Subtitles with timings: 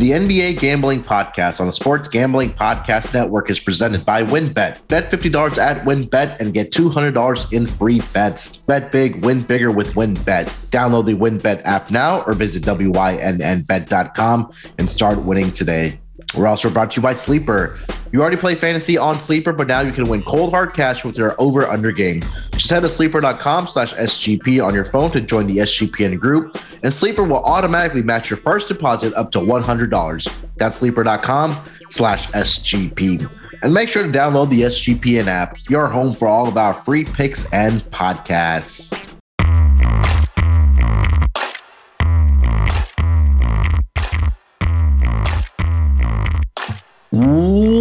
[0.00, 4.88] The NBA Gambling Podcast on the Sports Gambling Podcast Network is presented by WynnBET.
[4.88, 8.56] Bet $50 at WynnBET and get $200 in free bets.
[8.56, 10.46] Bet big, win bigger with WynnBET.
[10.70, 16.00] Download the WynnBET app now or visit WYNNBet.com and start winning today.
[16.34, 17.78] We're also brought to you by Sleeper.
[18.12, 21.14] You already play fantasy on Sleeper, but now you can win cold hard cash with
[21.14, 22.22] their over under game.
[22.52, 26.92] Just head to sleeper.com slash SGP on your phone to join the SGPN group, and
[26.92, 30.44] Sleeper will automatically match your first deposit up to $100.
[30.56, 31.56] That's sleeper.com
[31.90, 33.30] slash SGP.
[33.62, 37.04] And make sure to download the SGPN app, your home for all of our free
[37.04, 39.19] picks and podcasts.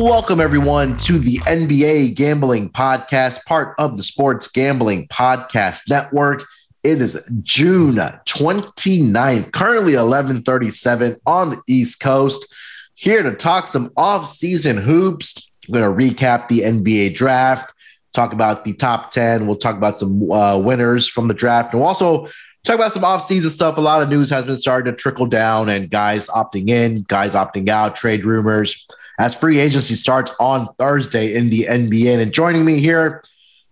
[0.10, 6.46] Welcome, everyone, to the NBA Gambling Podcast, part of the Sports Gambling Podcast Network.
[6.82, 12.52] It is June 29th, currently 1137 on the East Coast.
[12.96, 15.48] Here to talk some off-season hoops.
[15.70, 17.72] We're going to recap the NBA draft,
[18.12, 19.46] talk about the top 10.
[19.46, 21.74] We'll talk about some uh, winners from the draft.
[21.74, 22.26] And we'll also
[22.64, 23.78] talk about some off-season stuff.
[23.78, 27.34] A lot of news has been starting to trickle down and guys opting in, guys
[27.34, 28.88] opting out, trade rumors
[29.20, 32.20] as free agency starts on Thursday in the NBA.
[32.20, 33.22] And joining me here,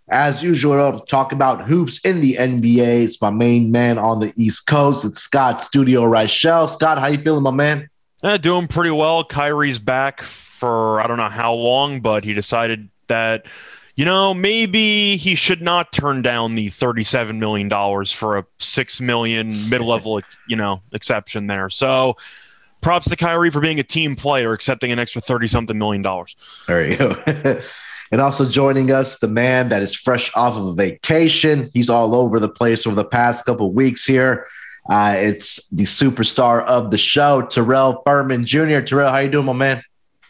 [0.09, 3.05] as usual, to talk about hoops in the NBA.
[3.05, 5.05] It's my main man on the East Coast.
[5.05, 6.69] It's Scott Studio Reichel.
[6.69, 7.89] Scott, how you feeling, my man?
[8.21, 9.23] Uh, doing pretty well.
[9.23, 13.45] Kyrie's back for I don't know how long, but he decided that
[13.95, 18.99] you know maybe he should not turn down the thirty-seven million dollars for a six
[18.99, 21.69] million mid-level, you know, exception there.
[21.69, 22.17] So
[22.81, 26.35] props to Kyrie for being a team player, accepting an extra 30 something million dollars.
[26.67, 27.23] There you go.
[28.11, 31.69] and also joining us, the man that is fresh off of a vacation.
[31.73, 34.47] He's all over the place over the past couple weeks here.
[34.89, 38.79] Uh, it's the superstar of the show, Terrell Furman Jr.
[38.79, 39.83] Terrell, how you doing, my man?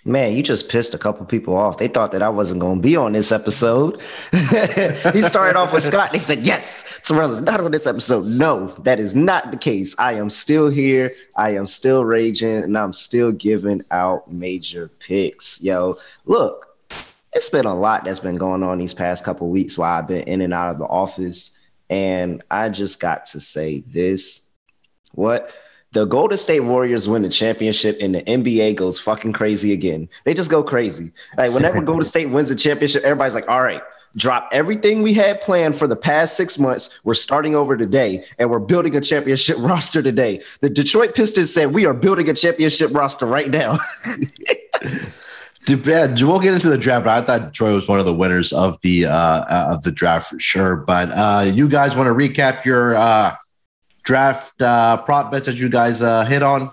[0.08, 1.78] Man, you just pissed a couple people off.
[1.78, 4.00] They thought that I wasn't going to be on this episode.
[4.32, 6.14] he started off with Scott.
[6.14, 8.26] They said, Yes, Terrell is not on this episode.
[8.26, 9.96] No, that is not the case.
[10.00, 11.14] I am still here.
[11.36, 15.62] I am still raging and I'm still giving out major picks.
[15.62, 16.78] Yo, look,
[17.34, 20.24] it's been a lot that's been going on these past couple weeks while I've been
[20.24, 21.52] in and out of the office.
[21.90, 24.50] And I just got to say this.
[25.12, 25.52] What?
[25.92, 30.10] The Golden State Warriors win the championship and the NBA goes fucking crazy again.
[30.26, 31.12] They just go crazy.
[31.38, 33.82] Like whenever Golden State wins the championship, everybody's like, all right,
[34.16, 37.00] drop everything we had planned for the past six months.
[37.04, 40.42] We're starting over today and we're building a championship roster today.
[40.62, 43.80] The Detroit Pistons said we are building a championship roster right now.
[45.68, 48.54] yeah, we'll get into the draft, but I thought Troy was one of the winners
[48.54, 50.78] of the uh, uh of the draft for sure.
[50.78, 53.36] But uh, you guys want to recap your uh,
[54.08, 56.72] draft uh, prop bets that you guys uh, hit on?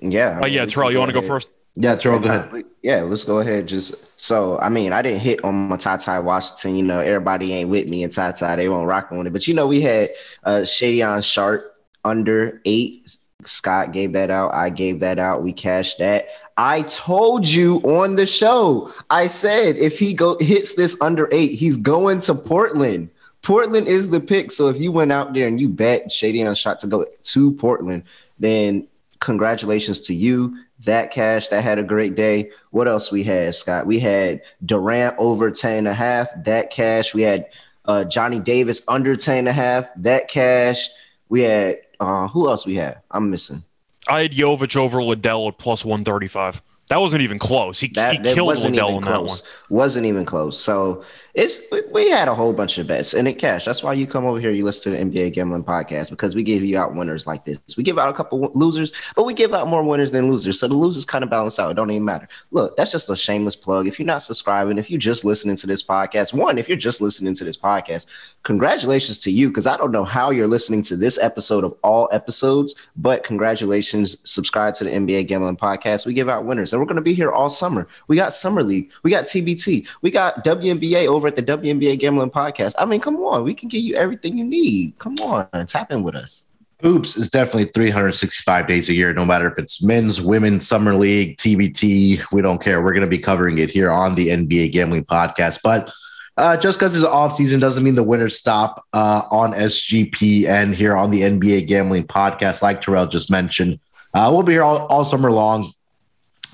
[0.00, 0.40] Yeah.
[0.42, 1.48] Oh, yeah, Terrell, you want to go first?
[1.74, 2.64] Yeah, Terrell, go ahead.
[2.82, 3.66] Yeah, let's go ahead.
[3.66, 6.76] Just so I mean, I didn't hit on my Ty Ty Washington.
[6.76, 8.56] You know, everybody ain't with me in Ty Ty.
[8.56, 9.32] They won't rock on it.
[9.32, 10.10] But you know, we had
[10.44, 11.74] uh Shaedon Sharpe
[12.04, 13.16] under eight.
[13.44, 14.52] Scott gave that out.
[14.54, 15.44] I gave that out.
[15.44, 16.26] We cashed that.
[16.56, 18.92] I told you on the show.
[19.08, 23.10] I said if he go hits this under eight, he's going to Portland.
[23.42, 24.50] Portland is the pick.
[24.50, 28.04] So if you went out there and you bet Shaedon Sharpe to go to Portland,
[28.38, 28.86] then
[29.20, 30.56] congratulations to you.
[30.84, 32.50] That cash that had a great day.
[32.70, 33.86] What else we had, Scott?
[33.86, 36.28] We had Duren over 10 and a half.
[36.44, 37.14] That cash.
[37.14, 37.46] We had
[37.84, 39.88] uh, Johnny Davis under 10 and a half.
[39.96, 40.88] That cash.
[41.28, 43.02] We had uh, who else we had?
[43.10, 43.64] I'm missing.
[44.08, 46.62] I had Jovic over Liddell at plus 135.
[46.88, 47.80] That wasn't even close.
[47.80, 49.36] He, that, he killed Liddell in that one.
[49.68, 50.58] Wasn't even close.
[50.58, 51.04] So
[51.38, 51.60] it's
[51.92, 53.64] we had a whole bunch of bets and it cash.
[53.64, 56.42] That's why you come over here, you listen to the NBA gambling podcast because we
[56.42, 57.60] give you out winners like this.
[57.76, 60.58] We give out a couple losers, but we give out more winners than losers.
[60.58, 61.70] So the losers kind of balance out.
[61.70, 62.26] It don't even matter.
[62.50, 63.86] Look, that's just a shameless plug.
[63.86, 67.00] If you're not subscribing, if you're just listening to this podcast, one, if you're just
[67.00, 68.08] listening to this podcast,
[68.42, 72.08] congratulations to you because I don't know how you're listening to this episode of all
[72.10, 74.16] episodes, but congratulations.
[74.28, 76.04] Subscribe to the NBA gambling podcast.
[76.04, 77.86] We give out winners and we're going to be here all summer.
[78.08, 82.30] We got Summer League, we got TBT, we got WNBA over at the WNBA Gambling
[82.30, 82.74] Podcast.
[82.78, 84.98] I mean, come on, we can give you everything you need.
[84.98, 86.46] Come on, tap in with us.
[86.82, 91.36] Hoops is definitely 365 days a year, no matter if it's men's, women's, summer league,
[91.36, 92.22] TBT.
[92.30, 92.82] We don't care.
[92.82, 95.58] We're going to be covering it here on the NBA Gambling Podcast.
[95.62, 95.92] But
[96.36, 100.72] uh, just because it's off season doesn't mean the winners stop uh, on SGP and
[100.72, 103.80] here on the NBA Gambling Podcast, like Terrell just mentioned.
[104.14, 105.72] Uh, we'll be here all, all summer long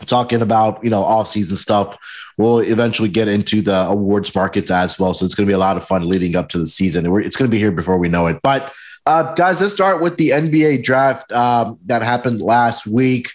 [0.04, 1.96] talking about you know off season stuff.
[2.36, 5.58] We'll eventually get into the awards markets as well, so it's going to be a
[5.58, 7.06] lot of fun leading up to the season.
[7.22, 8.40] It's going to be here before we know it.
[8.42, 8.72] But
[9.06, 13.30] uh, guys, let's start with the NBA draft um, that happened last week.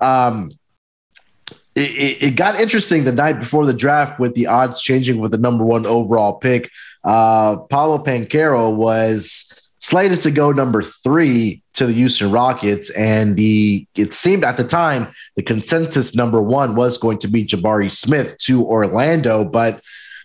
[0.00, 0.52] Um,
[1.74, 5.38] it, it, got interesting the night before the draft with the odds changing with the
[5.38, 6.70] number one overall pick.
[7.02, 13.86] Uh, Paolo Banchero was slated to go number three to the Houston Rockets, and the
[13.94, 18.38] it seemed at the time the consensus number one was going to be Jabari Smith
[18.38, 19.82] to Orlando, but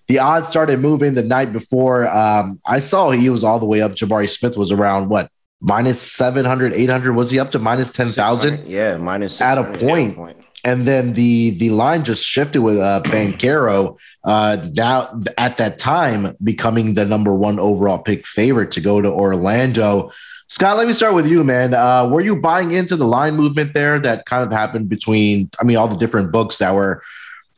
[0.08, 2.08] the odds started moving the night before.
[2.08, 3.92] Um, I saw he was all the way up.
[3.92, 5.30] Jabari Smith was around what
[5.60, 7.14] minus 700, 800.
[7.14, 8.66] Was he up to minus 10,000?
[8.66, 10.16] Yeah, minus at a point.
[10.16, 15.78] point and then the the line just shifted with uh, Banchero uh, now at that
[15.78, 20.12] time becoming the number one overall pick favorite to go to Orlando.
[20.48, 21.74] Scott, let me start with you, man.
[21.74, 25.64] Uh, were you buying into the line movement there that kind of happened between, I
[25.64, 27.04] mean, all the different books that were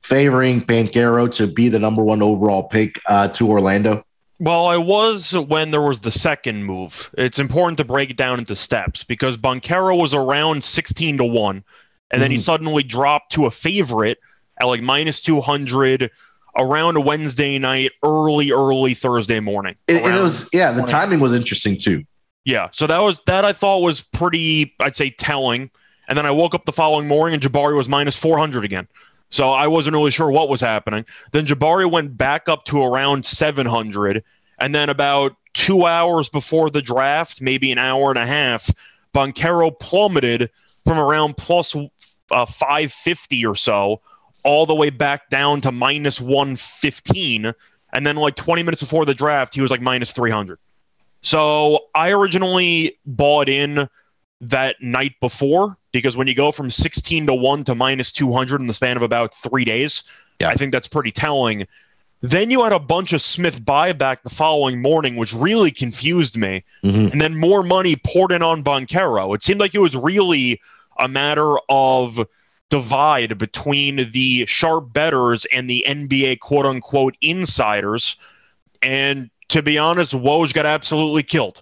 [0.04, 4.06] favoring Banchero to be the number one overall pick uh, to Orlando?
[4.40, 7.14] Well, I was when there was the second move.
[7.18, 11.56] It's important to break it down into steps because Banchero was around 16 to 1
[11.56, 12.20] and mm-hmm.
[12.20, 12.42] then he mm-hmm.
[12.42, 14.20] suddenly dropped to a favorite
[14.60, 16.12] at like minus 200
[16.56, 19.76] around Wednesday night, early, early Thursday morning.
[19.88, 22.04] It, it was, yeah, the timing was interesting too.
[22.44, 22.70] Yeah.
[22.72, 25.70] So that was, that I thought was pretty, I'd say, telling.
[26.08, 28.88] And then I woke up the following morning and Jabari was minus 400 again.
[29.30, 31.06] So I wasn't really sure what was happening.
[31.32, 34.24] Then Jabari went back up to around 700.
[34.60, 38.70] And then about two hours before the draft, maybe an hour and a half,
[39.14, 40.50] Banchero plummeted
[40.86, 44.02] from around plus uh, 550 or so
[44.44, 47.54] all the way back down to minus 115
[47.94, 50.60] and then like 20 minutes before the draft he was like minus 300
[51.22, 53.88] so i originally bought in
[54.40, 58.68] that night before because when you go from 16 to 1 to minus 200 in
[58.68, 60.04] the span of about three days
[60.40, 60.50] yeah.
[60.50, 61.68] i think that's pretty telling
[62.24, 66.64] then you had a bunch of smith buyback the following morning which really confused me
[66.84, 67.12] mm-hmm.
[67.12, 69.36] and then more money poured in on Banchero.
[69.36, 70.60] it seemed like it was really
[70.98, 72.20] a matter of
[72.72, 78.16] divide between the sharp betters and the NBA quote unquote insiders.
[78.82, 81.62] And to be honest, Woj got absolutely killed.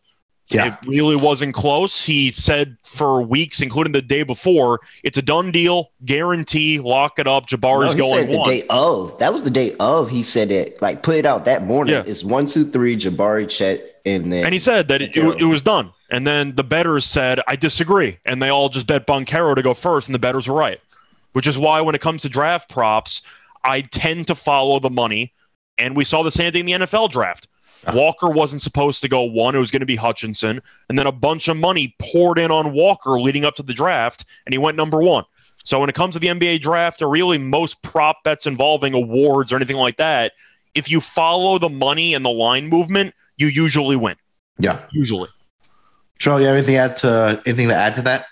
[0.50, 0.78] Yeah.
[0.82, 2.04] It really wasn't close.
[2.04, 7.28] He said for weeks, including the day before, it's a done deal, guarantee, lock it
[7.28, 7.48] up.
[7.48, 8.50] Jabari's no, going the one.
[8.50, 9.18] day of.
[9.20, 10.10] That was the day of.
[10.10, 11.94] He said it, like put it out that morning.
[11.94, 12.04] Yeah.
[12.06, 14.46] It's one, two, three, Jabari, Chet, and then.
[14.46, 15.92] And he said that it, it, it, was done.
[16.10, 18.18] And then the betters said, I disagree.
[18.26, 20.82] And they all just bet Banchero to go first, and the betters were right.
[21.34, 23.22] Which is why when it comes to draft props,
[23.64, 25.34] I tend to follow the money.
[25.78, 27.48] And we saw the same thing in the NFL draft.
[27.86, 27.98] Uh-huh.
[27.98, 29.56] Walker wasn't supposed to go one.
[29.56, 30.62] It was going to be Hutchinson.
[30.90, 34.26] And then a bunch of money poured in on Walker leading up to the draft,
[34.46, 35.24] and he went number one.
[35.64, 39.52] So when it comes to the NBA draft, or really most prop bets involving awards
[39.52, 40.34] or anything like that,
[40.74, 44.16] if you follow the money and the line movement, you usually win.
[44.58, 44.82] Yeah.
[44.92, 45.30] Usually.
[46.18, 48.26] Charlie, you have anything to add to anything to add to that?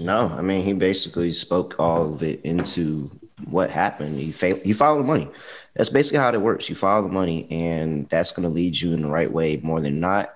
[0.00, 3.10] No, I mean he basically spoke all of it into
[3.48, 4.20] what happened.
[4.20, 5.28] You fa- you follow the money.
[5.74, 6.68] That's basically how it works.
[6.68, 9.80] You follow the money, and that's going to lead you in the right way more
[9.80, 10.34] than not.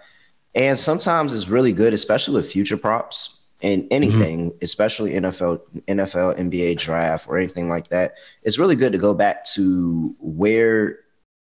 [0.54, 4.58] And sometimes it's really good, especially with future props and anything, mm-hmm.
[4.62, 8.14] especially NFL, NFL, NBA draft or anything like that.
[8.42, 11.00] It's really good to go back to where,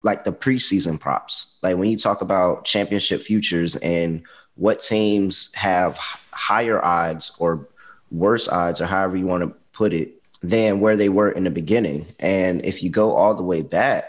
[0.02, 4.22] like the preseason props, like when you talk about championship futures and
[4.54, 5.96] what teams have
[6.30, 7.68] higher odds or
[8.14, 11.50] worse odds, or however you want to put it, than where they were in the
[11.50, 12.06] beginning.
[12.20, 14.04] And if you go all the way back,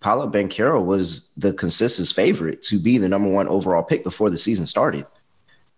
[0.00, 4.38] Paolo Banchero was the consensus favorite to be the number one overall pick before the
[4.38, 5.06] season started.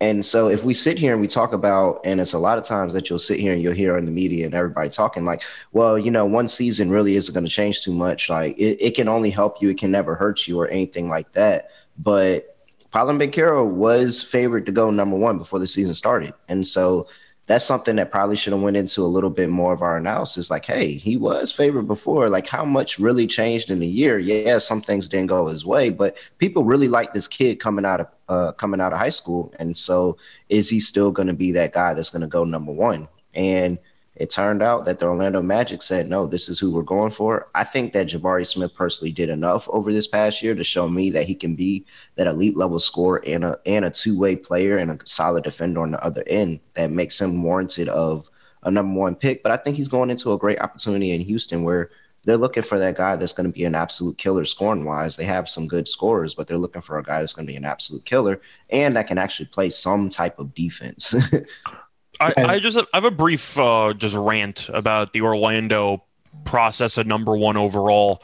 [0.01, 2.65] And so if we sit here and we talk about, and it's a lot of
[2.65, 5.43] times that you'll sit here and you'll hear in the media and everybody talking like,
[5.73, 8.29] well, you know, one season really isn't going to change too much.
[8.29, 9.71] Like it, it can only help you.
[9.71, 11.71] It can never hurt you or anything like that.
[11.99, 12.57] But
[12.91, 16.35] Paolo Banchero was favored to go number one before the season started.
[16.49, 17.07] And so
[17.53, 20.51] that's something that probably should have went into a little bit more of our analysis.
[20.51, 22.31] Like, hey, he was favored before.
[22.31, 24.19] Like, how much really changed in a year?
[24.19, 28.01] Yeah, some things didn't go his way, but people really like this kid coming out
[28.01, 29.53] of uh, coming out of high school.
[29.59, 30.17] And so,
[30.49, 33.07] is he still going to be that guy that's going to go number one?
[33.35, 33.79] And
[34.17, 37.49] it turned out that the Orlando Magic said, no, this is who we're going for.
[37.55, 41.11] I think that Jabari Smith personally did enough over this past year to show me
[41.11, 44.77] that he can be that elite level scorer and a, and a two way player
[44.77, 48.29] and a solid defender on the other end that makes him warranted of
[48.65, 49.43] a number one pick.
[49.43, 51.91] But I think he's going into a great opportunity in Houston where
[52.25, 55.17] they're looking for that guy that's going to be an absolute killer scoring wise.
[55.17, 57.57] They have some good scorers, but they're looking for a guy that's going to be
[57.57, 58.41] an absolute killer
[58.71, 61.15] and that can actually play some type of defense.
[62.23, 66.03] I, I just I have a brief uh, just rant about the Orlando
[66.45, 68.23] process at number one overall.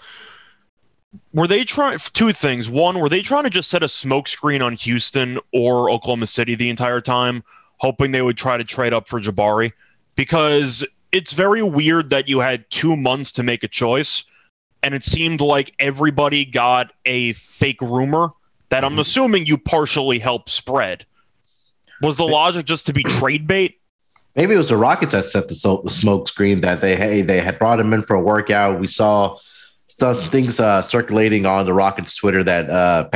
[1.33, 2.69] Were they trying two things?
[2.69, 6.69] One, were they trying to just set a smokescreen on Houston or Oklahoma City the
[6.71, 7.43] entire time,
[7.79, 9.73] hoping they would try to trade up for Jabari?
[10.17, 14.25] Because it's very weird that you had two months to make a choice,
[14.83, 18.31] and it seemed like everybody got a fake rumor
[18.69, 19.01] that I'm Mhm.
[19.01, 21.07] assuming you partially helped spread.
[22.03, 23.78] Was the logic just to be trade bait?
[24.39, 27.59] Maybe it was the Rockets that set the, smoke screen that they hey they had
[27.59, 28.79] brought him in for a workout.
[28.79, 29.37] We saw
[29.89, 33.09] some things uh, circulating on the Rockets Twitter that uh,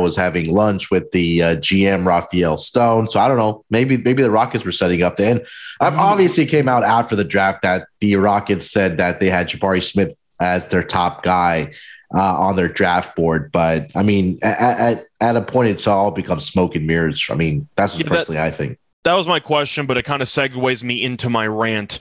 [0.00, 3.10] was having lunch with the uh, GM Rafael Stone.
[3.10, 3.62] So I don't know.
[3.68, 5.16] Maybe maybe the Rockets were setting up.
[5.16, 5.40] Then
[5.82, 9.50] um, obviously it came out after the draft that the Rockets said that they had
[9.50, 11.74] Jabari Smith as their top guy
[12.14, 13.52] uh, on their draft board.
[13.52, 17.26] But I mean, at, at at a point, it's all become smoke and mirrors.
[17.28, 18.78] I mean, that's what Yeah, that- personally I think.
[19.04, 22.00] That was my question, but it kind of segues me into my rant.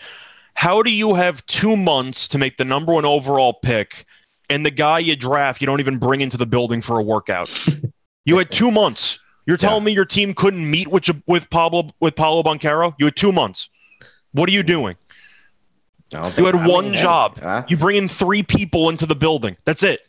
[0.53, 4.05] How do you have two months to make the number one overall pick,
[4.49, 7.49] and the guy you draft you don't even bring into the building for a workout?
[8.25, 9.19] you had two months.
[9.45, 12.93] You're telling me your team couldn't meet with with Pablo with Paolo Banchero?
[12.99, 13.69] You had two months.
[14.31, 14.95] What are you doing?
[16.11, 17.39] You had I one job.
[17.41, 19.57] I, You bring in three people into the building.
[19.65, 20.01] That's it.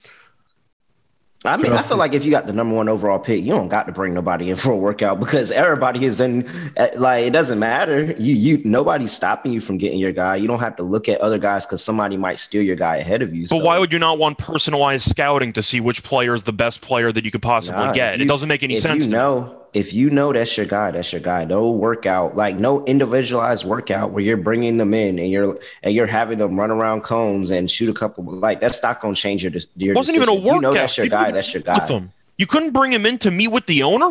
[1.43, 3.69] I mean, I feel like if you got the number one overall pick, you don't
[3.69, 6.47] got to bring nobody in for a workout because everybody is in.
[6.77, 8.13] eh, Like it doesn't matter.
[8.19, 10.37] You you nobody's stopping you from getting your guy.
[10.37, 13.23] You don't have to look at other guys because somebody might steal your guy ahead
[13.23, 13.47] of you.
[13.49, 16.83] But why would you not want personalized scouting to see which player is the best
[16.83, 18.17] player that you could possibly Nah, get?
[18.17, 19.05] if it doesn't make any if sense.
[19.05, 21.45] You to know, if you know that's your guy, that's your guy.
[21.45, 26.07] No workout, like no individualized workout where you're bringing them in and you're and you're
[26.07, 28.25] having them run around cones and shoot a couple.
[28.25, 29.53] Like that's not going to change your.
[29.77, 30.45] your It wasn't even a decision.
[30.47, 30.57] workout.
[30.57, 31.31] You know that's your You guy.
[31.31, 31.87] That's your guy.
[31.87, 32.13] him.
[32.39, 34.11] You couldn't bring him in to meet with the owner.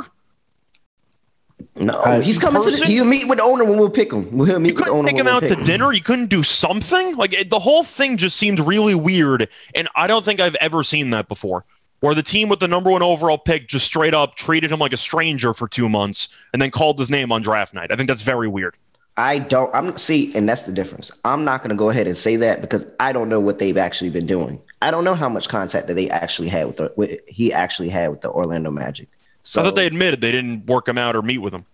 [1.76, 2.66] No, Uh, he's in coming to.
[2.72, 2.88] The, person?
[2.88, 4.30] he'll meet with the owner when we'll pick him.
[4.38, 5.64] We'll meet You with the couldn't owner take when him we'll out to him.
[5.66, 5.92] dinner.
[5.94, 7.16] You couldn't do something.
[7.16, 10.84] Like it, the whole thing just seemed really weird, and I don't think I've ever
[10.84, 11.66] seen that before.
[12.00, 14.94] Where the team with the number one overall pick just straight up treated him like
[14.94, 17.92] a stranger for two months and then called his name on draft night.
[17.92, 18.76] I think that's very weird.
[19.18, 19.74] I don't.
[19.76, 21.12] I'm see, and that's the difference.
[21.26, 23.76] I'm not going to go ahead and say that because I don't know what they've
[23.76, 24.62] actually been doing.
[24.82, 27.90] I don't know how much contact that they actually had with the with, he actually
[27.90, 29.10] had with the Orlando Magic.
[29.44, 31.66] So I thought they admitted they didn't work him out or meet with him.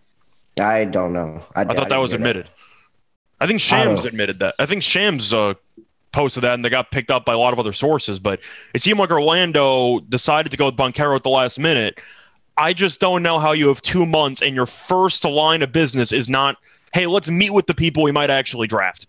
[0.60, 1.44] I don't know.
[1.56, 2.50] I, I thought that was admitted.
[3.40, 4.56] I think Shams don't- admitted that.
[4.58, 5.54] I think Shams uh,
[6.16, 8.18] posted that, and they got picked up by a lot of other sources.
[8.18, 8.40] But
[8.74, 12.02] it seemed like Orlando decided to go with Banchero at the last minute.
[12.58, 16.14] I just don't know how you have two months and your first line of business
[16.14, 16.56] is not,
[16.94, 19.08] hey, let's meet with the people we might actually draft.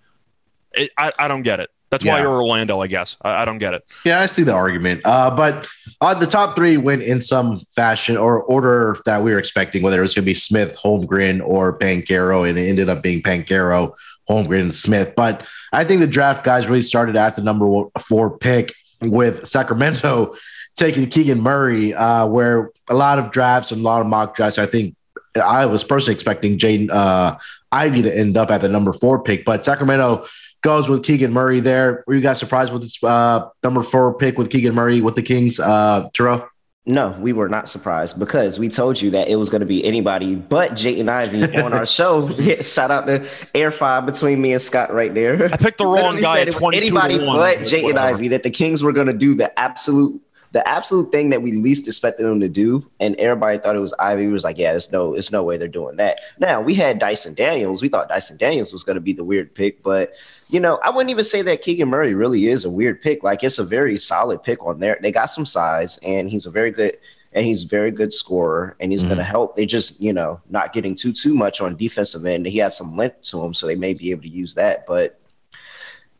[0.72, 1.70] It, I, I don't get it.
[1.90, 3.16] That's why you're Orlando, I guess.
[3.22, 3.84] I, I don't get it.
[4.04, 5.02] Yeah, I see the argument.
[5.04, 5.68] Uh, but
[6.00, 9.98] uh, the top three went in some fashion or order that we were expecting, whether
[9.98, 13.94] it was going to be Smith, Holmgren, or Banchero, and it ended up being Banchero,
[14.28, 15.14] Holmgren, and Smith.
[15.16, 19.46] But I think the draft guys really started at the number one- four pick with
[19.46, 20.36] Sacramento
[20.76, 24.58] taking Keegan Murray, uh, where a lot of drafts and a lot of mock drafts,
[24.58, 24.96] I think
[25.42, 27.36] I was personally expecting Jaden uh,
[27.72, 30.26] Ivey to end up at the number four pick, but Sacramento
[30.62, 32.04] goes with Keegan Murray there.
[32.06, 35.22] Were you guys surprised with this uh, number four pick with Keegan Murray with the
[35.22, 36.48] Kings, uh, Terrell?
[36.88, 39.84] No, we were not surprised because we told you that it was going to be
[39.84, 42.28] anybody but Jaden Ivey on our show.
[42.36, 45.52] Yeah, shout out to Air Five between me and Scott right there.
[45.52, 48.14] I picked the wrong guy at it was anybody but Jaden Whatever.
[48.14, 50.22] Ivey that the Kings were going to do the absolute
[50.52, 53.92] the absolute thing that we least expected them to do, and everybody thought it was
[53.98, 54.26] Ivey.
[54.26, 56.20] We was like, yeah, there's no, it's no way they're doing that.
[56.38, 57.82] Now we had Dyson Daniels.
[57.82, 60.14] We thought Dyson Daniels was going to be the weird pick, but
[60.48, 63.22] you know, I wouldn't even say that Keegan Murray really is a weird pick.
[63.22, 64.98] Like it's a very solid pick on there.
[65.00, 66.96] They got some size, and he's a very good
[67.32, 69.08] and he's a very good scorer, and he's Mm-hmm.
[69.08, 69.56] going to help.
[69.56, 72.46] They just, you know, not getting too too much on defensive end.
[72.46, 74.86] He has some length to him, so they may be able to use that.
[74.86, 75.20] But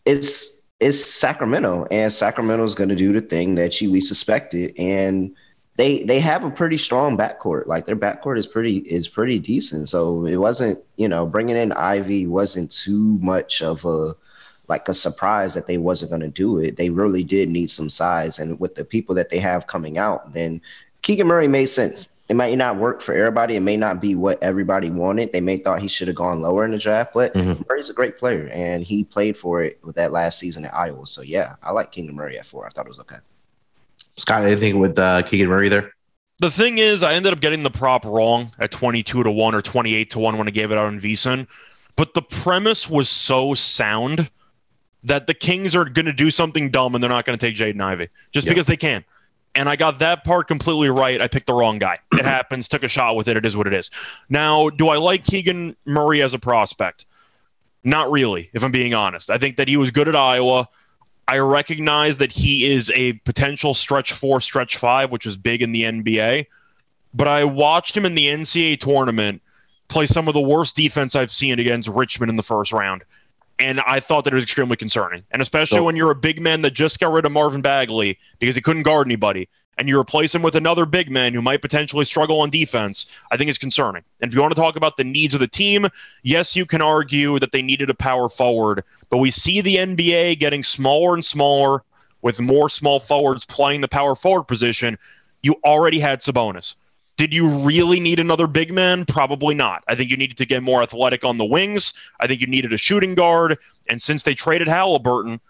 [0.04, 5.34] it's it's Sacramento, and Sacramento's going to do the thing that you least suspected, and
[5.76, 7.66] they they have a pretty strong backcourt.
[7.66, 9.88] Like their backcourt is pretty is pretty decent.
[9.88, 14.14] So it wasn't, you know, bringing in Ivey wasn't too much of a
[14.68, 16.76] like a surprise that they wasn't going to do it.
[16.76, 20.32] They really did need some size, and with the people that they have coming out,
[20.32, 20.60] then
[21.02, 22.08] Keegan Murray made sense.
[22.28, 23.54] It might not work for everybody.
[23.54, 25.30] It may not be what everybody wanted.
[25.30, 27.64] They may thought he should have gone lower in the draft, but Mhm.
[27.68, 31.06] Murray's a great player, and he played for it with that last season at Iowa.
[31.06, 32.66] So yeah, I like Keegan Murray at four.
[32.66, 33.18] I thought it was okay.
[34.16, 35.92] Scott, anything with uh, Keegan Murray there?
[36.38, 39.62] The thing is, I ended up getting the prop wrong at 22 to 1 or
[39.62, 41.46] 28 to 1 when I gave it out on VSiN.
[41.96, 44.30] But the premise was so sound
[45.02, 47.56] that the Kings are going to do something dumb and they're not going to take
[47.56, 48.52] Jaden Ivey just Yeah.
[48.52, 49.04] because they can.
[49.54, 51.18] And I got that part completely right.
[51.22, 51.98] I picked the wrong guy.
[52.12, 52.68] It happens.
[52.68, 53.38] Took a shot with it.
[53.38, 53.90] It is what it is.
[54.28, 57.06] Now, do I like Keegan Murray as a prospect?
[57.82, 59.30] Not really, if I'm being honest.
[59.30, 60.68] I think that he was good at Iowa.
[61.28, 65.72] I recognize that he is a potential stretch four, stretch five, which is big in
[65.72, 66.46] the NBA.
[67.12, 69.42] But I watched him in the NCAA tournament
[69.88, 73.02] play some of the worst defense I've seen against Richmond in the first round.
[73.58, 75.24] And I thought that it was extremely concerning.
[75.30, 78.18] And especially so, when you're a big man that just got rid of Marvin Bagley
[78.38, 81.60] because he couldn't guard anybody, and you replace him with another big man who might
[81.60, 84.02] potentially struggle on defense, I think it's concerning.
[84.20, 85.86] And if you want to talk about the needs of the team,
[86.22, 90.38] yes, you can argue that they needed a power forward, but we see the NBA
[90.38, 91.82] getting smaller and smaller
[92.22, 94.98] with more small forwards playing the power forward position.
[95.42, 96.74] You already had Sabonis.
[97.16, 99.04] Did you really need another big man?
[99.06, 99.82] Probably not.
[99.88, 101.94] I think you needed to get more athletic on the wings.
[102.20, 103.58] I think you needed a shooting guard.
[103.88, 105.40] And since they traded Halliburton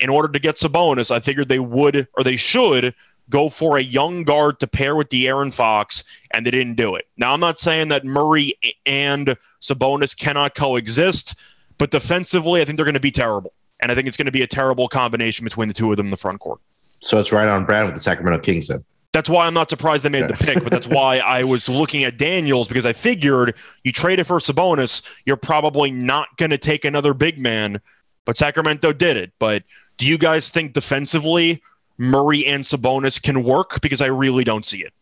[0.00, 2.92] in order to get Sabonis, I figured they would or they should
[3.32, 7.06] go for a young guard to pair with De'Aaron Fox, and they didn't do it.
[7.16, 11.34] Now, I'm not saying that Murray and Sabonis cannot coexist,
[11.78, 13.54] but defensively, I think they're going to be terrible.
[13.80, 16.06] And I think it's going to be a terrible combination between the two of them
[16.06, 16.60] in the front court.
[17.00, 18.84] So it's right on brand with the Sacramento Kings then.
[19.12, 22.04] That's why I'm not surprised they made the pick, but that's why I was looking
[22.04, 26.58] at Daniels because I figured you trade it for Sabonis, you're probably not going to
[26.58, 27.80] take another big man,
[28.24, 29.32] but Sacramento did it.
[29.38, 29.64] But
[29.98, 31.62] do you guys think defensively
[32.02, 33.80] Murray and Sabonis can work?
[33.80, 34.92] Because I really don't see it.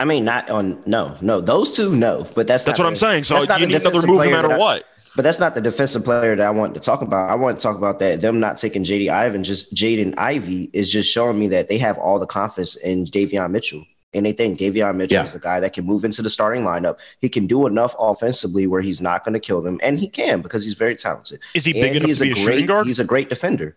[0.00, 2.96] I mean, not on no, no, those two, no, but that's that's what the, I'm
[2.96, 3.24] saying.
[3.24, 4.84] So you need another move no matter I, what.
[5.16, 7.30] But that's not the defensive player that I want to talk about.
[7.30, 10.90] I want to talk about that them not taking JD Ivan, just Jaden Ivey is
[10.90, 13.84] just showing me that they have all the confidence in Davion Mitchell.
[14.12, 15.24] And they think Davion Mitchell yeah.
[15.24, 16.98] is a guy that can move into the starting lineup.
[17.20, 20.40] He can do enough offensively where he's not going to kill them, and he can
[20.40, 21.40] because he's very talented.
[21.54, 22.86] Is he big and enough to be a, great, shooting guard?
[22.86, 23.76] He's a great defender,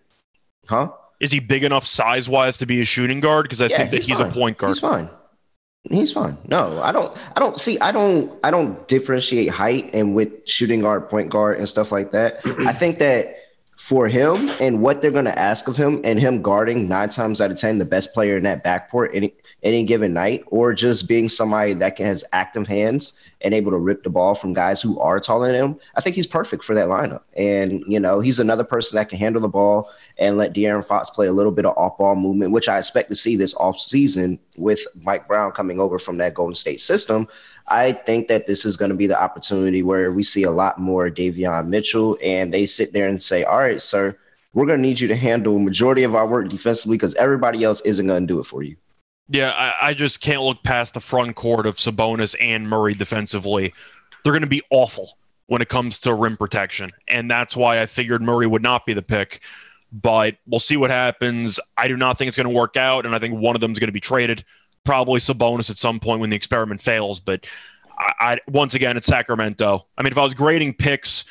[0.67, 0.91] huh?
[1.19, 3.43] Is he big enough size wise to be a shooting guard?
[3.43, 4.71] Because I yeah, think that he's, he's a point guard.
[4.71, 5.09] He's fine.
[5.83, 6.37] He's fine.
[6.47, 7.15] No, I don't.
[7.35, 7.79] I don't see.
[7.79, 8.31] I don't.
[8.43, 12.41] I don't differentiate height and with shooting guard, point guard, and stuff like that.
[12.45, 13.35] I think that
[13.77, 17.39] for him and what they're going to ask of him, and him guarding nine times
[17.39, 19.33] out of ten the best player in that backcourt any
[19.63, 23.77] any given night, or just being somebody that can, has active hands and able to
[23.77, 26.75] rip the ball from guys who are taller than him, I think he's perfect for
[26.75, 27.23] that lineup.
[27.35, 31.09] And, you know, he's another person that can handle the ball and let De'Aaron Fox
[31.09, 33.79] play a little bit of off ball movement, which I expect to see this off
[33.79, 37.27] season with Mike Brown coming over from that Golden State system.
[37.67, 40.79] I think that this is going to be the opportunity where we see a lot
[40.79, 44.17] more Davion Mitchell and they sit there and say, all right, sir,
[44.53, 47.81] we're going to need you to handle majority of our work defensively because everybody else
[47.81, 48.75] isn't going to do it for you.
[49.29, 53.73] Yeah, I, I, just can't look past the front court of Sabonis and Murray defensively.
[54.23, 56.91] They're going to be awful when it comes to rim protection.
[57.07, 59.41] And that's why I figured Murray would not be the pick.
[59.91, 61.59] But we'll see what happens.
[61.77, 63.05] I do not think it's going to work out.
[63.05, 64.43] And I think one of them is going to be traded.
[64.83, 67.19] Probably Sabonis at some point when the experiment fails.
[67.19, 67.47] But
[67.97, 69.87] I, I once again, it's Sacramento.
[69.97, 71.25] I mean, if I was grading picks,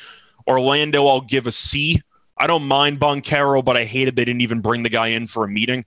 [0.47, 2.01] Orlando, I'll give a C.
[2.37, 5.43] I don't mind Banchero, but I hated they didn't even bring the guy in for
[5.43, 5.85] a meeting.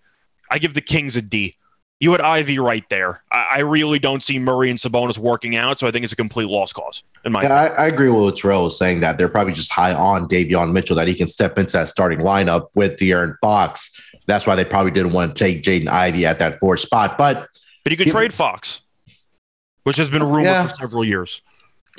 [0.51, 1.57] I give the Kings a D
[2.01, 3.23] you had Ivey right there.
[3.31, 6.17] I, I, really don't see Murray and Sabonis working out, so I think it's a
[6.17, 7.05] complete lost cause.
[7.27, 9.71] In my yeah, I, I, agree with what Terrell was saying that they're probably just
[9.71, 13.95] high on Davion Mitchell that he can step into that starting lineup with De'Aaron Fox.
[14.27, 17.19] That's why they probably didn't want to take Jaden Ivey at that fourth spot.
[17.19, 17.49] But
[17.85, 18.81] but you could trade Fox,
[19.83, 20.69] which has been rumored yeah.
[20.69, 21.43] for several years.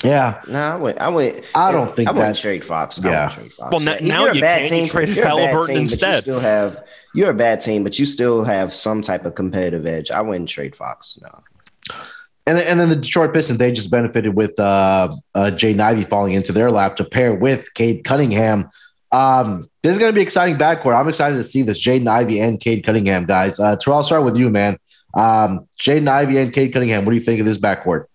[0.03, 0.97] Yeah, no, I would.
[0.97, 1.45] I would.
[1.53, 2.99] I don't think I would trade Fox.
[3.03, 3.29] Yeah.
[3.29, 3.71] Trade Fox.
[3.71, 4.65] Well, now, now you can.
[4.65, 6.15] Team, you traded Halliburton instead.
[6.15, 6.83] You still have.
[7.13, 10.09] You're a bad team, but you still have some type of competitive edge.
[10.11, 11.19] I wouldn't trade Fox.
[11.21, 11.43] No.
[12.47, 16.03] And then, and then the Detroit Pistons, they just benefited with uh, uh, Jay Ivey
[16.03, 18.69] falling into their lap to pair with Cade Cunningham.
[19.11, 20.99] Um, this is going to be exciting backcourt.
[20.99, 23.59] I'm excited to see this Jaden Ivey and Cade Cunningham, guys.
[23.59, 24.77] Uh, Terrell, I'll start with you, man.
[25.13, 28.05] Um, Jaden Ivey and Cade Cunningham, what do you think of this backcourt?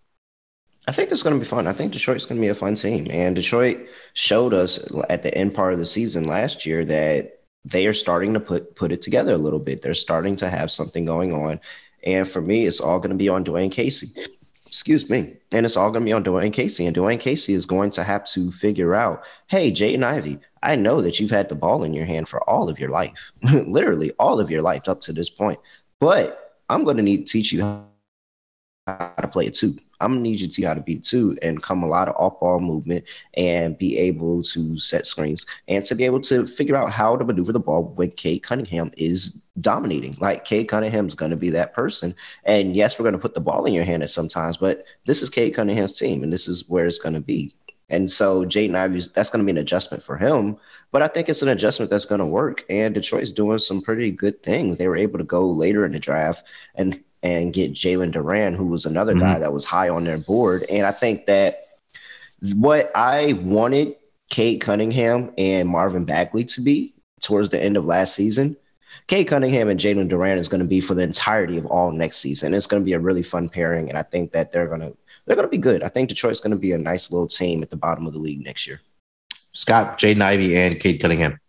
[0.89, 1.67] I think it's going to be fun.
[1.67, 3.09] I think Detroit's going to be a fun team.
[3.11, 4.79] And Detroit showed us
[5.11, 8.77] at the end part of the season last year that they are starting to put
[8.77, 9.83] put it together a little bit.
[9.83, 11.61] They're starting to have something going on.
[12.05, 14.09] And for me, it's all going to be on Dwane Casey.
[14.67, 15.37] Excuse me.
[15.51, 16.87] And it's all going to be on Dwane Casey.
[16.87, 21.01] And Dwane Casey is going to have to figure out, hey, Jaden Ivey, I know
[21.01, 24.39] that you've had the ball in your hand for all of your life, literally all
[24.39, 25.59] of your life up to this point.
[25.99, 29.77] But I'm going to need to teach you how to play it too.
[30.01, 32.17] I'm gonna need you to see how to beat two and come a lot of
[32.17, 33.05] off ball movement
[33.35, 37.25] and be able to set screens and to be able to figure out how to
[37.25, 40.17] maneuver the ball when Cade Cunningham is dominating.
[40.21, 42.15] Like Cade Cunningham's gonna be that person.
[42.45, 45.31] And yes, we're gonna put the ball in your hand at sometimes, but this is
[45.31, 47.55] Cade Cunningham's team, and this is where it's gonna be.
[47.89, 50.57] And so Jaden Ivey, that's going to be an adjustment for him.
[50.91, 52.65] But I think it's an adjustment that's going to work.
[52.69, 54.77] And Detroit's doing some pretty good things.
[54.77, 58.67] They were able to go later in the draft and and get Jalen Duren, who
[58.67, 59.21] was another mm-hmm.
[59.21, 60.65] guy that was high on their board.
[60.71, 61.67] And I think that
[62.55, 63.97] what I wanted
[64.31, 68.57] Cade Cunningham and Marvin Bagley to be towards the end of last season,
[69.09, 72.19] Cade Cunningham and Jalen Duren is going to be for the entirety of all next
[72.19, 72.55] season.
[72.55, 74.97] It's going to be a really fun pairing, and I think that they're going to
[75.27, 75.83] they're going to be good.
[75.83, 78.21] I think Detroit's going to be a nice little team at the bottom of the
[78.21, 78.81] league next year.
[79.53, 81.41] Scott, Jaden Ivey, and Cade Cunningham.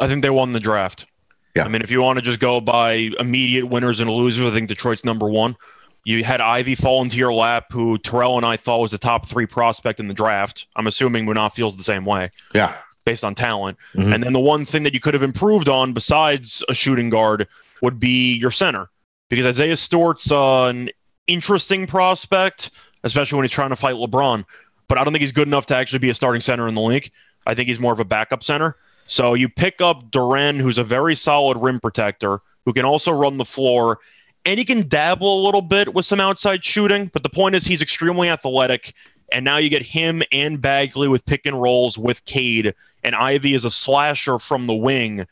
[0.00, 1.06] I think they won the draft.
[1.54, 1.64] Yeah.
[1.64, 4.68] I mean, if you want to just go by immediate winners and losers, I think
[4.68, 5.56] Detroit's number one.
[6.04, 9.26] You had Ivey fall into your lap, who Terrell and I thought was a top
[9.26, 10.66] three prospect in the draft.
[10.76, 12.30] I'm assuming Munaf feels the same way.
[12.54, 12.76] Yeah.
[13.06, 13.78] Based on talent.
[13.94, 14.12] Mm-hmm.
[14.12, 17.48] And then the one thing that you could have improved on besides a shooting guard
[17.80, 18.90] would be your center.
[19.30, 20.90] Because Isaiah Stewart's uh, an
[21.26, 22.70] interesting prospect,
[23.02, 24.44] especially when he's trying to fight LeBron.
[24.88, 26.82] But I don't think he's good enough to actually be a starting center in the
[26.82, 27.10] league.
[27.46, 28.76] I think he's more of a backup center.
[29.06, 33.36] So you pick up Duren, who's a very solid rim protector, who can also run
[33.36, 33.98] the floor
[34.44, 37.10] and he can dabble a little bit with some outside shooting.
[37.12, 38.94] But the point is, he's extremely athletic.
[39.32, 43.54] And now you get him and Bagley with pick and rolls with Cade, and Ivey
[43.54, 45.26] is a slasher from the wing.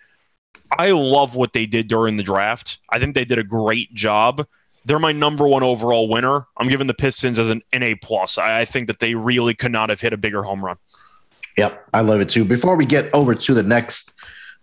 [0.76, 2.78] I love what they did during the draft.
[2.88, 4.46] I think they did a great job.
[4.86, 6.46] They're my number one overall winner.
[6.56, 8.38] I'm giving the Pistons as an, an A plus.
[8.38, 10.78] I, I think that they really could not have hit a bigger home run.
[11.56, 12.44] Yep, I love it too.
[12.44, 14.16] Before we get over to the next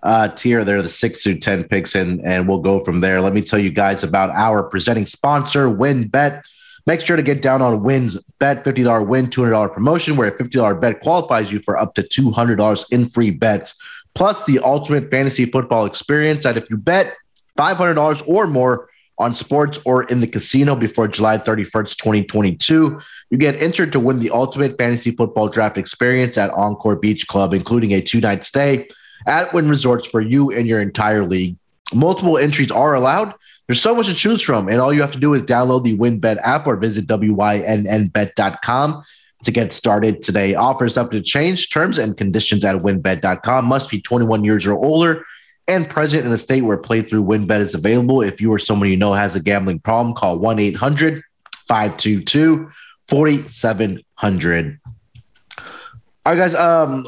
[0.03, 0.63] uh, tier.
[0.63, 3.21] there are the six through 10 picks, and, and we'll go from there.
[3.21, 6.41] Let me tell you guys about our presenting sponsor, WynnBET.
[6.85, 10.79] Make sure to get down on Win's bet $50 win, $200 promotion, where a $50
[10.79, 13.79] bet qualifies you for up to $200 in free bets,
[14.15, 16.43] plus the ultimate fantasy football experience.
[16.43, 17.15] That if you bet
[17.57, 18.89] $500 or more
[19.19, 24.19] on sports or in the casino before July 31st, 2022, you get entered to win
[24.19, 28.87] the ultimate fantasy football draft experience at Encore Beach Club, including a two night stay
[29.27, 31.57] at Wynn Resorts for you and your entire league.
[31.93, 33.33] Multiple entries are allowed.
[33.67, 35.97] There's so much to choose from, and all you have to do is download the
[35.97, 39.03] WynnBET app or visit wynnbet.com
[39.43, 40.55] to get started today.
[40.55, 43.65] Offers up to change terms and conditions at wynnbet.com.
[43.65, 45.25] Must be 21 years or older
[45.69, 48.21] and present in a state where playthrough WynnBET is available.
[48.21, 51.23] If you or someone you know has a gambling problem, call 1 800
[51.67, 52.71] 522
[53.07, 54.79] 4700.
[54.85, 55.65] All
[56.25, 56.55] right, guys.
[56.55, 57.05] Um,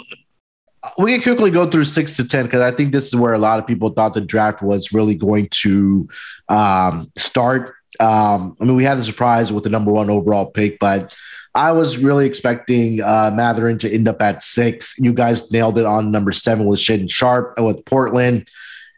[0.97, 3.39] we can quickly go through six to ten because I think this is where a
[3.39, 6.07] lot of people thought the draft was really going to
[6.49, 7.75] um, start.
[7.99, 11.15] Um, I mean, we had the surprise with the number one overall pick, but
[11.53, 14.95] I was really expecting uh, Mathurin to end up at six.
[14.97, 18.49] You guys nailed it on number seven with Shaedon Sharpe and with Portland.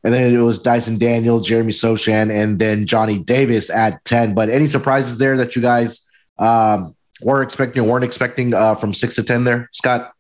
[0.04, 4.34] And then it was Dyson Daniel, Jeremy Sochan, and then Johnny Davis at 10.
[4.36, 8.94] But any surprises there that you guys um, were expecting or weren't expecting uh, from
[8.94, 10.14] six to 10 there, Scott?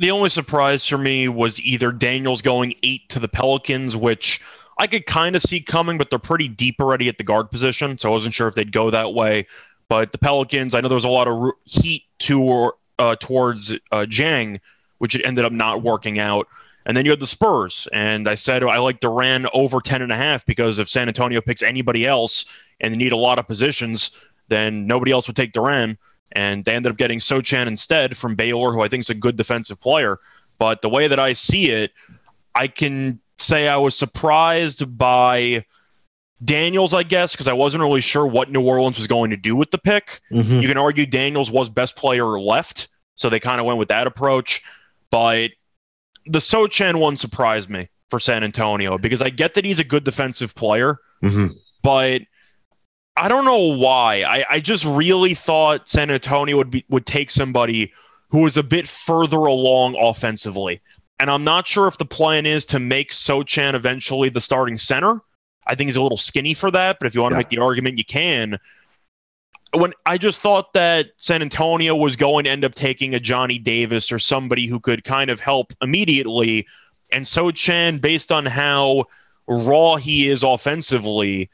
[0.00, 4.40] the only surprise for me was either Daniels going eight to the Pelicans, which
[4.78, 7.98] I could kind of see coming, but they're pretty deep already at the guard position,
[7.98, 9.46] so I wasn't sure if they'd go that way.
[9.90, 14.06] But the Pelicans, I know there was a lot of heat to uh, towards uh,
[14.08, 14.60] Dieng,
[14.98, 16.46] which it ended up not working out.
[16.86, 20.12] And then you had the Spurs, and I said I like Duren over ten and
[20.12, 22.44] a half because if San Antonio picks anybody else
[22.80, 24.12] and they need a lot of positions,
[24.46, 25.98] then nobody else would take Duren
[26.32, 29.36] and they ended up getting Sochan instead from Baylor, who I think is a good
[29.36, 30.20] defensive player.
[30.58, 31.90] But the way that I see it,
[32.54, 35.64] I can say I was surprised by
[36.42, 39.54] Daniels, I guess, because I wasn't really sure what New Orleans was going to do
[39.54, 40.20] with the pick.
[40.32, 40.60] Mm-hmm.
[40.60, 44.06] You can argue Daniels was best player left, so they kind of went with that
[44.06, 44.62] approach.
[45.10, 45.50] But
[46.26, 50.04] the Sochan one surprised me for San Antonio because I get that he's a good
[50.04, 51.48] defensive player, mm-hmm.
[51.82, 52.22] but
[53.16, 54.22] I don't know why.
[54.22, 57.92] I, I just really thought San Antonio would be would take somebody
[58.30, 60.80] who was a bit further along offensively.
[61.18, 65.20] And I'm not sure if the plan is to make Sochan eventually the starting center.
[65.66, 67.40] I think he's a little skinny for that, but if you want to yeah.
[67.40, 68.58] make the argument, you can.
[69.72, 73.58] When I just thought that San Antonio was going to end up taking a Johnny
[73.58, 76.66] Davis or somebody who could kind of help immediately,
[77.12, 79.04] and Sochan, based on how
[79.46, 81.50] raw he is offensively,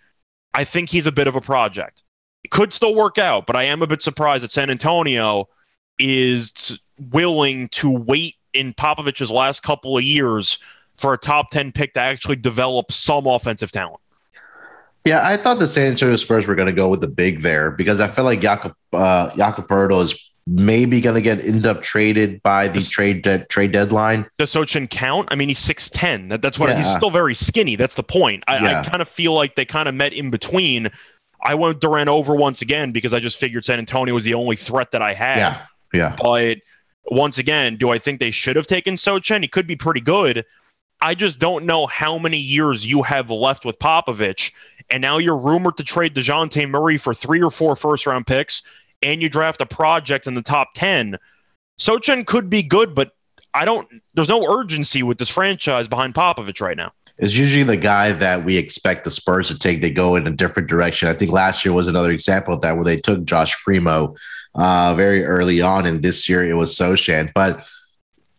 [0.55, 2.03] I think he's a bit of a project.
[2.45, 5.49] It could still work out, but I am a bit surprised that San Antonio
[5.99, 6.81] is
[7.13, 10.59] willing to wait in Popovich's last couple of years
[10.99, 14.01] for a top 10 pick to actually develop some offensive talent.
[15.05, 17.71] Yeah, I thought the San Antonio Spurs were going to go with the big there
[17.71, 19.31] because I felt like Jakob uh,
[20.03, 24.27] is maybe going to get end up traded by the does, trade de- trade deadline.
[24.39, 25.29] Does Sochan count?
[25.31, 26.29] I mean, he's six ten.
[26.29, 26.77] That, that's what yeah.
[26.77, 27.77] he's still very skinny.
[27.77, 28.43] That's the point.
[28.49, 28.81] I, yeah.
[28.81, 30.91] I kind of feel like they kind of met in between.
[31.41, 34.57] I went Duren over once again because I just figured San Antonio was the only
[34.57, 35.37] threat that I had.
[35.37, 36.17] Yeah, yeah.
[36.21, 36.59] But
[37.11, 39.43] once again, do I think they should have taken Sochan?
[39.43, 40.45] He could be pretty good.
[41.01, 44.53] I just don't know how many years you have left with Popovich.
[44.89, 48.63] And now you're rumored to trade DeJounte Murray for three or four first round picks
[49.03, 51.19] and you draft a project in the top 10,
[51.79, 53.13] Sochan could be good, but
[53.55, 56.93] I don't, there's no urgency with this franchise behind Popovich right now.
[57.19, 59.81] Is usually the guy that we expect the Spurs to take.
[59.81, 61.09] They go in a different direction.
[61.09, 64.17] I think last year was another example of that where they took Josh Primo
[64.55, 67.33] uh, very early on, and this year it was Sochan.
[67.33, 67.67] But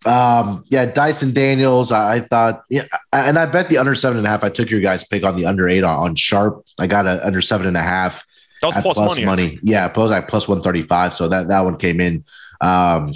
[0.05, 1.91] Um, yeah, Dyson Daniels.
[1.91, 4.43] I, I, thought, yeah, and I bet the under seven and a half.
[4.43, 6.65] I took your guys' pick on the under eight on, on Sharpe.
[6.79, 8.25] I got a under seven and a half.
[8.61, 9.25] That was plus, plus money.
[9.25, 9.59] money.
[9.63, 11.13] Yeah, plus like plus one thirty five.
[11.13, 12.25] So that that one came in
[12.61, 13.13] um,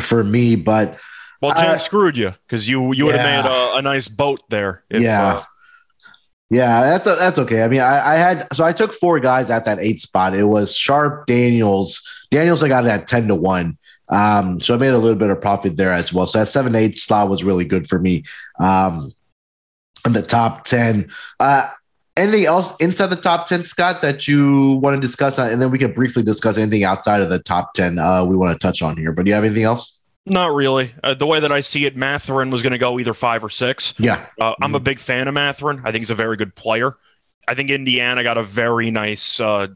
[0.00, 0.56] for me.
[0.56, 0.98] But
[1.40, 3.42] well, Jim uh, screwed you because you you would have yeah.
[3.42, 4.84] made a, a, nice boat there.
[4.88, 5.26] If, yeah.
[5.26, 5.44] Uh,
[6.50, 7.62] yeah, that's that's okay.
[7.62, 10.36] I mean, I, I had so I took four guys at that eight spot.
[10.36, 12.62] It was Sharpe, Daniels, Daniels.
[12.62, 13.78] I got it at ten to one.
[14.12, 16.26] Um, so I made a little bit of profit there as well.
[16.26, 18.24] So that seven eight slot was really good for me.
[18.60, 19.12] Um,
[20.04, 21.10] in the top ten.
[21.40, 21.68] Uh,
[22.16, 25.78] anything else inside the top 10 scott that you want to discuss and then we
[25.78, 28.98] can briefly discuss anything outside of the top 10 uh, we want to touch on
[28.98, 30.94] here but do you have anything else not really.
[31.02, 33.50] Uh, the way that I see it, Mathurin was going to go either five or
[33.50, 33.94] six.
[33.98, 34.26] Yeah.
[34.40, 35.80] Uh, I'm a big fan of Mathurin.
[35.84, 36.94] I think he's a very good player.
[37.48, 39.66] I think Indiana got a very nice, uh,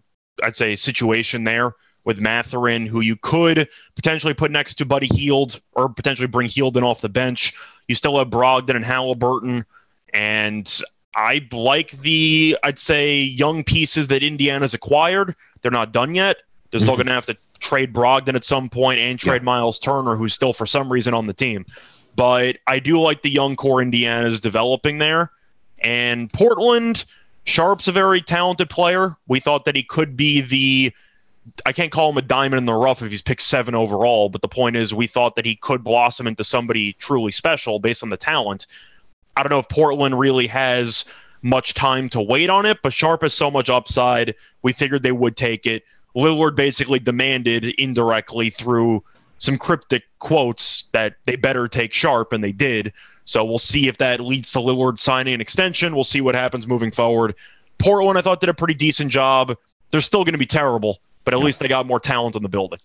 [0.42, 1.72] I'd say, situation there
[2.06, 6.76] with Mathurin, who you could potentially put next to Buddy Hield or potentially bring Hield
[6.76, 7.52] in off the bench.
[7.88, 9.66] You still have Brogdon and Halliburton.
[10.14, 10.80] And
[11.16, 15.34] I like the, I'd say, young pieces that Indiana's acquired.
[15.60, 16.38] They're not done yet.
[16.70, 16.98] They're still mm-hmm.
[16.98, 19.46] going to have to trade Brogdon at some point and trade yeah.
[19.46, 21.66] Miles Turner, who's still for some reason on the team.
[22.14, 25.32] But I do like the young core Indiana's developing there.
[25.80, 27.04] And Portland,
[27.44, 29.16] Sharpe's a very talented player.
[29.26, 30.94] We thought that he could be the
[31.64, 34.42] I can't call him a diamond in the rough if he's picked seven overall, but
[34.42, 38.10] the point is we thought that he could blossom into somebody truly special based on
[38.10, 38.66] the talent.
[39.36, 41.04] I don't know if Portland really has
[41.42, 44.34] much time to wait on it, but Sharpe has so much upside.
[44.62, 45.84] We figured they would take it.
[46.16, 49.04] Lillard basically demanded indirectly through
[49.38, 52.92] some cryptic quotes that they better take Sharpe, and they did.
[53.26, 55.94] So we'll see if that leads to Lillard signing an extension.
[55.94, 57.34] We'll see what happens moving forward.
[57.78, 59.56] Portland, I thought, did a pretty decent job.
[59.90, 61.44] They're still going to be terrible, but at yeah.
[61.44, 62.78] least they got more talent in the building.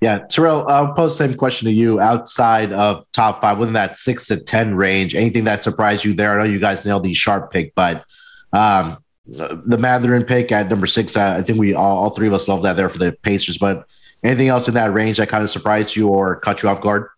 [0.00, 2.00] Yeah, Terrell, I'll pose the same question to you.
[2.00, 6.38] Outside of top five, within that six to ten range, anything that surprised you there?
[6.38, 8.04] I know you guys nailed the Sharpe pick, but
[8.52, 11.16] um, the Mathurin pick at number six.
[11.16, 13.58] I think we all, all, three of us love that there for the Pacers.
[13.58, 13.86] But
[14.22, 17.08] anything else in that range that kind of surprised you or caught you off guard?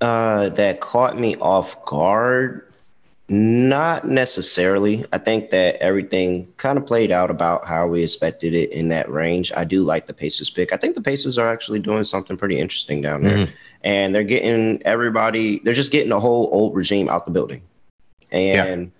[0.00, 2.72] Uh, that caught me off guard.
[3.28, 5.04] Not necessarily.
[5.12, 9.10] I think that everything kind of played out about how we expected it in that
[9.10, 9.50] range.
[9.56, 10.72] I do like the Pacers pick.
[10.72, 13.38] I think the Pacers are actually doing something pretty interesting down there.
[13.46, 13.54] Mm-hmm.
[13.82, 17.62] And they're getting everybody, they're just getting the whole old regime out the building.
[18.30, 18.90] And yeah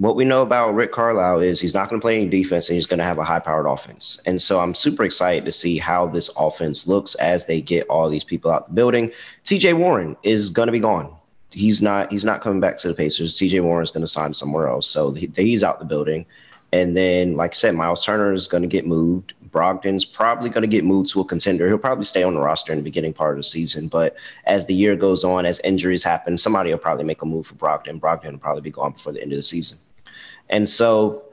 [0.00, 2.74] what we know about Rick Carlisle is he's not going to play any defense and
[2.74, 4.18] he's going to have a high powered offense.
[4.24, 8.08] And so I'm super excited to see how this offense looks as they get all
[8.08, 9.12] these people out the building.
[9.44, 11.14] TJ Warren is going to be gone.
[11.52, 13.36] He's not he's not coming back to the Pacers.
[13.36, 14.86] TJ Warren's going to sign somewhere else.
[14.86, 16.26] So he's out the building.
[16.72, 19.34] And then, like I said, Miles Turner is going to get moved.
[19.50, 21.66] Brogdon's probably going to get moved to a contender.
[21.66, 23.88] He'll probably stay on the roster in the beginning part of the season.
[23.88, 27.48] But as the year goes on, as injuries happen, somebody will probably make a move
[27.48, 27.98] for Brogdon.
[27.98, 29.78] Brogdon will probably be gone before the end of the season.
[30.48, 31.24] And so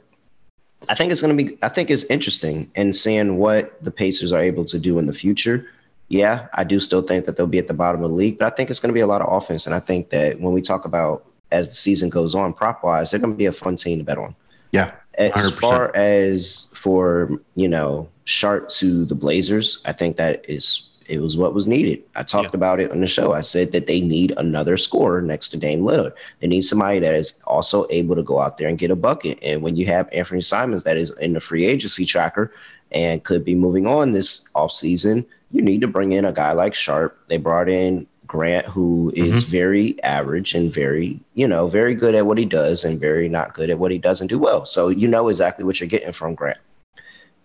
[0.90, 4.34] I think it's going to be, I think it's interesting in seeing what the Pacers
[4.34, 5.70] are able to do in the future.
[6.10, 8.52] Yeah, I do still think that they'll be at the bottom of the league, but
[8.52, 9.66] I think it's going to be a lot of offense.
[9.66, 13.12] And I think that when we talk about as the season goes on, prop wise,
[13.12, 14.36] they're going to be a fun team to bet on.
[14.72, 14.92] Yeah.
[15.20, 15.32] 100%.
[15.36, 21.20] As far as for, you know, Sharpe to the Blazers, I think that is it
[21.20, 22.04] was what was needed.
[22.16, 22.58] I talked yeah.
[22.58, 23.34] about it on the show.
[23.34, 26.14] I said that they need another scorer next to Dame Lillard.
[26.40, 29.40] They need somebody that is also able to go out there and get a bucket.
[29.42, 32.54] And when you have Anthony Simons that is in the free agency tracker
[32.92, 36.74] and could be moving on this offseason, you need to bring in a guy like
[36.74, 37.18] Sharpe.
[37.28, 39.52] They brought in Grant, who is mm-hmm.
[39.52, 43.54] very average and very, you know, very good at what he does and very not
[43.54, 44.66] good at what he doesn't do well.
[44.66, 46.58] So you know exactly what you're getting from Grant.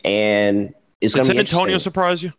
[0.05, 2.33] And it's going to San Antonio surprise you?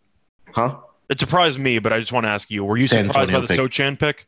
[0.51, 0.77] Huh?
[1.09, 3.47] It surprised me, but I just want to ask you: Were you San surprised Antonio
[3.47, 3.71] by the pick.
[3.71, 4.27] Sochan pick?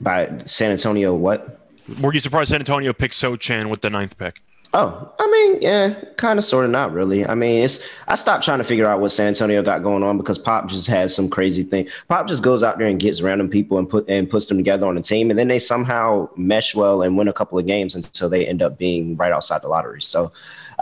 [0.00, 1.60] By San Antonio, what?
[2.00, 4.40] Were you surprised San Antonio picked Sochan with the ninth pick?
[4.74, 7.26] Oh, I mean, yeah, kind of, sort of, not really.
[7.26, 10.16] I mean, it's I stopped trying to figure out what San Antonio got going on
[10.16, 11.88] because Pop just has some crazy thing.
[12.08, 14.86] Pop just goes out there and gets random people and put and puts them together
[14.86, 17.94] on a team, and then they somehow mesh well and win a couple of games
[17.94, 20.00] until they end up being right outside the lottery.
[20.00, 20.32] So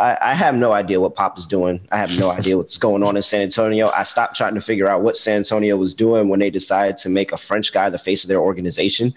[0.00, 1.80] I, I, have no idea what Pop is doing.
[1.92, 3.90] I have no idea what's going on in San Antonio.
[3.90, 7.08] I stopped trying to figure out what San Antonio was doing when they decided to
[7.08, 9.12] make a French guy the face of their organization.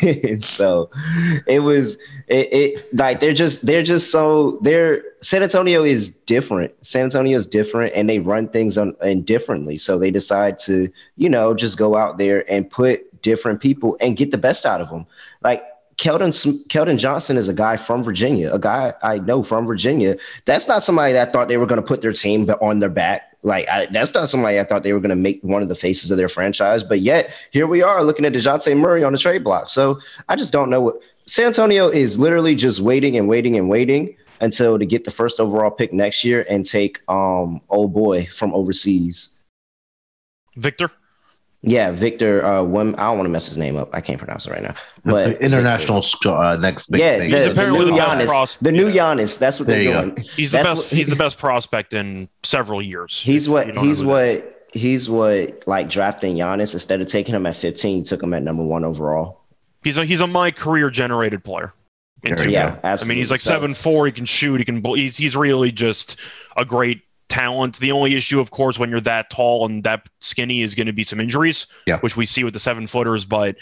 [0.40, 0.90] so
[1.46, 1.94] it was
[2.26, 6.72] it, it, like they're just they're just so they're San Antonio is different.
[6.84, 9.76] San Antonio is different, and they run things on and differently.
[9.76, 14.16] So they decide to you know just go out there and put different people and
[14.16, 15.06] get the best out of them.
[15.42, 15.62] Like
[15.96, 16.30] Keldon
[16.68, 20.16] Keldon Johnson is a guy from Virginia, a guy I know from Virginia.
[20.44, 23.36] That's not somebody that thought they were going to put their team on their back.
[23.42, 25.74] Like I, that's not somebody I thought they were going to make one of the
[25.74, 26.82] faces of their franchise.
[26.82, 29.68] But yet here we are looking at Dejounte Murray on the trade block.
[29.68, 33.68] So I just don't know what San Antonio is literally just waiting and waiting and
[33.68, 38.26] waiting until to get the first overall pick next year and take um old boy
[38.26, 39.38] from overseas.
[40.56, 40.90] Victor.
[41.66, 42.44] Yeah, Victor.
[42.44, 43.88] Uh, one, I don't want to mess his name up.
[43.94, 44.74] I can't pronounce it right now.
[45.02, 47.30] But the international uh, next big yeah, thing.
[47.30, 49.02] the, He's the apparently new the Giannis, pros- the new yeah.
[49.14, 49.38] Giannis.
[49.38, 50.10] That's what There they're you go.
[50.10, 50.16] doing.
[50.36, 50.76] He's the best.
[50.84, 53.18] what- he's the best prospect in several years.
[53.20, 54.04] He's what he's who that is.
[54.04, 58.42] what he's what like drafting Giannis instead of taking him at 15, took him at
[58.42, 59.40] number one overall.
[59.82, 61.72] He's a he's a my career generated player.
[62.24, 62.64] in There two you years.
[62.64, 63.06] Yeah, absolutely.
[63.06, 64.04] I mean, he's like So- seven four.
[64.06, 64.58] He can shoot.
[64.58, 64.84] He can.
[64.84, 66.16] He's he's really just
[66.58, 67.78] a great talent.
[67.78, 70.92] The only issue, of course, when you're that tall and that skinny, is going to
[70.92, 71.66] be some injuries.
[71.86, 71.98] Yeah.
[71.98, 73.24] which we see with the seven footers.
[73.24, 73.56] But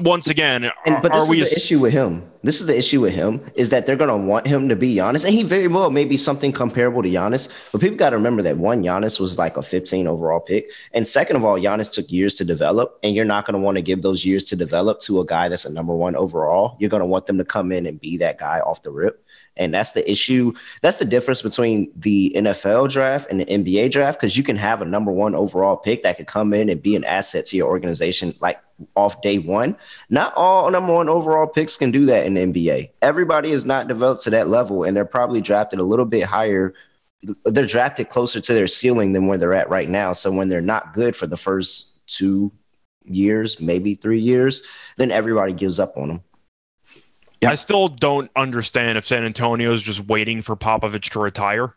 [0.00, 1.42] once again, And, are, but are this we?
[1.42, 2.26] is the issue with him.
[2.42, 4.96] This is the issue with him is that they're going to want him to be
[4.96, 7.52] Giannis, and he very well may be something comparable to Giannis.
[7.72, 11.06] But people got to remember that one, Giannis was like a 15 overall pick, and
[11.06, 13.82] second of all, Giannis took years to develop, and you're not going to want to
[13.82, 16.74] give those years to develop to a guy that's a number one overall.
[16.80, 19.22] You're going to want them to come in and be that guy off the rip.
[19.56, 20.54] And that's the issue.
[20.80, 24.80] That's the difference between the NFL draft and the NBA draft because you can have
[24.80, 27.68] a number one overall pick that could come in and be an asset to your
[27.68, 28.60] organization like
[28.96, 29.76] off day one.
[30.08, 32.90] Not all number one overall picks can do that in the NBA.
[33.02, 36.74] Everybody is not developed to that level, and they're probably drafted a little bit higher.
[37.44, 40.12] They're drafted closer to their ceiling than where they're at right now.
[40.12, 42.52] So when they're not good for the first two
[43.04, 44.62] years, maybe three years,
[44.96, 46.24] then everybody gives up on them.
[47.44, 51.74] I still don't understand if San Antonio is just waiting for Popovich to retire.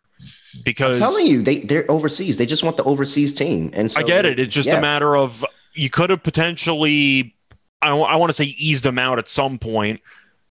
[0.64, 2.38] Because I'm telling you, they they're overseas.
[2.38, 4.40] They just want the overseas team, and so I get it.
[4.40, 4.78] It's just yeah.
[4.78, 7.36] a matter of you could have potentially,
[7.82, 10.00] I, want to say, eased them out at some point,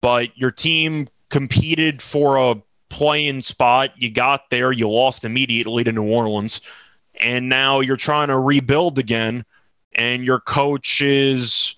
[0.01, 2.55] but your team competed for a
[2.87, 3.91] playing spot.
[3.97, 6.61] You got there, you lost immediately to New Orleans,
[7.19, 9.43] and now you're trying to rebuild again,
[9.93, 11.75] and your coach is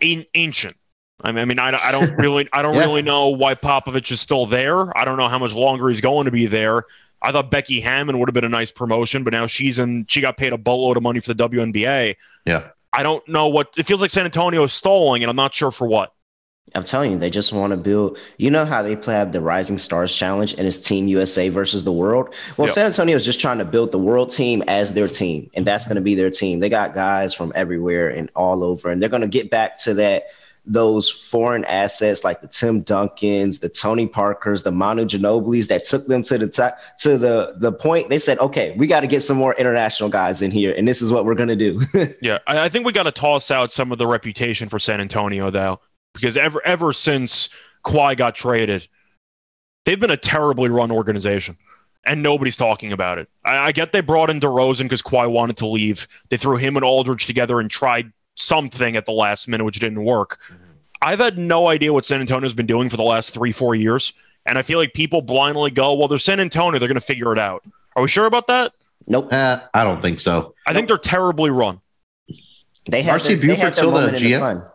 [0.00, 0.76] an- ancient.
[1.22, 2.80] I mean, I mean, I, don't- I don't really, I don't Yeah.
[2.84, 4.96] really know why Popovich is still there.
[4.96, 6.84] I don't know how much longer he's going to be there.
[7.22, 10.04] I thought Becky Hammon would have been a nice promotion, but now she's in.
[10.08, 12.16] She got paid a boatload of money for the WNBA.
[12.44, 12.68] Yeah.
[12.92, 14.10] I don't know what it feels like.
[14.10, 16.12] San Antonio is stalling, and I'm not sure for what.
[16.74, 18.18] I'm telling you, they just want to build.
[18.38, 21.84] You know how they play have the Rising Stars Challenge and it's Team USA versus
[21.84, 22.34] the world.
[22.56, 22.74] Well, Yep.
[22.74, 25.86] San Antonio is just trying to build the world team as their team, and that's
[25.86, 26.60] going to be their team.
[26.60, 29.94] They got guys from everywhere and all over, and they're going to get back to
[29.94, 30.24] that
[30.66, 36.06] those foreign assets like the Tim Duncans, the Tony Parkers, the Manu Ginobili's that took
[36.06, 38.08] them to the top to the the point.
[38.08, 41.02] They said, "Okay, we got to get some more international guys in here, and this
[41.02, 41.80] is what we're to do."
[42.20, 45.00] Yeah, I, I think we got to toss out some of the reputation for San
[45.00, 45.80] Antonio though,
[46.14, 47.50] because ever ever since
[47.84, 48.88] Kawhi got traded,
[49.84, 51.56] they've been a terribly run organization,
[52.06, 53.28] and nobody's talking about it.
[53.44, 56.08] I, I get they brought in DeRozan because Kawhi wanted to leave.
[56.30, 60.04] They threw him and Aldridge together and tried something at the last minute, which didn't
[60.04, 60.38] work.
[61.02, 64.14] I've had no idea what San Antonio's been doing for the last three, four years,
[64.46, 67.32] and I feel like people blindly go, "Well, they're San Antonio; they're going to figure
[67.32, 67.62] it out."
[67.96, 68.72] Are we sure about that?
[69.06, 69.32] nope.
[69.32, 70.54] Eh, I don't think so.
[70.66, 71.80] I think they're terribly run.
[72.86, 74.70] They have Marcy their, Buford still the moment in the GM?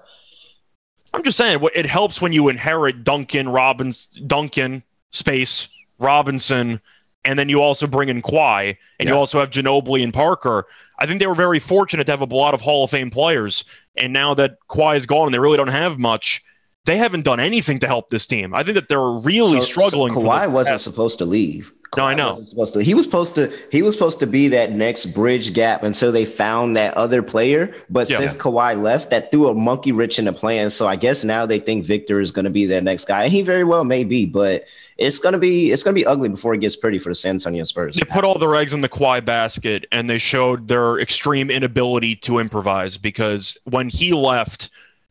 [1.14, 5.70] I'm just saying, it helps when you inherit Duncan, Robbins, Duncan, space,
[6.00, 6.82] Robinson,
[7.26, 10.66] and then you also bring in Kawhi, and you also have Ginobili and Parker.
[10.98, 13.66] I think they were very fortunate to have a lot of Hall of Fame players,
[13.96, 16.42] and now that Kawhi is gone and they really don't have much,
[16.86, 18.54] they haven't done anything to help this team.
[18.56, 20.14] I think that they're really So- struggling.
[20.14, 21.72] So Kawhi wasn't past- supposed to leave.
[21.98, 22.36] No, I Kawhi know.
[22.36, 22.84] supposed to.
[22.84, 23.52] He was supposed to.
[23.72, 27.74] He was supposed to be that next bridge gap until they found that other player.
[27.90, 28.18] But Yeah.
[28.20, 30.70] since Kawhi left, that threw a monkey wrench in the plan.
[30.70, 33.34] So I guess now they think Victor is going to be their next guy, and
[33.34, 34.28] he very well may be.
[34.28, 34.66] But
[35.00, 37.16] it's going to be it's going to be ugly before it gets pretty for the
[37.16, 37.96] San Antonio Spurs.
[37.96, 42.16] They put all their eggs in the Kawhi basket, and they showed their extreme inability
[42.18, 44.70] to improvise because when he left,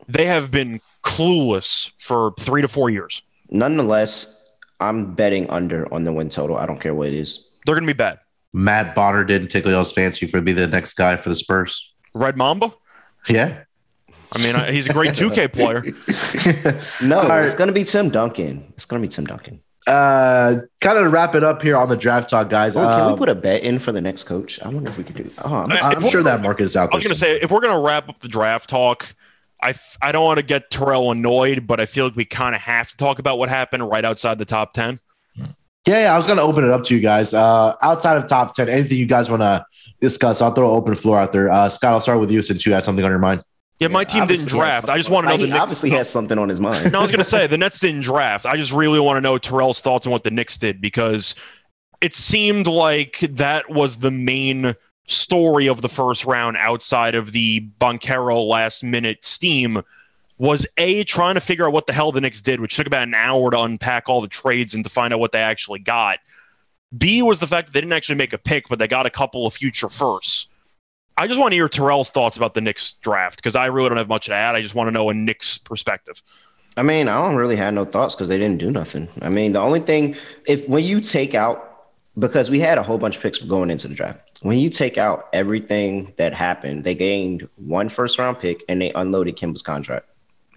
[0.08, 3.22] they have been clueless for three to four years.
[3.50, 6.56] Nonetheless, I'm betting under on the win total.
[6.56, 7.48] I don't care what it is.
[7.66, 8.18] They're going to be bad.
[8.52, 11.92] Matt Bonner didn't tickle y'all's fancy for to be the next guy for the Spurs.
[12.14, 12.72] Red Mamba?
[13.28, 13.60] Yeah.
[14.32, 15.82] I mean, I- he's a great 2K player.
[17.02, 17.44] No, All right.
[17.44, 18.72] it's going to be Tim Duncan.
[18.76, 19.60] It's going to be Tim Duncan.
[19.86, 22.76] uh, kind of to wrap it up here on the draft talk, guys.
[22.76, 24.60] Oh, can um, we put a bet in for the next coach?
[24.62, 25.30] I wonder if we could do.
[25.44, 26.96] Oh, I'm, I- I'm sure that market is out I there.
[26.98, 29.14] was going to say, if we're going to wrap up the draft talk,
[29.62, 32.54] I, f- I don't want to get Terrell annoyed, but I feel like we kind
[32.54, 35.00] of have to talk about what happened right outside the top 10.
[35.36, 35.44] Yeah,
[36.02, 37.32] yeah, I was going to open it up to you guys.
[37.32, 39.64] Uh, outside of top 10, anything you guys want to
[40.00, 41.50] discuss, I'll throw an open floor out there.
[41.50, 43.42] Uh, Scott, I'll start with you since you had something on your mind.
[43.78, 44.88] Yeah, my team didn't Obviously he has draft.
[44.90, 45.62] I just want to know something- the Knicks.
[45.62, 46.92] obviously has something on his mind.
[46.92, 48.44] No, I was going to say the Nets didn't draft.
[48.44, 51.36] I just really want to know Terrell's thoughts on what the Knicks did because
[52.00, 54.74] it seemed like that was the main
[55.08, 59.82] story of the first round outside of the Banchero last minute steam
[60.38, 63.02] was A, trying to figure out what the hell the Knicks did, which took about
[63.02, 66.20] an hour to unpack all the trades and to find out what they actually got.
[66.96, 69.10] B was the fact that they didn't actually make a pick, but they got a
[69.10, 70.46] couple of future firsts.
[71.16, 73.98] I just want to hear Terrell's thoughts about the Knicks draft because I really don't
[73.98, 74.54] have much to add.
[74.54, 76.22] I just want to know a Knicks perspective.
[76.76, 79.08] I mean, I don't really have no thoughts because they didn't do nothing.
[79.20, 80.14] I mean, the only thing,
[80.46, 81.67] if when you take out,
[82.18, 84.98] because we had a whole bunch of picks going into the draft, when you take
[84.98, 90.06] out everything that happened, they gained one first round pick and they unloaded Kemba's contract.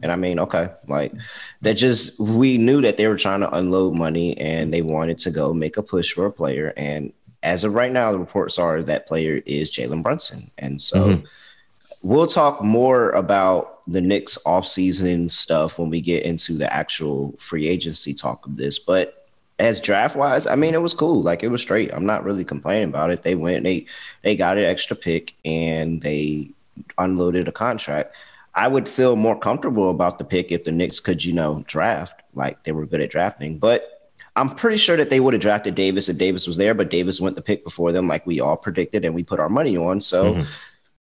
[0.02, 1.14] And I mean, okay, like
[1.62, 5.32] that just we knew that they were trying to unload money and they wanted to
[5.32, 6.74] go make a push for a player.
[6.76, 10.52] And as of right now, the reports are that player is Jalen Brunson.
[10.58, 11.26] And so mm-hmm.
[12.02, 17.68] we'll talk more about the Knicks offseason stuff when we get into the actual free
[17.68, 18.80] agency talk of this.
[18.80, 19.21] But
[19.62, 21.22] as draft wise, I mean, it was cool.
[21.22, 21.94] Like it was straight.
[21.94, 23.22] I'm not really complaining about it.
[23.22, 23.86] They went, they
[24.24, 26.50] they got an extra pick and they
[26.98, 28.16] unloaded a contract.
[28.56, 32.22] I would feel more comfortable about the pick if the Knicks could, you know, draft
[32.34, 33.60] like they were good at drafting.
[33.60, 36.90] But I'm pretty sure that they would have drafted Davis if Davis was there, but
[36.90, 39.78] Davis went the pick before them, like we all predicted, and we put our money
[39.78, 40.02] on.
[40.02, 40.42] So mm-hmm.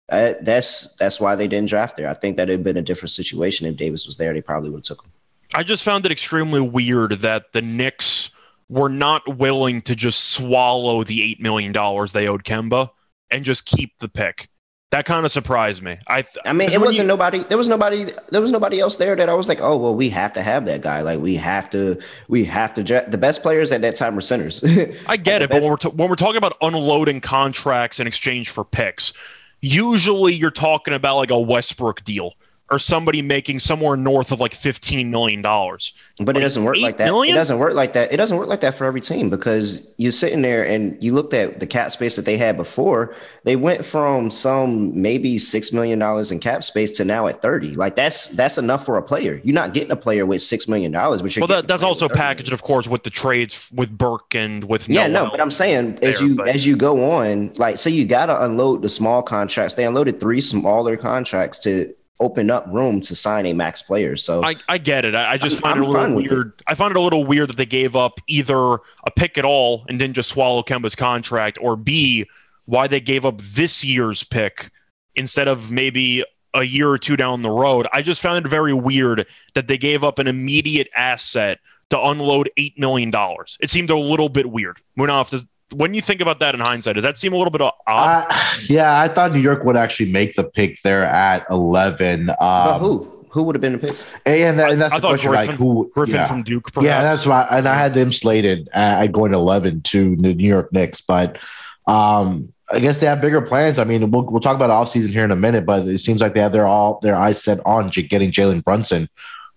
[0.09, 2.07] uh, that's that's why they didn't draft there.
[2.07, 4.31] I think that it'd been a different situation if Davis was there.
[4.31, 5.11] They probably would have took him.
[5.55, 8.29] I just found it extremely weird that the Knicks
[8.69, 12.89] were not willing to just swallow the eight million dollars they owed Kemba
[13.31, 14.49] and just keep the pick.
[14.91, 15.97] That kind of surprised me.
[16.05, 17.43] I th- I mean, it wasn't you, nobody.
[17.45, 18.13] There was nobody.
[18.29, 20.65] There was nobody else there that I was like, oh well, we have to have
[20.67, 21.01] that guy.
[21.01, 21.99] Like we have to.
[22.27, 22.83] We have to.
[22.83, 24.63] the best players at that time were centers.
[25.07, 28.51] I get it, but when we're t- when we're talking about unloading contracts in exchange
[28.51, 29.13] for picks,
[29.61, 32.35] usually you're talking about like a Westbrook deal
[32.71, 35.93] or somebody making somewhere north of like fifteen million dollars.
[36.17, 37.05] But like it doesn't work like that.
[37.05, 37.35] Million?
[37.35, 38.11] It doesn't work like that.
[38.11, 41.33] It doesn't work like that for every team because you're sitting there and you looked
[41.33, 43.15] at the cap space that they had before.
[43.43, 47.75] They went from some maybe six million dollars in cap space to now at thirty.
[47.75, 49.41] Like that's that's enough for a player.
[49.43, 51.47] You're not getting a player with six million dollars, but well.
[51.47, 55.07] That, that's also packaged, of course, with the trades with Burke and with yeah.
[55.07, 56.47] No, but I'm saying there, as you but...
[56.47, 59.75] as you go on, like so you got to unload the small contracts.
[59.75, 64.15] They unloaded three smaller contracts to open up room to sign a max player.
[64.15, 65.15] So I, I get it.
[65.15, 66.53] I, I just I'm, find it a little weird.
[66.67, 69.85] I find it a little weird that they gave up either a pick at all
[69.89, 72.27] and didn't just swallow Kemba's contract, or B,
[72.65, 74.71] why they gave up this year's pick
[75.15, 77.87] instead of maybe a year or two down the road.
[77.91, 81.59] I just found it very weird that they gave up an immediate asset
[81.89, 83.57] to unload eight million dollars.
[83.59, 84.77] It seemed a little bit weird.
[84.97, 87.61] Munaf, does when you think about that in hindsight, does that seem a little bit
[87.61, 87.73] odd?
[87.87, 88.25] Uh,
[88.67, 92.29] yeah, I thought New York would actually make the pick there at 11.
[92.39, 93.09] Um, who?
[93.29, 93.97] Who would have been the pick?
[94.25, 95.91] And, that, and that's I, the I question, Griffin, like who?
[95.93, 96.25] Griffin yeah.
[96.25, 96.71] from Duke.
[96.71, 96.85] Perhaps.
[96.85, 97.47] Yeah, that's right.
[97.49, 101.39] And I had them slated at going 11 to the New York Knicks, but
[101.87, 103.79] um, I guess they have bigger plans.
[103.79, 106.33] I mean, we'll, we'll talk about offseason here in a minute, but it seems like
[106.33, 109.09] they have their all their eyes set on getting Jalen Brunson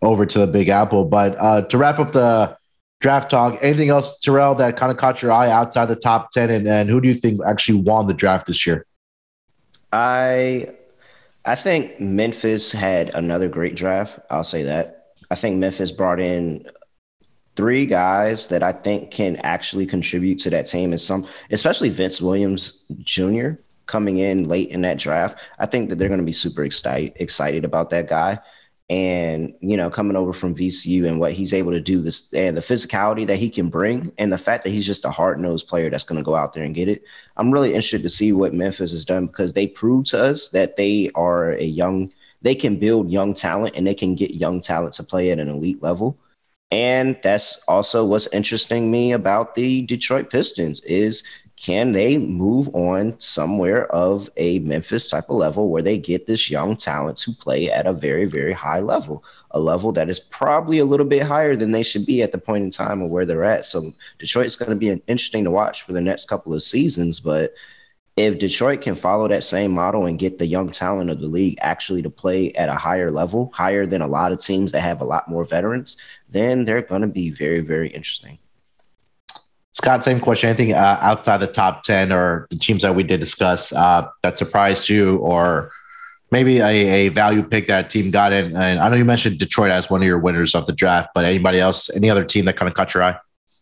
[0.02, 1.04] over to the Big Apple.
[1.04, 2.56] But uh, to wrap up the
[3.00, 3.58] draft talk.
[3.62, 6.50] Anything else, Terrell, that kind of caught your eye outside the top 10?
[6.50, 8.86] And, and who do you think actually won the draft this year?
[9.92, 10.68] I
[11.44, 14.18] I think Memphis had another great draft.
[14.30, 15.12] I'll say that.
[15.30, 16.66] I think Memphis brought in
[17.54, 22.20] three guys that I think can actually contribute to that team and some especially Vince
[22.20, 23.50] Williams Jr.
[23.86, 25.38] coming in late in that draft.
[25.58, 28.40] I think that they're going to be super excited excited about that guy
[28.88, 32.56] and you know coming over from VCU and what he's able to do this and
[32.56, 35.90] the physicality that he can bring and the fact that he's just a hard-nosed player
[35.90, 37.02] that's going to go out there and get it.
[37.36, 40.76] I'm really interested to see what Memphis has done because they proved to us that
[40.76, 42.12] they are a young
[42.42, 45.48] they can build young talent and they can get young talent to play at an
[45.48, 46.16] elite level.
[46.70, 51.24] And that's also what's interesting me about the Detroit Pistons is
[51.56, 56.50] can they move on somewhere of a Memphis type of level where they get this
[56.50, 60.78] young talent to play at a very, very high level, a level that is probably
[60.78, 63.24] a little bit higher than they should be at the point in time of where
[63.24, 63.64] they're at.
[63.64, 67.20] So Detroit's going to be interesting to watch for the next couple of seasons.
[67.20, 67.54] But
[68.16, 71.58] if Detroit can follow that same model and get the young talent of the league
[71.62, 75.00] actually to play at a higher level, higher than a lot of teams that have
[75.00, 75.96] a lot more veterans,
[76.28, 78.38] then they're going to be very, very interesting.
[79.76, 80.48] Scott, same question.
[80.48, 84.38] Anything uh, outside the top 10 or the teams that we did discuss uh, that
[84.38, 85.70] surprised you or
[86.30, 88.56] maybe a, a, value pick that team got in?
[88.56, 91.26] And I know you mentioned Detroit as one of your winners of the draft, but
[91.26, 93.16] anybody else, any other team that kind of caught your eye?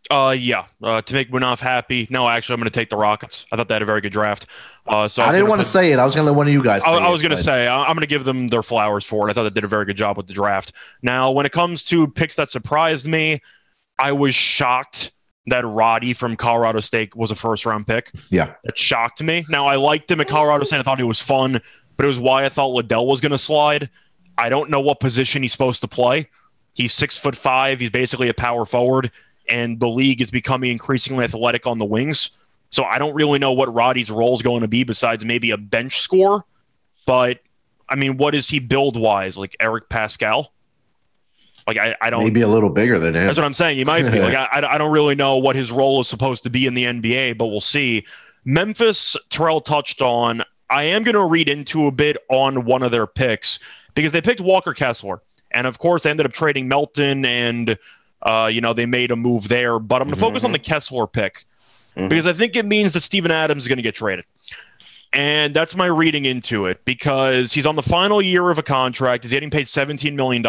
[0.08, 0.66] Uh, yeah.
[0.80, 2.06] Uh, to make Munaf happy.
[2.10, 3.44] No, actually, I'm going to take the Rockets.
[3.50, 4.46] I thought they had a very good draft.
[4.86, 5.98] Uh, so I, I didn't want to say it.
[5.98, 6.84] I was going to let one of you guys.
[6.84, 9.32] I, I was going to say I'm going to give them their flowers for it.
[9.32, 10.70] I thought they did a very good job with the draft.
[11.02, 13.40] Now, when it comes to picks that surprised me,
[13.98, 15.10] I was shocked
[15.46, 18.12] that Roddy from Colorado State was a first round pick.
[18.30, 18.54] Yeah.
[18.64, 19.44] It shocked me.
[19.48, 20.80] Now, I liked him at Colorado State.
[20.80, 21.60] I thought he was fun,
[21.96, 23.90] but it was why I thought Liddell was going to slide.
[24.38, 26.28] I don't know what position he's supposed to play.
[26.72, 27.80] He's six foot five.
[27.80, 29.12] He's basically a power forward,
[29.48, 32.30] and the league is becoming increasingly athletic on the wings.
[32.70, 35.56] So I don't really know what Roddy's role is going to be besides maybe a
[35.56, 36.44] bench score.
[37.06, 37.38] But
[37.88, 39.36] I mean, what is he build wise?
[39.36, 40.48] Like Eric Paschall?
[41.66, 43.24] Like I, I don't Maybe a little bigger than him.
[43.24, 43.78] that's what I'm saying.
[43.78, 44.20] He might be.
[44.20, 46.84] Like I, I don't really know what his role is supposed to be in the
[46.84, 48.04] NBA, but we'll see.
[48.44, 50.42] Memphis, Terrell touched on.
[50.68, 53.58] I am going to read into a bit on one of their picks
[53.94, 57.78] because they picked Walker Kessler, and of course they ended up trading Melton, and
[58.22, 59.78] uh, you know they made a move there.
[59.78, 61.46] But I'm going to focus on the Kessler pick
[61.96, 62.08] Mhm.
[62.08, 64.24] because I think it means that Steven Adams is going to get traded.
[65.12, 69.22] And that's my reading into it because he's on the final year of a contract.
[69.22, 70.42] He's getting paid $17 million.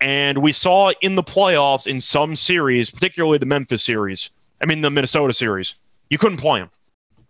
[0.00, 4.30] And we saw in the playoffs in some series, particularly the Memphis series,
[4.62, 5.74] I mean, the Minnesota series,
[6.08, 6.70] you couldn't play him.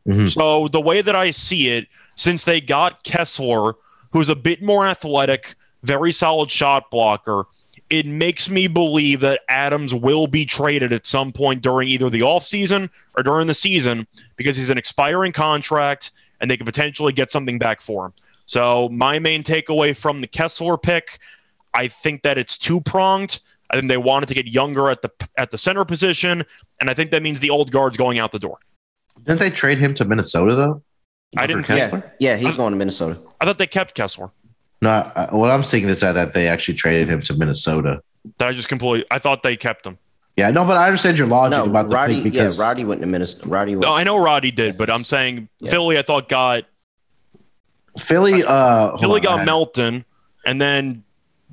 [0.08, 0.32] Mhm.
[0.32, 3.74] So the way that I see it, since they got Kessler,
[4.12, 7.44] who's a bit more athletic, very solid shot blocker,
[7.90, 12.20] it makes me believe that Adams will be traded at some point during either the
[12.20, 14.06] offseason or during the season
[14.36, 18.12] because he's an expiring contract and they could potentially get something back for him.
[18.46, 21.18] So my main takeaway from the Kessler pick,
[21.74, 23.40] I think that it's two pronged.
[23.70, 26.44] I think they wanted to get younger at the at the center position,
[26.80, 28.58] and I think that means the old guard's going out the door.
[29.24, 30.82] Didn't they trade him to Minnesota though?
[31.36, 32.12] I didn't Kessler?
[32.18, 33.18] Yeah, yeah, he's going to Minnesota.
[33.40, 34.30] I thought they kept Kessler.
[34.82, 38.02] No, I, what I'm seeing is that, that they actually traded him to Minnesota.
[38.38, 39.06] That I just completely.
[39.10, 39.98] I thought they kept him.
[40.36, 42.14] Yeah, no, but I understand your logic No, about the Roddy.
[42.14, 43.48] pick because yeah, Roddy went to Minnesota.
[43.48, 43.82] Roddy went.
[43.82, 45.70] No, I know Roddy did, but I'm saying Yeah.
[45.70, 45.98] Philly.
[45.98, 46.64] I thought got
[47.98, 50.04] Philly, uh, Philly on, got Melton,
[50.46, 51.04] and then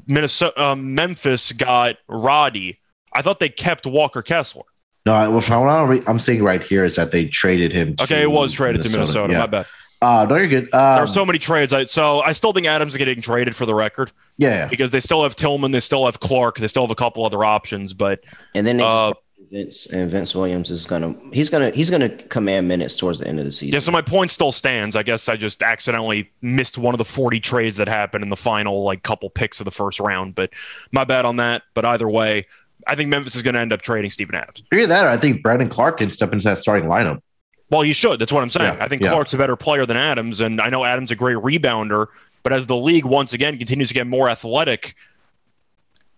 [0.07, 2.79] Minnesota, um, Memphis got Roddy.
[3.13, 4.63] I thought they kept Walker Kessler.
[5.05, 7.71] No, I- well, from what I'm, re- I'm seeing right here is that they traded
[7.71, 7.95] him.
[7.95, 9.33] To Okay, it was traded to Minnesota.
[9.33, 9.39] Yeah.
[9.39, 9.65] My bad.
[10.01, 10.63] Uh, no, you're good.
[10.65, 11.73] Um, there are so many trades.
[11.73, 14.67] I, so I still think Adams is getting traded for the record yeah, yeah.
[14.67, 17.43] because they still have Tillman, they still have Clarke, they still have a couple other
[17.43, 17.95] options.
[17.95, 19.21] But and then they uh, just
[19.51, 23.39] Vince and Vince Williams is gonna he's gonna he's gonna command minutes towards the end
[23.39, 23.73] of the season.
[23.73, 24.95] yeah, so my point still stands.
[24.95, 28.35] I guess I just accidentally missed one of the 40 trades that happened in the
[28.35, 30.35] final like couple picks of the first round.
[30.35, 30.51] But
[30.91, 31.63] my bad on that.
[31.73, 32.45] But either way,
[32.87, 34.63] I think Memphis is going to end up trading Steven Adams.
[34.73, 37.21] Either that, or I think Brandon Clarke can step into that starting lineup.
[37.69, 38.19] Well, he should.
[38.19, 38.75] That's what I'm saying.
[38.77, 39.09] Yeah, I think yeah.
[39.11, 42.07] Clarke's a better player than Adams, and I know Adams is a great rebounder.
[42.43, 44.95] But as the league once again continues to get more athletic,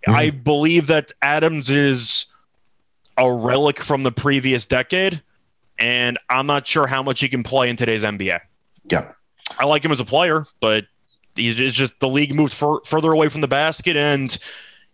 [0.07, 0.13] Mhm.
[0.13, 2.25] I believe that Adams is
[3.19, 5.21] a relic from the previous decade,
[5.77, 8.39] and I'm not sure how much he can play in today's NBA.
[8.89, 9.11] Yeah.
[9.59, 10.85] I like him as a player, but
[11.35, 14.35] he's it's just the league moved fur- further away from the basket, and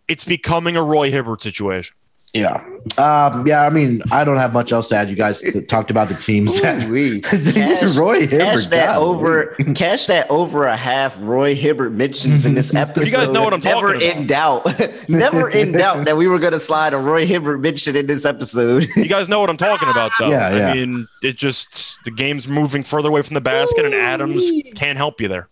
[0.08, 1.94] it's becoming a Roy Hibbert situation.
[2.34, 2.64] Yeah.
[2.98, 5.10] Um, yeah, I mean, I don't have much else to add.
[5.10, 6.60] You guys talked about the teams.
[6.62, 7.20] that- Ooh-wee.
[7.98, 8.70] Roy Cash Hibbert.
[8.70, 9.06] that golly.
[9.16, 11.16] over, cash that over a half.
[11.20, 13.06] Roy Hibbert mentions in this episode.
[13.06, 16.16] You guys know what I'm talking about, Never talking in doubt, never in doubt that
[16.16, 18.86] we were going to slide a Roy Hibbert mention in this episode.
[18.96, 20.28] You guys know what I'm talking about, though.
[20.30, 20.68] Yeah, yeah.
[20.70, 24.96] I mean, it just the game's moving further away from the basket, and Adams can't
[24.96, 25.48] help you there.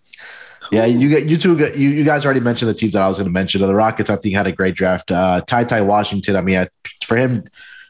[0.73, 1.57] Yeah, you get you two.
[1.77, 3.61] You, you guys already mentioned the teams that I was going to mention.
[3.61, 5.11] The Rockets, I think, had a great draft.
[5.13, 6.37] Uh, TyTy Washington.
[6.37, 6.69] I mean, I,
[7.05, 7.45] for him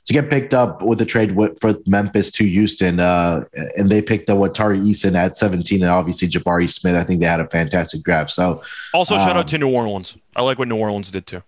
[0.06, 3.44] to get picked up with the trade with, for Memphis to Houston, uh,
[3.76, 6.94] and they picked up what Tari Eason at 17, and obviously Jabari Smith.
[6.96, 8.30] I think they had a fantastic draft.
[8.30, 8.62] So,
[8.92, 10.16] Also, shout Um, out to New Orleans.
[10.36, 11.42] I like what New Orleans did too.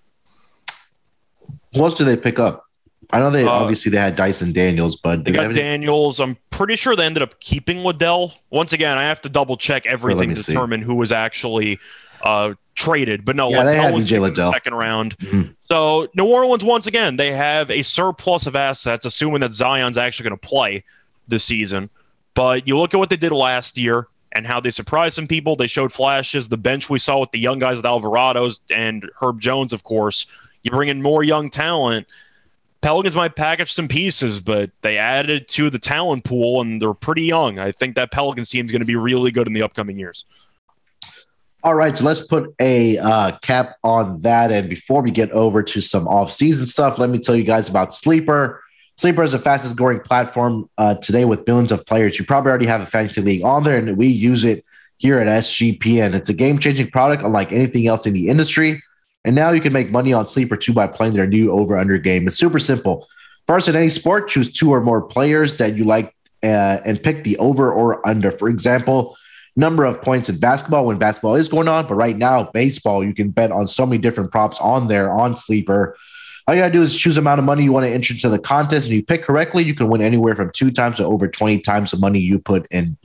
[1.72, 2.65] What else do they pick up?
[3.10, 6.18] I know they Uh, obviously they had Dyson Daniels, but They got any- Daniels.
[6.20, 8.34] I'm pretty sure they ended up keeping Liddell.
[8.50, 10.52] Once again, I have to double check everything to see.
[10.52, 11.78] determine who was actually
[12.22, 13.24] uh, traded.
[13.24, 14.52] But no, Yeah, they had was EJ picked in Liddell.
[14.52, 15.16] second round.
[15.18, 15.54] Mhm.
[15.60, 20.28] So New Orleans, once again, they have a surplus of assets, assuming that Zion's actually
[20.30, 20.82] going to play
[21.28, 21.88] this season.
[22.34, 25.54] But you look at what they did last year and how they surprised some people.
[25.56, 26.48] They showed flashes.
[26.48, 30.26] The bench we saw with the young guys with Alvarado's and Herb Jones, of course.
[30.62, 32.06] You bring in more young talent.
[32.86, 37.24] Pelicans might package some pieces, but they added to the talent pool and they're pretty
[37.24, 37.58] young.
[37.58, 40.24] I think that Pelicans team is going to be really good in the upcoming years.
[41.64, 44.52] All right, so let's put a uh, cap on that.
[44.52, 47.92] And before we get over to some off-season stuff, let me tell you guys about
[47.92, 48.62] Sleeper.
[48.94, 52.20] Sleeper is the fastest growing platform uh, today with billions of players.
[52.20, 54.64] You probably already have a fantasy league on there, and we use it
[54.98, 56.14] here at SGPN.
[56.14, 58.80] It's a game-changing product, unlike anything else in the industry.
[59.26, 62.28] And now you can make money on Sleeper too by playing their new over/under game.
[62.28, 63.08] It's super simple.
[63.46, 66.14] First, in any sport, choose two or more players that you like
[66.44, 68.30] uh, and pick the over or under.
[68.30, 69.16] For example,
[69.56, 71.88] number of points in basketball when basketball is going on.
[71.88, 75.34] But right now, baseball, you can bet on so many different props on there on
[75.34, 75.96] Sleeper.
[76.46, 78.28] All you gotta do is choose the amount of money you want to enter into
[78.28, 81.26] the contest, and you pick correctly, you can win anywhere from two times to over
[81.26, 82.96] 20 times the money you put in.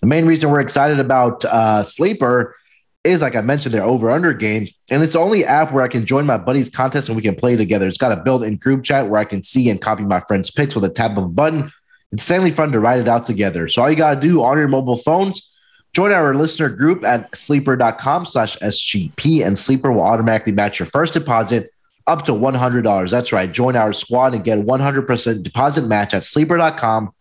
[0.00, 2.56] The main reason we're excited about uh, Sleeper
[3.04, 4.68] is, like I mentioned, their over under game.
[4.90, 7.34] And it's the only app where I can join my buddies' contest and we can
[7.34, 7.88] play together.
[7.88, 10.50] It's got a built in group chat where I can see and copy my friends'
[10.50, 11.72] picks with a tap of a button.
[12.12, 13.68] It's insanely fun to write it out together.
[13.68, 15.50] So all you got to do on your mobile phones,
[15.94, 21.14] join our listener group at sleeper.com slash SGP, and Sleeper will automatically match your first
[21.14, 21.72] deposit
[22.06, 23.10] up to $100.
[23.10, 23.50] That's right.
[23.50, 27.12] Join our squad and get 100% deposit match at sleeper.com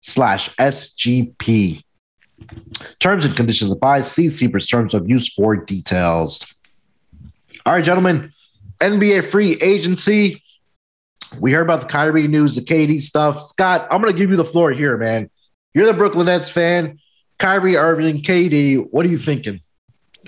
[0.00, 1.82] slash SGP.
[2.98, 4.02] Terms and conditions apply.
[4.02, 6.46] See Sleeper's terms of use for details.
[7.64, 8.32] All right, gentlemen.
[8.80, 10.42] NBA free agency.
[11.40, 13.44] We heard about the Kyrie news, the KD stuff.
[13.44, 15.30] Scott, I'm going to give you the floor here, man.
[15.74, 16.98] You're the Brooklyn Nets fan.
[17.38, 18.86] Kyrie Irving, KD.
[18.90, 19.60] What are you thinking?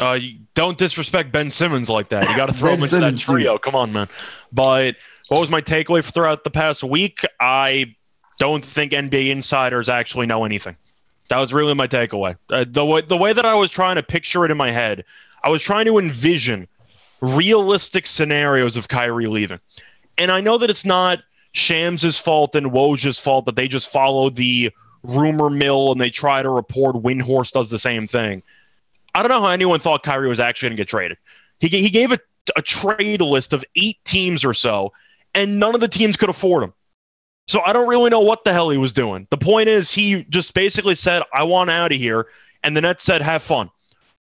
[0.01, 2.29] Uh, you don't disrespect Ben Simmons like that.
[2.29, 3.59] You got to throw him into Simmons, that trio.
[3.59, 4.09] Come on, man.
[4.53, 4.97] But
[5.29, 7.23] what was my takeaway throughout the past week?
[7.41, 7.95] I
[8.39, 10.77] don't think NBA insiders actually know anything.
[11.29, 12.37] That was really my takeaway.
[12.51, 15.05] Uh, the way the way that I was trying to picture it in my head,
[15.43, 16.69] I was trying to envision
[17.21, 19.61] realistic scenarios of Kyrie leaving.
[20.17, 21.21] And I know that it's not
[21.53, 24.71] Shams' fault and Woj's fault that they just follow the
[25.03, 28.43] rumor mill and they try to report Windhorst does the same thing.
[29.15, 31.19] I don't know how anyone thought Kyrie was actually going to get traded.
[31.59, 32.19] He, he gave a,
[32.57, 34.93] a trade list of eight teams or so,
[35.35, 36.73] and none of the teams could afford him.
[37.49, 39.27] So I don't really know what the hell he was doing.
[39.31, 42.27] The point is, he just basically said, I want out of here.
[42.63, 43.71] And the Nets said, have fun.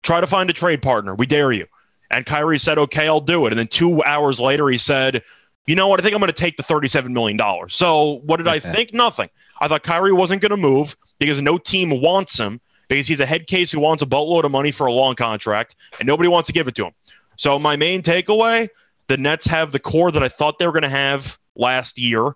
[0.02, 1.14] Try to find a trade partner.
[1.14, 1.66] We dare you.
[2.10, 3.52] And Kyrie said, okay, I'll do it.
[3.52, 5.22] And then two hours later, he said,
[5.66, 6.00] you know what?
[6.00, 7.38] I think I'm going to take the $37 million.
[7.68, 8.94] So what did I think?
[8.94, 9.28] Nothing.
[9.60, 13.26] I thought Kyrie wasn't going to move because no team wants him because he's a
[13.26, 16.46] head case who wants a boatload of money for a long contract and nobody wants
[16.46, 16.92] to give it to him.
[17.36, 18.70] So my main takeaway
[19.08, 22.34] the Nets have the core that I thought they were going to have last year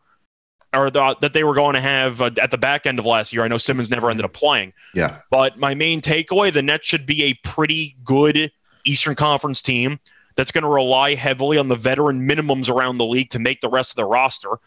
[0.75, 3.33] or the, that they were going to have uh, at the back end of last
[3.33, 3.43] year.
[3.43, 4.73] I know Simmons never ended up playing.
[4.95, 5.20] Yeah.
[5.31, 8.51] But my main takeaway the Nets should be a pretty good
[8.85, 10.01] Eastern Conference team
[10.35, 13.68] that's going to rely heavily on the veteran minimums around the league to make the
[13.68, 14.59] rest of the roster.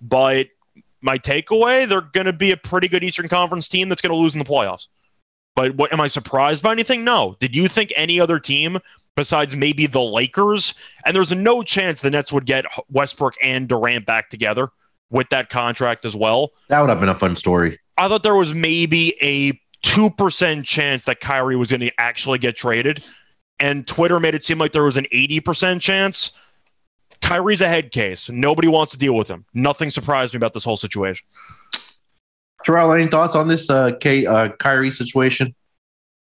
[0.00, 0.48] But
[1.00, 4.20] my takeaway, they're going to be a pretty good Eastern Conference team that's going to
[4.20, 4.88] lose in the playoffs.
[5.56, 7.04] But what am I surprised by anything?
[7.04, 7.36] No.
[7.38, 8.78] Did you think any other team
[9.16, 10.74] besides maybe the Lakers?
[11.06, 14.68] And there's no chance the Nets would get Westbrook and Durant back together
[15.10, 16.52] with that contract as well.
[16.68, 17.78] That would have been a fun story.
[17.96, 19.52] I thought there was maybe a
[19.84, 23.04] 2% chance that Kyrie was going to actually get traded.
[23.60, 26.32] And Twitter made it seem like there was an 80% chance.
[27.20, 28.28] Kyrie's a head case.
[28.28, 29.44] Nobody wants to deal with him.
[29.54, 31.26] Nothing surprised me about this whole situation.
[32.64, 35.54] Terrell, any thoughts on this uh, K, uh, Kyrie situation?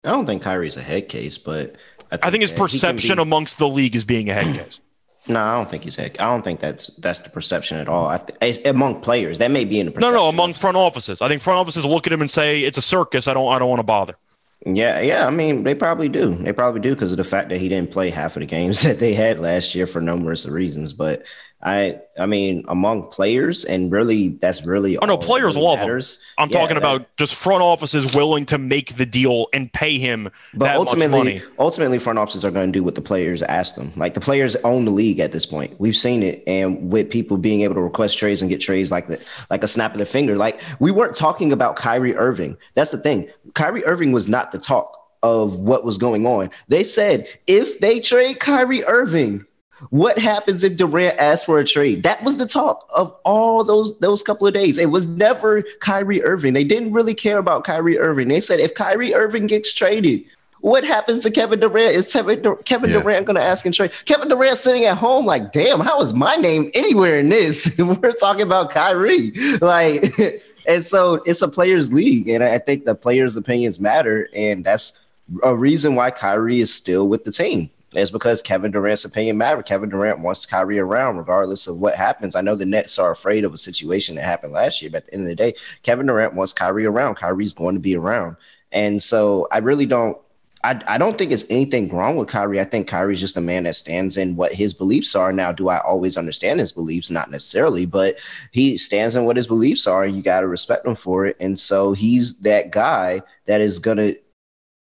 [0.05, 1.77] I don't think Kyrie's a head case, but
[2.11, 3.23] I think, I think his perception be...
[3.23, 4.81] amongst the league is being a head case.
[5.29, 6.21] No, I don't think he's heck.
[6.21, 8.07] I don't think that's that's the perception at all.
[8.07, 8.21] I,
[8.65, 10.15] among players, that may be in the perception.
[10.15, 10.29] no, no.
[10.29, 13.27] Among front offices, I think front offices look at him and say it's a circus.
[13.27, 14.17] I don't, I don't want to bother.
[14.65, 15.27] Yeah, yeah.
[15.27, 16.35] I mean, they probably do.
[16.35, 18.83] They probably do because of the fact that he didn't play half of the games
[18.83, 20.93] that they had last year for numerous reasons.
[20.93, 21.25] But
[21.67, 26.19] I I mean, among players, and really, that's really oh no, players really love matters.
[26.19, 26.23] him.
[26.39, 30.31] I'm yeah, talking about just front offices willing to make the deal and pay him.
[30.55, 33.93] But ultimately, ultimately, front offices are going to do what the players ask them.
[33.97, 35.75] Like the players own the league at this point.
[35.81, 39.09] We've seen it, and with people being able to request trades and get trades like
[39.09, 40.37] the like a snap of the finger.
[40.37, 42.57] Like we weren't talking about Kyrie Irving.
[42.75, 43.29] That's the thing.
[43.55, 46.49] Kyrie Irving was not the talk of what was going on.
[46.69, 49.45] They said if they trade Kyrie Irving
[49.91, 52.03] what happens if Durant asks for a trade?
[52.03, 54.79] That was the talk of all those those couple of days.
[54.79, 56.55] It was never Kyrie Irving.
[56.55, 58.29] They didn't really care about Kyrie Irving.
[58.29, 60.25] They said if Kyrie Irving gets traded,
[60.61, 61.95] what happens to Kevin Durant?
[61.95, 63.01] Is Kevin, Kevin yeah.
[63.01, 63.93] Durant going to ask him trade?
[64.05, 67.77] Kevin Durant sitting at home like, damn, how is my name anywhere in this?
[67.79, 69.31] We're talking about Kyrie,
[69.61, 70.19] like,
[70.67, 74.99] and so it's a players' league, and I think the players' opinions matter, and that's
[75.43, 77.71] a reason why Kyrie is still with the team.
[77.93, 79.65] It's because Kevin Durant's opinion matters.
[79.67, 82.35] Kevin Durant wants Kyrie around regardless of what happens.
[82.35, 85.07] I know the Nets are afraid of a situation that happened last year, but at
[85.07, 87.15] the end of the day, Kevin Durant wants Kyrie around.
[87.15, 88.37] Kyrie's going to be around.
[88.73, 90.19] And so I really don't
[90.67, 92.61] I, I don't think it's anything wrong with Kyrie.
[92.61, 95.33] I think Kyrie's just a man that stands in what his beliefs are.
[95.33, 97.09] Now, do I always understand his beliefs?
[97.09, 98.17] Not necessarily, but
[98.51, 101.37] he stands in what his beliefs are, and you got to respect him for it.
[101.39, 104.17] And so he's that guy that is going to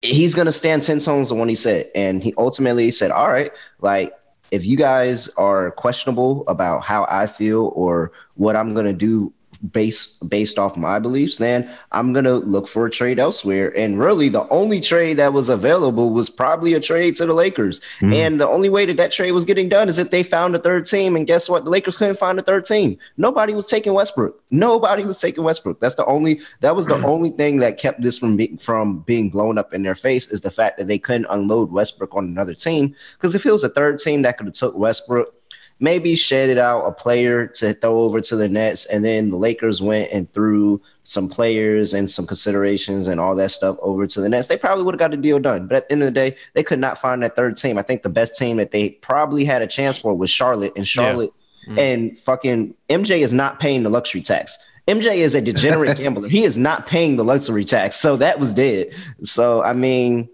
[0.06, 1.90] he's to stand 10 tones on what he said.
[1.96, 3.52] And he ultimately said, All right,
[3.82, 4.14] like,
[4.52, 9.34] if you guys are questionable about how I feel or what I'm to do
[9.72, 13.78] based based off my beliefs, then I'm gonna look for a trade elsewhere.
[13.78, 17.82] And really, the only trade that was available was probably a trade to the Lakers.
[18.00, 18.16] Mm.
[18.16, 20.60] And the only way that that trade was getting done is if they found a
[20.60, 21.16] third team.
[21.16, 21.64] And guess what?
[21.64, 22.98] The Lakers couldn't find a third team.
[23.18, 24.42] Nobody was taking Westbrook.
[24.52, 25.80] Nobody was taking Westbrook.
[25.80, 27.04] That's the only that was the mm.
[27.04, 30.42] only thing that kept this from being from being blown up in their face is
[30.42, 32.96] the fact that they couldn't unload Westbrook on another team.
[33.14, 35.34] Because if it was a third team that could have took Westbrook
[35.80, 39.82] maybe shedded out a player to throw over to the Nets, and then the Lakers
[39.82, 44.30] went and threw some players and some considerations and all that stuff over to the
[44.30, 45.68] Nets, they probably would have got a deal done.
[45.68, 47.78] But at the end of the day, they could not find that third team.
[47.78, 50.88] I think the best team that they probably had a chance for was Charlotte, and
[50.88, 51.32] Charlotte
[51.64, 51.70] yeah.
[51.70, 51.80] mm-hmm.
[51.80, 54.58] and fucking MJ is not paying the luxury tax.
[54.88, 56.30] MJ is a degenerate gambler.
[56.30, 57.96] He is not paying the luxury tax.
[57.98, 58.94] So that was dead.
[59.22, 60.30] So I mean,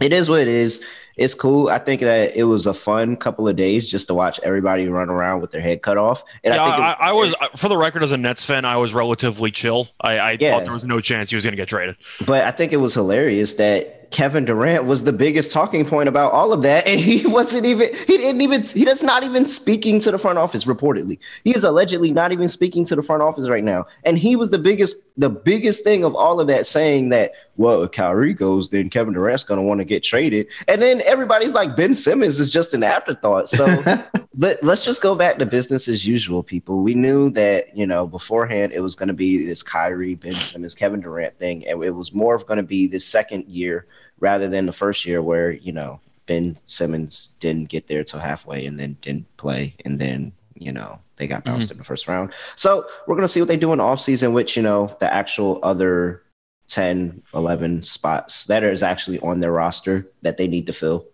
[0.00, 0.84] it is what it is
[1.20, 1.68] it's cool.
[1.68, 5.10] I think that it was a fun couple of days just to watch everybody run
[5.10, 6.24] around with their head cut off.
[6.42, 8.78] And yeah, I, think I, I, was, for the record, as a Nets fan, I
[8.78, 9.90] was relatively chill.
[10.00, 10.52] I, I yeah.
[10.52, 11.96] thought there was no chance he was going to get traded.
[12.24, 16.32] But I think it was hilarious that Kevin Durant was the biggest talking point about
[16.32, 16.86] all of that.
[16.86, 20.38] And he wasn't even, he didn't even, he does not even speaking to the front
[20.38, 21.18] office, reportedly.
[21.44, 23.86] He is allegedly not even speaking to the front office right now.
[24.04, 27.82] And he was the biggest, the biggest thing of all of that saying that, well,
[27.82, 30.48] if Kyrie goes, then Kevin Durant's going to want to get traded.
[30.66, 33.48] And then everybody's like, Ben Simmons is just an afterthought.
[33.48, 33.66] So
[34.36, 36.82] let, us just go back to business as usual, people.
[36.82, 40.74] We knew that, you know, beforehand it was going to be this Kyrie, Ben Simmons,
[40.74, 41.66] Kevin Durant thing.
[41.68, 43.86] And it was more of going to be this second year
[44.20, 48.66] rather than the first year where you know Ben Simmons didn't get there till halfway
[48.66, 51.72] and then didn't play and then you know they got bounced mm-hmm.
[51.72, 52.32] in the first round.
[52.56, 55.58] So we're gonna see what they do in the offseason, which you know the actual
[55.62, 56.22] other
[56.70, 61.04] 10, 11 spots that is actually on their roster that they need to fill.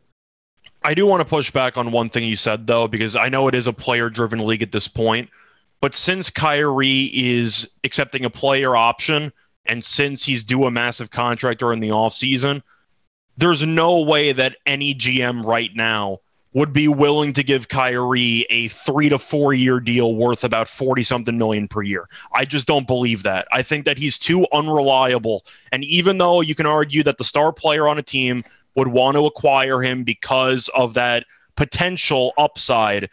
[0.84, 3.48] I do want to push back on one thing you said though, because I know
[3.48, 5.30] it is a player driven league at this point.
[5.80, 9.32] But since Kyrie is accepting a player option
[9.66, 12.62] and since he's due a massive contract during the offseason,
[13.36, 16.20] there's no way that any GM right now
[16.56, 21.02] would be willing to give Kyrie a three to four year deal worth about 40
[21.02, 22.08] something million per year.
[22.32, 23.46] I just don't believe that.
[23.52, 25.44] I think that he's too unreliable.
[25.70, 28.42] And even though you can argue that the star player on a team
[28.74, 31.26] would want to acquire him because of that
[31.56, 33.10] potential upside,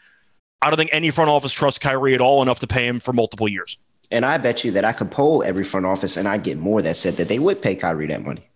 [0.61, 3.11] I don't think any front office trusts Kyrie at all enough to pay him for
[3.11, 3.77] multiple years.
[4.09, 6.81] And I bet you that I could poll every front office and I'd get more
[6.81, 8.49] that said that they would pay Kyrie that money.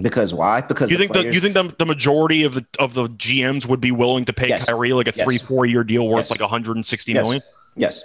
[0.00, 0.60] Because why?
[0.60, 1.26] Because you think players...
[1.26, 4.32] the, you think the, the majority of the of the GMs would be willing to
[4.32, 4.66] pay yes.
[4.66, 5.24] Kyrie like a yes.
[5.24, 6.30] three four year deal worth yes.
[6.30, 7.22] like 160 yes.
[7.22, 7.42] million?
[7.76, 8.02] Yes.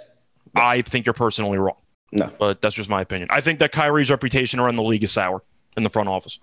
[0.54, 1.76] I think you're personally wrong.
[2.12, 3.28] No, but that's just my opinion.
[3.30, 5.42] I think that Kyrie's reputation around the league is sour
[5.76, 6.38] in the front office.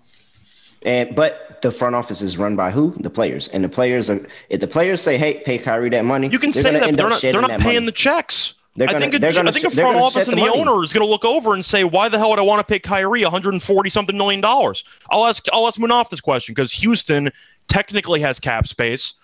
[0.82, 2.94] And but the front office is run by who?
[2.98, 3.48] The players.
[3.48, 6.52] And the players are if the players say, "Hey, pay Kyrie that money," you can
[6.52, 7.86] say that, but they're not, they're not paying money.
[7.86, 8.54] the checks.
[8.78, 10.92] Gonna, I think a, gonna, I think a front office and the, the owner is
[10.92, 13.22] going to look over and say, "Why the hell would I want to pay Kyrie
[13.22, 17.30] 140 something million dollars?" I'll ask I'll ask Munaf this question because Houston
[17.66, 19.14] technically has cap space.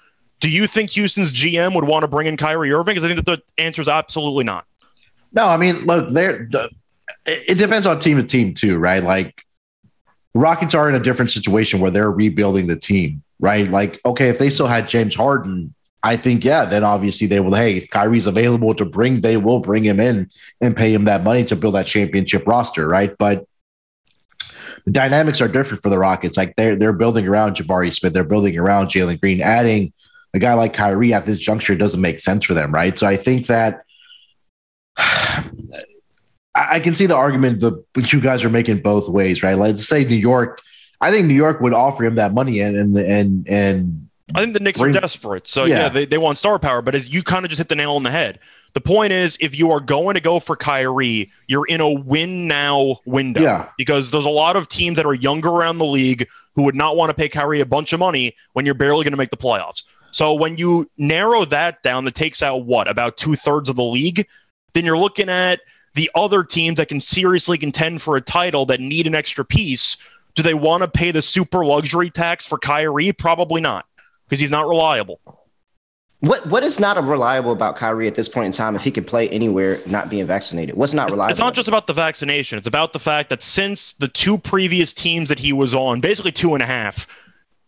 [0.40, 2.94] Do you think Houston's GM would want to bring in Kyrie Irving?
[2.94, 4.66] Because I think that the answer is absolutely not.
[5.32, 6.48] No, I mean, look, there.
[6.50, 6.70] The,
[7.26, 9.02] it depends on team to team too, right?
[9.02, 9.44] Like
[10.34, 13.68] Rockets are in a different situation where they're rebuilding the team, right?
[13.68, 15.74] Like, okay, if they still had James Harden
[16.04, 19.60] I think, yeah, then obviously they will, hey, if Kyrie's available to bring, they will
[19.60, 20.28] bring him in
[20.60, 23.16] and pay him that money to build that championship roster, right?
[23.18, 23.46] But
[24.84, 26.36] the dynamics are different for the Rockets.
[26.36, 29.40] Like they're they're building around Jabari Smith, they're building around Jalen Green.
[29.40, 29.94] Adding
[30.34, 32.98] a guy like Kyrie at this juncture doesn't make sense for them, right?
[32.98, 33.84] So I think that
[36.54, 37.82] I can see the argument that
[38.12, 39.54] you guys are making both ways, right?
[39.54, 40.60] Like, let's say New York.
[41.00, 44.03] I think New York would offer him that money and and and and
[44.34, 45.46] I think the Knicks are desperate.
[45.46, 47.68] So yeah, yeah they, they want star power, but as you kind of just hit
[47.68, 48.38] the nail on the head.
[48.72, 52.48] The point is if you are going to go for Kyrie, you're in a win
[52.48, 53.42] now window.
[53.42, 53.68] Yeah.
[53.76, 56.96] Because there's a lot of teams that are younger around the league who would not
[56.96, 59.36] want to pay Kyrie a bunch of money when you're barely going to make the
[59.36, 59.84] playoffs.
[60.10, 63.84] So when you narrow that down, that takes out what, about two thirds of the
[63.84, 64.26] league,
[64.72, 65.60] then you're looking at
[65.94, 69.96] the other teams that can seriously contend for a title that need an extra piece.
[70.34, 73.12] Do they want to pay the super luxury tax for Kyrie?
[73.12, 73.86] Probably not
[74.28, 75.20] because he's not reliable.
[76.20, 79.06] What what is not reliable about Kyrie at this point in time if he could
[79.06, 80.74] play anywhere not being vaccinated?
[80.74, 81.30] What's not reliable?
[81.30, 82.56] It's not just about the vaccination.
[82.56, 86.32] It's about the fact that since the two previous teams that he was on, basically
[86.32, 87.06] two and a half,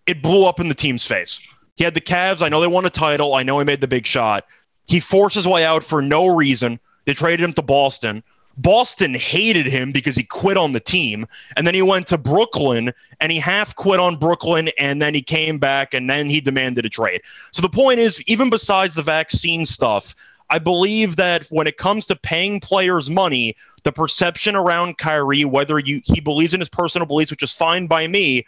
[0.06, 1.38] it blew up in the team's face.
[1.76, 2.40] He had the Cavs.
[2.40, 3.34] I know they won a title.
[3.34, 4.46] I know he made the big shot.
[4.86, 6.80] He forced his way out for no reason.
[7.04, 8.22] They traded him to Boston.
[8.56, 11.26] Boston hated him because he quit on the team.
[11.56, 15.22] And then he went to Brooklyn and he half quit on Brooklyn and then he
[15.22, 17.20] came back and then he demanded a trade.
[17.52, 20.14] So the point is, even besides the vaccine stuff,
[20.48, 25.78] I believe that when it comes to paying players money, the perception around Kyrie, whether
[25.78, 28.46] you he believes in his personal beliefs, which is fine by me,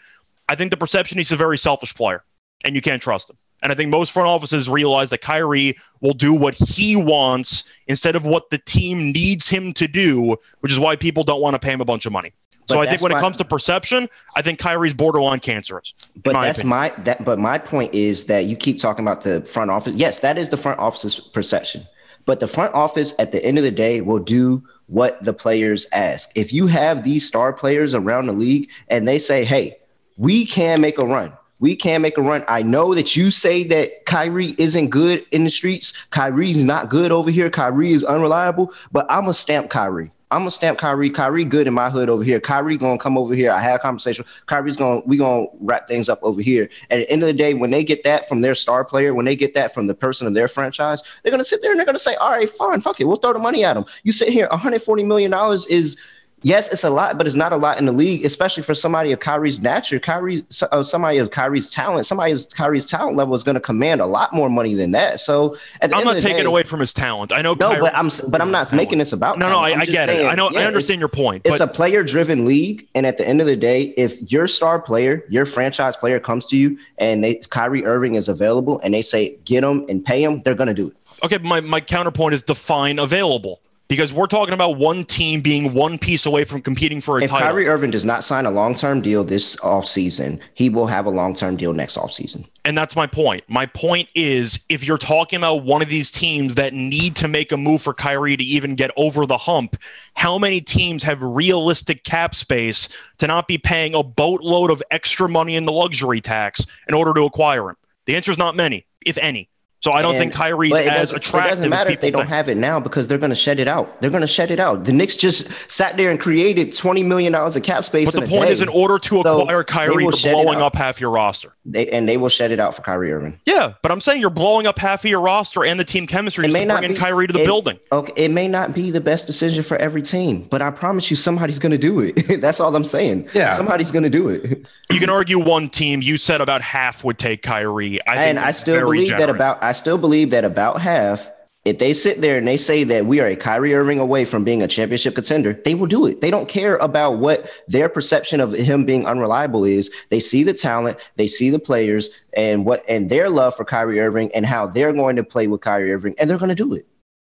[0.49, 2.23] I think the perception he's a very selfish player,
[2.65, 3.37] and you can't trust him.
[3.63, 8.15] And I think most front offices realize that Kyrie will do what he wants instead
[8.15, 11.59] of what the team needs him to do, which is why people don't want to
[11.59, 12.33] pay him a bunch of money.
[12.69, 15.95] But so I think when my, it comes to perception, I think Kyrie's borderline cancerous.
[16.23, 16.69] But that's opinion.
[16.69, 17.25] my that.
[17.25, 19.95] But my point is that you keep talking about the front office.
[19.95, 21.83] Yes, that is the front office's perception.
[22.27, 25.87] But the front office, at the end of the day, will do what the players
[25.93, 26.31] ask.
[26.35, 29.79] If you have these star players around the league and they say, "Hey,
[30.19, 32.45] we can make a run," we can make a run.
[32.49, 35.93] I know that you say that Kyrie isn't good in the streets.
[36.11, 37.51] Kyrie's not good over here.
[37.51, 40.13] Kyrie is unreliable, but I'm a stamp Kyrie.
[40.31, 41.09] I'm gonna stamp Kyrie.
[41.09, 42.39] Kyrie good in my hood over here.
[42.39, 43.51] Kyrie gonna come over here.
[43.51, 44.27] I had a conversation.
[44.47, 46.69] Kyrie's gonna we gonna wrap things up over here.
[46.91, 49.25] At the end of the day, when they get that from their star player, when
[49.25, 51.87] they get that from the person of their franchise, they're gonna sit there and they're
[51.87, 54.29] gonna say, "All right, fine, fuck it, we'll throw the money at them." You sit
[54.29, 55.97] here, 140 million dollars is
[56.43, 59.13] yes, it's a lot, but it's not a lot in the league, especially for somebody
[59.13, 59.99] of Kyrie's nature.
[59.99, 64.01] Kyrie, uh, somebody of Kyrie's talent, somebody of Kyrie's talent level is going to command
[64.01, 65.21] a lot more money than that.
[65.21, 67.33] So I'm not taking day, away from his talent.
[67.33, 67.55] I know.
[67.55, 69.39] No, Kyrie, but I'm but I'm not making this about.
[69.39, 69.75] No, talent.
[69.75, 70.29] no, I, I get saying, it.
[70.29, 70.51] I know.
[70.51, 71.43] Yeah, I understand your point.
[71.45, 74.81] It's a player driven league, and at the end of the day, if your star
[74.81, 79.03] player, your franchise player, comes to you and they Kyrie Irving is available, and they
[79.03, 80.97] say get him and pay him, they're going to do it.
[81.23, 85.99] Okay, my my counterpoint is define available because we're talking about one team being one
[85.99, 87.49] piece away from competing for a if title.
[87.49, 91.11] Kyrie Irving does not sign a long term deal this offseason, he will have a
[91.11, 92.47] long term deal next offseason.
[92.65, 93.43] And that's my point.
[93.49, 97.51] My point is if you're talking about one of these teams that need to make
[97.51, 99.77] a move for Kyrie to even get over the hump,
[100.15, 105.29] how many teams have realistic cap space to not be paying a boatload of extra
[105.29, 107.77] money in the luxury tax in order to acquire him?
[108.05, 109.49] The answer is not many, if any.
[109.81, 111.53] So I don't and, think Kyrie's as attractive.
[111.53, 113.69] It doesn't matter if they don't have it now because they're going to shed it
[113.69, 114.01] out.
[114.01, 114.85] They're going to shed it out.
[114.85, 118.11] The Knicks just sat there and created twenty million dollars of cap space.
[118.11, 118.53] But the point day.
[118.53, 121.53] is, in order to acquire so Kyrie, you're blowing up half your roster.
[121.65, 123.41] They, and they will shed it out for Kyrie Irving.
[123.47, 126.47] Yeah, but I'm saying you're blowing up half of your roster and the team chemistry
[126.47, 127.79] it may to bring in Kyrie to the it, building.
[127.93, 131.17] Okay, it may not be the best decision for every team, but I promise you,
[131.17, 132.41] somebody's going to do it.
[132.41, 133.29] That's all I'm saying.
[133.33, 134.67] Yeah, somebody's going to do it.
[134.91, 136.03] You can argue one team.
[136.03, 138.05] You said about half would take Kyrie.
[138.07, 139.27] I and I still believe generous.
[139.27, 139.68] that about.
[139.69, 141.29] I still believe that about half,
[141.67, 144.43] if they sit there and they say that we are a Kyrie Irving away from
[144.43, 146.23] being a championship contender, they will do it.
[146.23, 149.91] They don't care about what their perception of him being unreliable is.
[150.09, 154.01] They see the talent, they see the players, and what and their love for Kyrie
[154.01, 156.73] Irving and how they're going to play with Kyrie Irving, and they're going to do
[156.73, 156.87] it.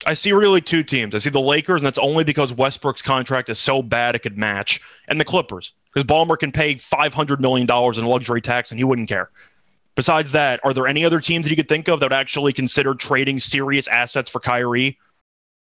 [0.06, 1.16] I see really two teams.
[1.16, 4.38] I see the Lakers, and that's only because Westbrook's contract is so bad it could
[4.38, 8.84] match, and the Clippers, because Ballmer can pay $500 million in luxury tax and he
[8.84, 9.28] wouldn't care.
[9.98, 12.52] Besides that, are there any other teams that you could think of that would actually
[12.52, 14.96] consider trading serious assets for Kyrie?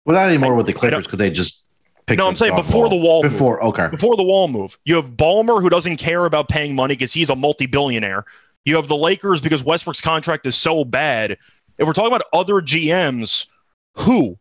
[0.06, 1.66] Well, not anymore I, with the Clippers because they just
[2.06, 2.16] pick.
[2.16, 2.98] no, I'm saying before ball.
[2.98, 3.22] the wall.
[3.22, 3.74] Before, move.
[3.74, 3.88] okay.
[3.88, 4.78] Before the wall move.
[4.86, 8.24] You have Ballmer, who doesn't care about paying money because he's a multi billionaire.
[8.64, 11.32] You have the Lakers because Westbrook's contract is so bad.
[11.76, 13.48] If we're talking about other GMs,
[13.94, 14.38] who?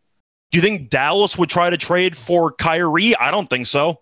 [0.50, 3.14] Do you think Dallas would try to trade for Kyrie?
[3.16, 4.00] I don't think so.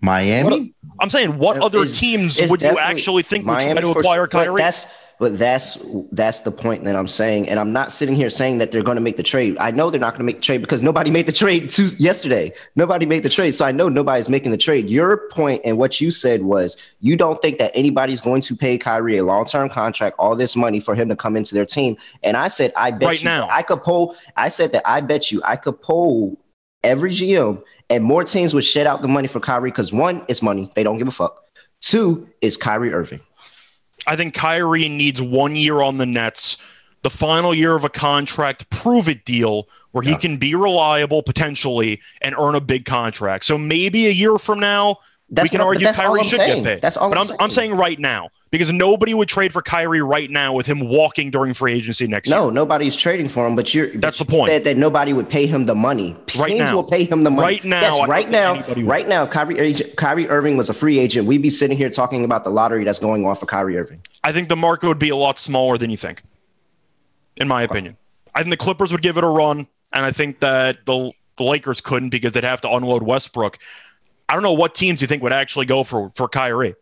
[0.00, 0.48] Miami?
[0.48, 0.62] What,
[0.98, 4.62] I'm saying, what other teams would you actually think Miami would try to acquire Kyrie?
[4.62, 4.86] That's
[5.20, 5.78] but that's
[6.12, 8.96] that's the point that I'm saying, and I'm not sitting here saying that they're going
[8.96, 9.54] to make the trade.
[9.60, 11.84] I know they're not going to make the trade because nobody made the trade to
[11.98, 12.54] yesterday.
[12.74, 14.88] Nobody made the trade, so I know nobody's making the trade.
[14.88, 18.78] Your point and what you said was you don't think that anybody's going to pay
[18.78, 21.98] Kyrie a long term contract, all this money for him to come into their team.
[22.22, 24.16] And I said, I bet right you now I could pull.
[24.38, 26.40] I said that I bet you I could pull
[26.82, 30.40] every GM and more teams would shed out the money for Kyrie because one, it's
[30.40, 31.44] money; they don't give a fuck.
[31.80, 33.20] Two is Kyrie Irving.
[34.06, 36.56] I think Kyrie needs one year on the Nets,
[37.02, 42.00] the final year of a contract, prove it deal where he can be reliable potentially
[42.22, 43.44] and earn a big contract.
[43.44, 44.98] So maybe a year from now,
[45.30, 46.62] that's we can argue Kyrie should saying.
[46.62, 46.82] get paid.
[46.82, 47.38] That's all but I'm, I'm, saying.
[47.40, 51.30] I'm saying right now because nobody would trade for Kyrie right now with him walking
[51.30, 52.44] during free agency next no, year.
[52.46, 53.54] No, nobody's trading for him.
[53.54, 56.16] But you're that's but the point that, that, nobody would pay him the money.
[56.36, 57.42] Right Teams now, will pay him the money.
[57.42, 59.26] Right now, yes, right now, right now.
[59.26, 61.26] Kyrie Kyrie Irving was a free agent.
[61.26, 64.02] We'd be sitting here talking about the lottery that's going on for Kyrie Irving.
[64.24, 66.22] I think the market would be a lot smaller than you think.
[67.36, 67.96] In my opinion,
[68.34, 71.80] I think the Clippers would give it a run, and I think that the Lakers
[71.80, 73.58] couldn't because they'd have to unload Westbrook.
[74.30, 76.76] I don't know what teams you think would actually go for for Kyrie.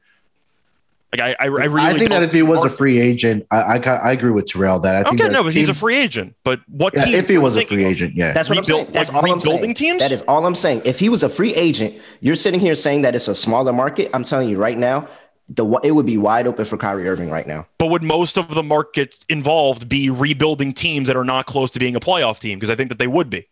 [1.11, 1.81] Like I, I, I really.
[1.81, 4.81] I think that if he was a free agent, I, I, I agree with Terrell
[4.81, 5.19] that I think.
[5.19, 6.37] Okay, no, but team, he's a free agent.
[6.45, 6.93] But what?
[6.95, 8.93] Yeah, if he was a free agent, yeah, that's what Rebuild, I'm saying.
[8.93, 9.75] That's like all I'm saying.
[9.75, 10.03] teams.
[10.03, 10.83] That is all I'm saying.
[10.85, 14.11] If he was a free agent, you're sitting here saying that it's a smaller market.
[14.13, 15.09] I'm telling you right now,
[15.49, 17.67] the it would be wide open for Kyrie Irving right now.
[17.79, 21.79] But would most of the markets involved be rebuilding teams that are not close to
[21.79, 22.59] being a playoff team?
[22.59, 23.49] Because I think that they would be.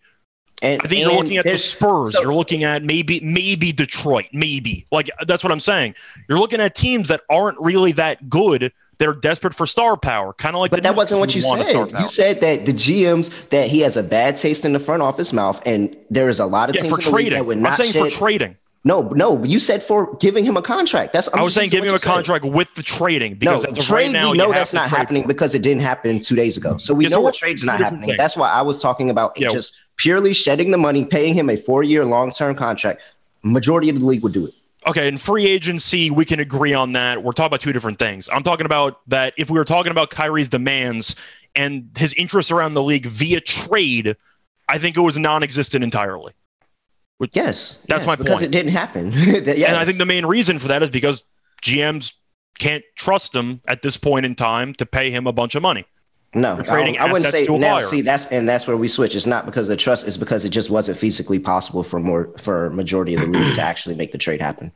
[0.62, 2.14] And I think you're looking at the Spurs.
[2.14, 4.26] so- you're looking at maybe maybe Detroit.
[4.32, 5.94] Maybe like that's what I'm saying.
[6.28, 8.72] You're looking at teams that aren't really that good.
[8.98, 10.70] They're desperate for star power, kind of like.
[10.70, 11.92] But the that wasn't what you said.
[12.00, 15.34] You said that the GMs that he has a bad taste in the front office
[15.34, 17.34] mouth, and there is a lot of yeah, teams for trading.
[17.34, 18.56] that would I'm not saying for trading.
[18.86, 21.12] No, no, you said for giving him a contract.
[21.12, 22.08] That's I'm i was saying giving him a said.
[22.08, 25.28] contract with the trading because no, trade, right now we know that's not happening for
[25.28, 26.76] because it didn't happen two days ago.
[26.78, 28.04] So we Yeah, know we're- what trade's not happening.
[28.04, 28.16] things.
[28.16, 29.48] That's why I was talking about Yeah.
[29.48, 33.02] just purely shedding the money, paying him a four-year long-term contract.
[33.42, 34.54] Majority of the league would do it.
[34.86, 37.24] Okay, in free agency, we can agree on that.
[37.24, 38.28] We're talking about two different things.
[38.32, 41.16] I'm talking about that if we were talking about Kyrie's demands
[41.56, 44.14] and his interest around the league via trade,
[44.68, 46.34] I think it was non-existent entirely.
[47.32, 48.26] Yes, That's yes, my because point.
[48.26, 49.12] Because it didn't happen.
[49.12, 49.68] yes.
[49.68, 51.24] And I think the main reason for that is because
[51.62, 52.12] GMs
[52.58, 55.86] can't trust him at this point in time to pay him a bunch of money.
[56.34, 57.76] No, trading I, I wouldn't say to now.
[57.76, 57.86] acquire.
[57.86, 59.14] See, that's and that's where we switch.
[59.14, 62.30] It's not because of the trust; it's because it just wasn't physically possible for more
[62.36, 64.72] for a majority of the league to actually make the trade happen.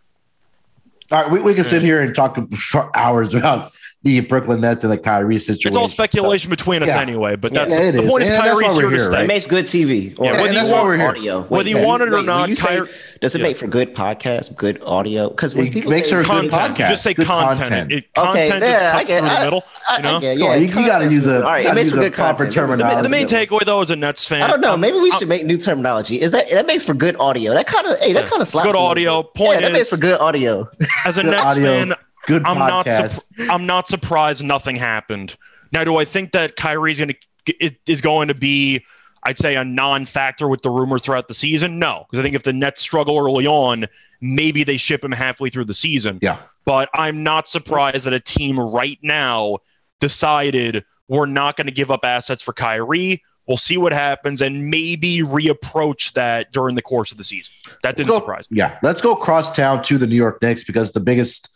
[1.12, 3.72] All right, we, we can sit here and talk for hours about
[4.02, 5.68] the Brooklyn Nets and the Kyrie situation.
[5.68, 7.00] It's all speculation between us Yeah.
[7.02, 8.10] anyway, but that's it the, the is.
[8.10, 9.24] point is And Kyrie's we're here to here, stay.
[9.24, 10.18] It makes good TV.
[10.18, 11.08] Or, Yeah, whether and you that's why want- we're here.
[11.08, 11.42] audio.
[11.42, 12.80] Whether you want it or when not, you say-
[13.20, 13.48] does it Yeah.
[13.48, 15.28] make for good podcast, good audio?
[15.28, 16.78] Because when It people makes say, for a good content.
[16.78, 16.88] You podcast.
[16.88, 17.58] just say Good content.
[17.68, 17.92] content.
[17.92, 19.64] It, Okay, content yeah, just cuts get- through the middle.
[19.90, 20.16] I- you know?
[20.16, 21.40] I get- Come you- you gotta use good.
[21.42, 21.66] a- all right.
[21.66, 22.54] It makes for good proper content.
[22.54, 23.02] terminology.
[23.02, 24.78] The main takeaway though as a Nets fan, I don't know.
[24.78, 26.22] Maybe we um, should make new terminology.
[26.22, 27.52] Is that that makes for good audio?
[27.52, 28.66] That kind of hey, that kind of slaps.
[28.66, 29.22] Good audio.
[29.24, 30.70] Point yeah, that is- makes for good audio.
[31.04, 31.94] as a Good Nets fan,
[32.30, 32.86] Good I'm not.
[32.86, 33.20] podcast.
[33.36, 35.36] Surp- I'm not surprised nothing happened.
[35.72, 37.14] Now, do I think that Kyrie's going
[37.46, 38.84] to is going to be,
[39.22, 41.78] I'd say, a non-factor with the rumors throughout the season?
[41.78, 43.86] No, because I think if the Nets struggle early on,
[44.20, 46.18] maybe they ship him halfway through the season.
[46.22, 46.38] Yeah.
[46.64, 49.58] But I'm not surprised that a team right now
[50.00, 53.22] decided we're not going to give up assets for Kyrie.
[53.46, 57.52] We'll see what happens and maybe reapproach that during the course of the season.
[57.82, 58.58] That didn't Go- surprise me.
[58.58, 61.48] Yeah, let's go cross town to the New York Knicks because the biggest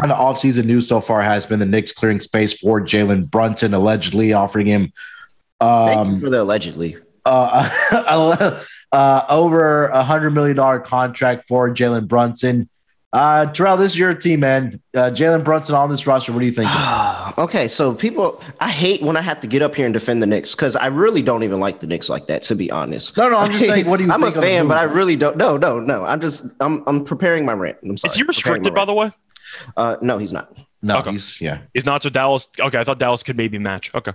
[0.00, 3.74] kind of offseason news so far has been the Knicks clearing space for Jalen Brunson,
[3.74, 4.92] allegedly offering him
[5.60, 6.96] Thank you um, for the allegedly.
[7.24, 8.62] uh,
[8.92, 12.68] uh, over a hundred million dollar contract for Jalen Brunson.
[13.12, 14.78] Uh, Terrell, this is your team, man.
[14.94, 16.32] Uh, Jalen Brunson on this roster.
[16.32, 16.68] What do you think?
[17.38, 20.26] okay, so people, I hate when I have to get up here and defend the
[20.26, 22.42] Knicks because I really don't even like the Knicks like that.
[22.42, 24.68] To be honest, No, no, I'm just saying, what do you I'm think a fan,
[24.68, 25.38] but I really don't.
[25.38, 26.04] No, no, no.
[26.04, 27.78] I'm just, I'm, I'm preparing my rant.
[27.82, 28.10] I'm sorry.
[28.10, 29.10] Is he restricted, by the way?
[29.76, 30.52] Uh, no, he's not.
[30.82, 31.12] no, Okay.
[31.12, 31.58] he's yeah.
[31.74, 32.48] He's not so Dallas.
[32.58, 33.94] Okay, I thought Dallas could maybe match.
[33.94, 34.12] Okay.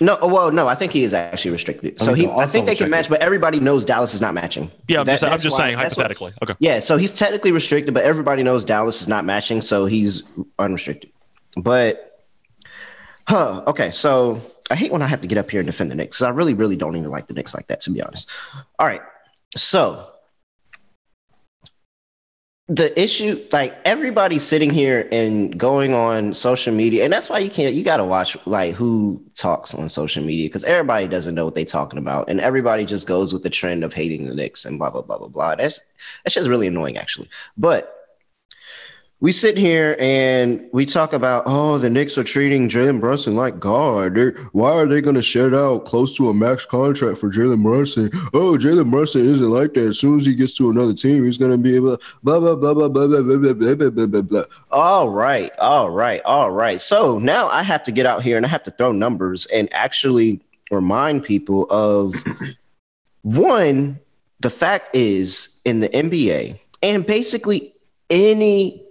[0.00, 2.00] No, oh, well, no, I think he is actually restricted.
[2.00, 3.10] So Okay, he, I'll think they can match, it.
[3.10, 4.68] but everybody knows Dallas is not matching.
[4.88, 6.32] Yeah, I'm That- just, I'm just why- saying that's what- hypothetically.
[6.42, 6.54] okay.
[6.58, 10.24] Yeah, so he's technically restricted, but everybody knows Dallas is not matching, so he's
[10.58, 11.10] unrestricted.
[11.56, 12.24] But,
[13.28, 13.62] huh?
[13.68, 14.40] Okay, so
[14.70, 16.18] I hate when I have to get up here and defend the Knicks.
[16.18, 18.28] 'cause I really, really don't even like the Knicks like that, to be honest.
[18.80, 19.02] All right,
[19.56, 20.08] so
[22.68, 27.50] the issue, like everybody's sitting here and going on social media, and that's why you
[27.50, 27.74] can't.
[27.74, 31.54] You got to watch like who talks on social media because everybody doesn't know what
[31.54, 34.78] they're talking about, and everybody just goes with the trend of hating the Knicks and
[34.78, 35.54] blah blah blah blah blah.
[35.56, 35.80] That's
[36.24, 37.28] that's just really annoying, actually.
[37.58, 38.03] But
[39.20, 43.58] we sit here and we talk about, oh, the Knicks are treating Jalen Brunson like
[43.58, 44.14] God.
[44.14, 47.62] They're, why are they going to shed out close to a max contract for Jalen
[47.62, 48.10] Brunson?
[48.34, 49.88] Oh, Jalen Brunson isn't like that.
[49.88, 52.38] As soon as he gets to another team, he's going to be able to blah,
[52.38, 54.44] blah, blah, blah, blah, blah, blah, blah, blah, blah, blah, blah, blah.
[54.70, 55.52] All right.
[55.58, 56.20] All right.
[56.24, 56.80] All right.
[56.80, 59.72] So now I have to get out here and I have to throw numbers and
[59.72, 60.40] actually
[60.70, 62.14] remind people of
[63.22, 64.00] one,
[64.40, 67.72] the fact is in the NBA and basically
[68.10, 68.83] any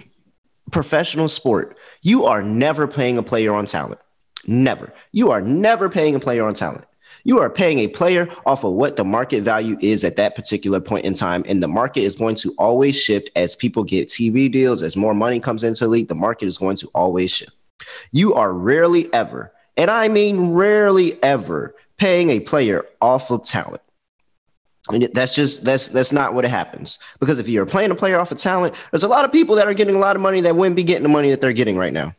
[0.71, 3.99] professional sport, you are never paying a player on talent.
[4.45, 4.93] Never.
[5.11, 6.85] You are never paying a player on talent.
[7.25, 10.81] You are paying a player off of what the market value is at that particular
[10.81, 11.45] point in time.
[11.47, 15.13] And the market is going to always shift as people get TV deals, as more
[15.13, 17.55] money comes into the league, the market is going to always shift.
[18.11, 23.82] You are rarely ever, and I mean rarely ever, paying a player off of talent.
[24.89, 26.99] That's just that's that's not what it happens.
[27.19, 29.67] Because if you're playing a player off of talent, there's a lot of people that
[29.67, 31.77] are getting a lot of money that wouldn't be getting the money that they're getting
[31.77, 32.13] right now.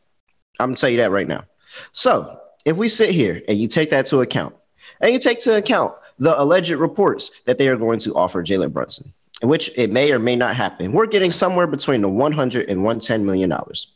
[0.58, 1.44] I'm gonna tell you that right now.
[1.92, 4.54] So if we sit here and you take that to account,
[5.00, 8.72] and you take to account the alleged reports that they are going to offer Jalen
[8.72, 9.12] Brunson,
[9.42, 13.26] which it may or may not happen, we're getting somewhere between the 100 and 110
[13.26, 13.92] million dollars.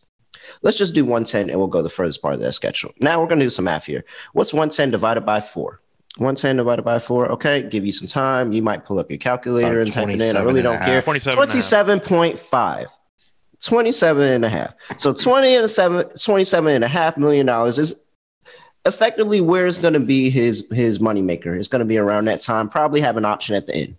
[0.63, 2.93] Let's just do 110 and we'll go the furthest part of that schedule.
[3.01, 4.05] Now we're gonna do some math here.
[4.33, 5.81] What's 110 divided by four?
[6.19, 7.31] 110 divided by four.
[7.33, 8.53] Okay, give you some time.
[8.53, 10.37] You might pull up your calculator and type it in.
[10.37, 11.03] I really don't care.
[11.03, 12.01] 27 and a half.
[12.05, 12.87] 27.5.
[13.61, 14.75] 27 and a half.
[14.97, 18.05] So 20 and a seven, 27 and a half million dollars is
[18.85, 21.57] effectively where it's going to be his his moneymaker.
[21.57, 23.97] It's going to be around that time, probably have an option at the end.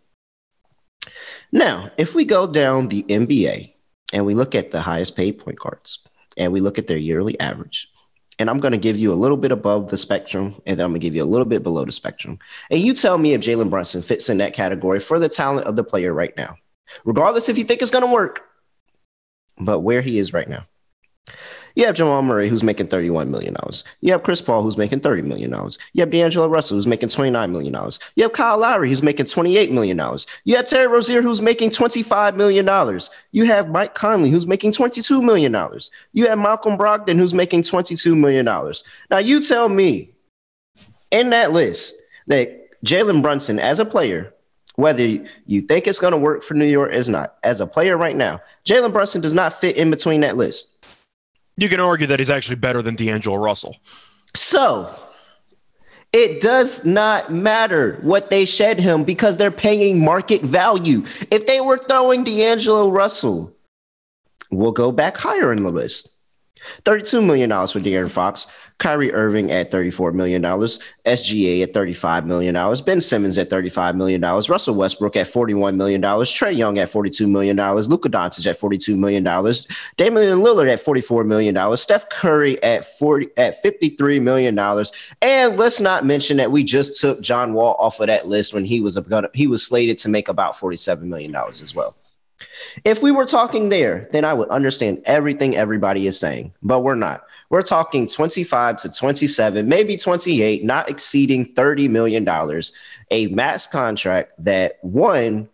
[1.51, 3.73] Now, if we go down the NBA
[4.13, 5.99] and we look at the highest paid point guards
[6.37, 7.88] and we look at their yearly average,
[8.39, 10.91] and I'm going to give you a little bit above the spectrum, and then I'm
[10.91, 12.39] going to give you a little bit below the spectrum.
[12.71, 15.75] And you tell me if Jalen Brunson fits in that category for the talent of
[15.75, 16.55] the player right now,
[17.03, 18.45] regardless if you think it's going to work,
[19.57, 20.65] but where he is right now.
[21.75, 23.55] You have Jamal Murray, who's making $31 million.
[24.01, 25.51] You have Chris Paul, who's making $30 million.
[25.93, 27.73] You have D'Angelo Russell, who's making $29 million.
[28.15, 29.99] You have Kyle Lowry, who's making $28 million.
[30.43, 32.99] You have Terry Rozier, who's making $25 million.
[33.31, 35.55] You have Mike Conley, who's making $22 million.
[36.13, 38.45] You have Malcolm Brogdon, who's making $22 million.
[38.45, 40.11] Now, you tell me
[41.11, 44.33] in that list that Jalen Brunson, as a player,
[44.75, 45.03] whether
[45.45, 48.15] you think it's going to work for New York is not, as a player right
[48.15, 50.78] now, Jalen Brunson does not fit in between that list.
[51.59, 53.75] You can argue that he's actually better than D'Angelo Russell.
[54.33, 54.89] So
[56.13, 61.03] it does not matter what they shed him because they're paying market value.
[61.29, 63.53] If they were throwing D'Angelo Russell,
[64.51, 66.18] we'll go back higher in the list.
[66.83, 68.47] $32 million for De'Aaron Fox,
[68.79, 72.55] Kyrie Irving at $34 million, SGA at $35 million,
[72.85, 77.57] Ben Simmons at $35 million, Russell Westbrook at $41 million, Trae Young at $42 million,
[77.57, 83.61] Luka Doncic at $42 million, Damian Lillard at $44 million, Steph Curry at 40 at
[83.63, 84.57] $53 million.
[85.21, 88.63] And let's not mention that we just took John Wall off of that list when
[88.63, 91.95] he was a, he was slated to make about $47 million as well.
[92.83, 96.95] If we were talking there, then I would understand everything everybody is saying, but we're
[96.95, 97.23] not.
[97.49, 102.27] We're talking 25 to 27, maybe 28, not exceeding $30 million,
[103.11, 105.49] a max contract that one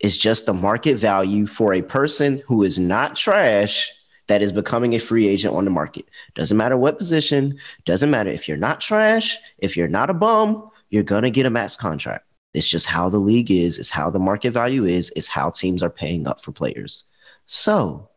[0.00, 3.90] is just the market value for a person who is not trash
[4.26, 6.04] that is becoming a free agent on the market.
[6.34, 10.68] Doesn't matter what position, doesn't matter if you're not trash, if you're not a bum,
[10.90, 12.25] you're going to get a max contract.
[12.56, 15.82] It's just how the league is, it's how the market value is, it's how teams
[15.82, 17.04] are paying up for players.
[17.46, 18.08] So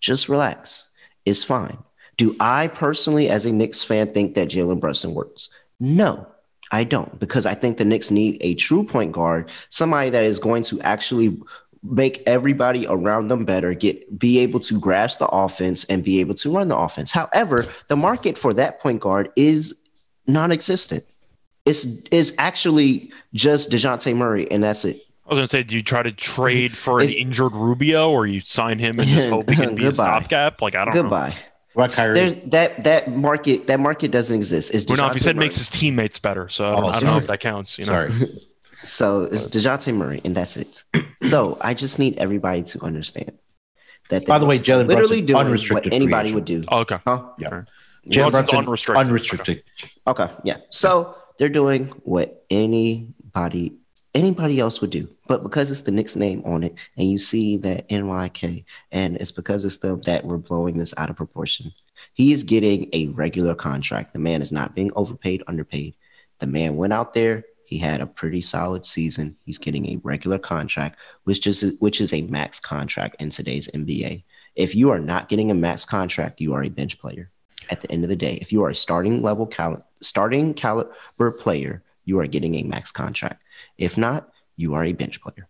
[0.00, 0.90] just relax.
[1.24, 1.78] It's fine.
[2.16, 5.50] Do I personally, as a Knicks fan, think that Jalen Brunson works?
[5.80, 6.26] No,
[6.70, 10.38] I don't, because I think the Knicks need a true point guard, somebody that is
[10.38, 11.40] going to actually
[11.82, 16.34] make everybody around them better, get be able to grasp the offense and be able
[16.34, 17.12] to run the offense.
[17.12, 19.86] However, the market for that point guard is
[20.26, 21.04] non-existent.
[21.64, 25.00] It's is actually just Dejounte Murray, and that's it.
[25.26, 28.40] I was gonna say, do you try to trade for an injured Rubio, or you
[28.40, 30.60] sign him and just hope he can be a stopgap?
[30.60, 31.30] Like I don't Goodbye.
[31.30, 31.34] know.
[31.72, 32.14] What Kyrie?
[32.14, 34.74] There's that that market that market doesn't exist.
[34.74, 35.46] It's well, no, if he said Murray.
[35.46, 37.78] makes his teammates better, so I don't, Oh, I don't know if that counts.
[37.78, 38.40] You know, Sorry.
[38.84, 40.84] So it's Dejounte Murray, and that's it.
[41.22, 43.32] so I just need everybody to understand
[44.10, 44.26] that.
[44.26, 46.64] By the way, Jalen literally Brunson, doing unrestricted what anybody would do.
[46.68, 46.98] Oh, okay.
[47.06, 47.30] Huh?
[47.38, 47.62] Yeah.
[48.08, 49.06] Jalen Brunson's Brunson, unrestricted.
[49.06, 49.62] unrestricted.
[50.06, 50.56] Okay, yeah.
[50.68, 53.76] So they're doing what anybody
[54.14, 57.56] anybody else would do, but because it's the Knicks name on it, and you see
[57.58, 61.72] that NYK, and it's because it's them that we're blowing this out of proportion.
[62.14, 64.12] He is getting a regular contract.
[64.12, 65.94] The man is not being overpaid, underpaid.
[66.38, 67.44] The man went out there.
[67.64, 69.36] He had a pretty solid season.
[69.44, 74.22] He's getting a regular contract, which is which is a max contract in today's NBA.
[74.54, 77.30] If you are not getting a max contract, you are a bench player.
[77.70, 81.32] At the end of the day, if you are a starting level cal- starting caliber
[81.32, 83.42] player, you are getting a max contract.
[83.78, 85.48] If not, you are a bench player.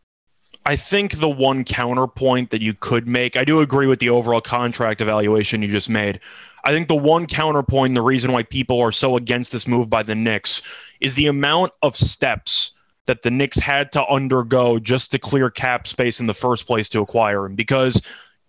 [0.66, 4.40] I think the one counterpoint that you could make, I do agree with the overall
[4.40, 6.20] contract evaluation you just made.
[6.64, 10.02] I think the one counterpoint, the reason why people are so against this move by
[10.02, 10.62] the Knicks,
[11.00, 12.70] is the amount of steps
[13.07, 16.88] that the Knicks had to undergo just to clear cap space in the first place
[16.88, 17.54] to acquire him.
[17.54, 18.00] Because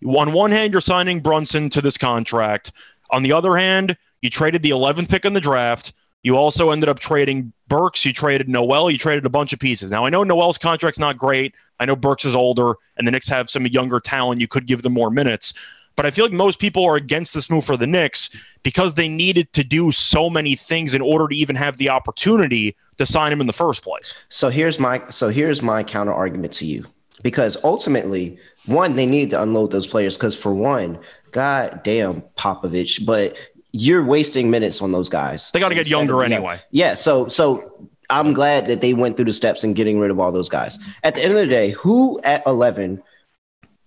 [0.02, 2.72] on one hand, you're signing Brunson to this contract.
[3.10, 5.92] On the other hand, you traded the 11th pick in the draft.
[6.24, 8.04] You also ended up trading Burks.
[8.04, 8.90] You traded Noel.
[8.90, 9.92] You traded a bunch of pieces.
[9.92, 11.54] Now, I know Noel's contract's not great.
[11.78, 14.40] I know Burks is older, and the Knicks have some younger talent.
[14.40, 15.54] You could give them more minutes.
[15.94, 18.30] But I feel like most people are against this move for the Knicks
[18.64, 22.74] because they needed to do so many things in order to even have the opportunity
[22.98, 24.12] to sign him in the first place.
[24.28, 26.84] So here's my so here's my counter argument to you.
[27.22, 28.36] Because ultimately,
[28.66, 30.16] one, they needed to unload those players.
[30.16, 30.98] Because for one,
[31.30, 33.38] god damn Popovich, but
[33.80, 35.50] you're wasting minutes on those guys.
[35.50, 36.60] They got to get younger anyway.
[36.70, 40.18] Yeah, so so I'm glad that they went through the steps and getting rid of
[40.20, 40.78] all those guys.
[41.02, 43.02] At the end of the day, who at 11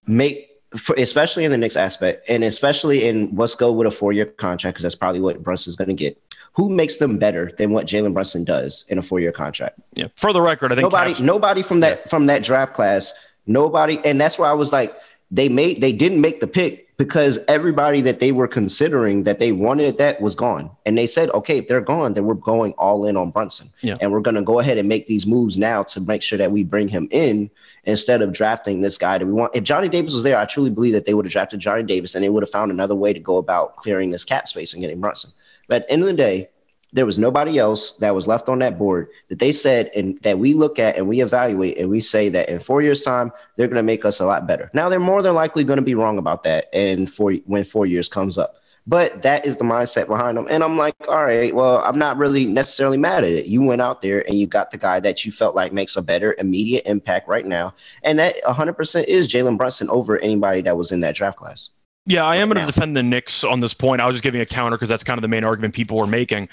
[0.07, 0.48] make
[0.78, 4.26] for, especially in the Knicks aspect, and especially in let's go with a four year
[4.26, 6.22] contract because that's probably what Brunson's going to get.
[6.53, 9.80] Who makes them better than what Jalen Brunson does in a four year contract?
[9.94, 10.07] Yeah.
[10.16, 13.14] For the record, I think Nobody, Caps- nobody from that from that draft class,
[13.48, 14.94] nobody, and that's where I was like,
[15.31, 19.53] they made they didn't make the pick because everybody that they were considering that they
[19.53, 20.69] wanted that was gone.
[20.85, 23.69] And they said, okay, if they're gone, then we're going all in on Brunson.
[23.80, 23.95] Yeah.
[24.01, 26.64] And we're gonna go ahead and make these moves now to make sure that we
[26.64, 27.49] bring him in
[27.85, 29.56] instead of drafting this guy that we want.
[29.56, 32.15] If Johnny Davis was there, I truly believe that they would have drafted Johnny Davis
[32.15, 34.81] and they would have found another way to go about clearing this cap space and
[34.81, 35.31] getting Brunson.
[35.68, 36.49] But at the end of the day,
[36.91, 40.40] there was nobody else that was left on that board that they said and that
[40.40, 43.68] we look at and we evaluate and we say that in four years' time they're
[43.68, 44.70] going to make us a lot better.
[44.74, 47.86] Now they're more than likely going to be wrong about that, and for when four
[47.86, 48.56] years comes up.
[48.88, 50.48] But that is the mindset behind them.
[50.49, 53.45] And I'm like, all right, well, I'm not really necessarily mad at it.
[53.45, 56.02] You went out there and you got the guy that you felt like makes a
[56.02, 57.76] better immediate impact right now.
[58.02, 61.70] And that 100% is Jalen Brunson over anybody that was in that draft class.
[62.07, 64.02] Yeah, I am going to defend the Knicks on this point.
[64.02, 66.07] I was just giving a counter because that's kind of the main argument people were
[66.07, 66.49] making.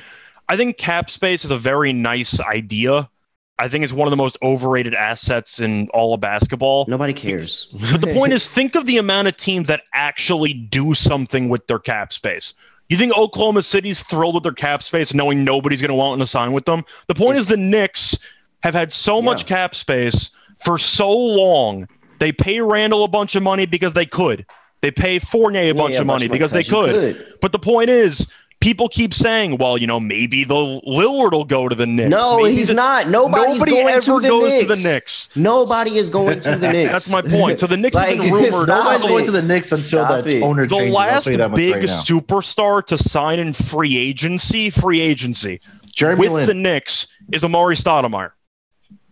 [0.49, 3.11] I think cap space is a very nice idea.
[3.59, 6.85] I think it's one of the most overrated assets in all of basketball.
[6.89, 7.75] Nobody cares.
[7.91, 11.67] But the point is, think of the amount of teams that actually do something with
[11.67, 12.55] their cap space.
[12.89, 16.27] You think Oklahoma City's thrilled with their cap space, knowing nobody's going to want to
[16.27, 16.85] sign with them?
[17.09, 18.19] The point is, the Knicks
[18.63, 20.31] have had so much cap space
[20.65, 21.89] for so long.
[22.21, 24.47] They pay Randle a bunch of money because they could.
[24.83, 27.37] They pay Fournier a bunch yeah, of money because they you could.
[27.41, 28.31] But the point is,
[28.67, 32.39] people keep saying, "Well, you know, maybe the Lillard will go to the Knicks." No,
[32.39, 33.09] Maybe he's the- not.
[33.09, 34.63] Nobody's Nobody going ever to the goes Knicks.
[34.63, 35.29] to the Knicks.
[35.37, 36.91] Nobody is going to the Knicks.
[36.93, 37.61] That's my point.
[37.61, 38.67] So the Knicks have been rumored.
[38.69, 39.09] Nobody's it.
[39.09, 40.43] going to the Knicks until Stop the it.
[40.43, 40.97] owner the changes.
[40.97, 45.01] I'll last tell you that much big right superstar to sign in free agency, free
[45.01, 45.61] agency
[45.95, 46.47] Jeremy with Lin.
[46.47, 48.33] the Knicks is Amar'e Stoudemire.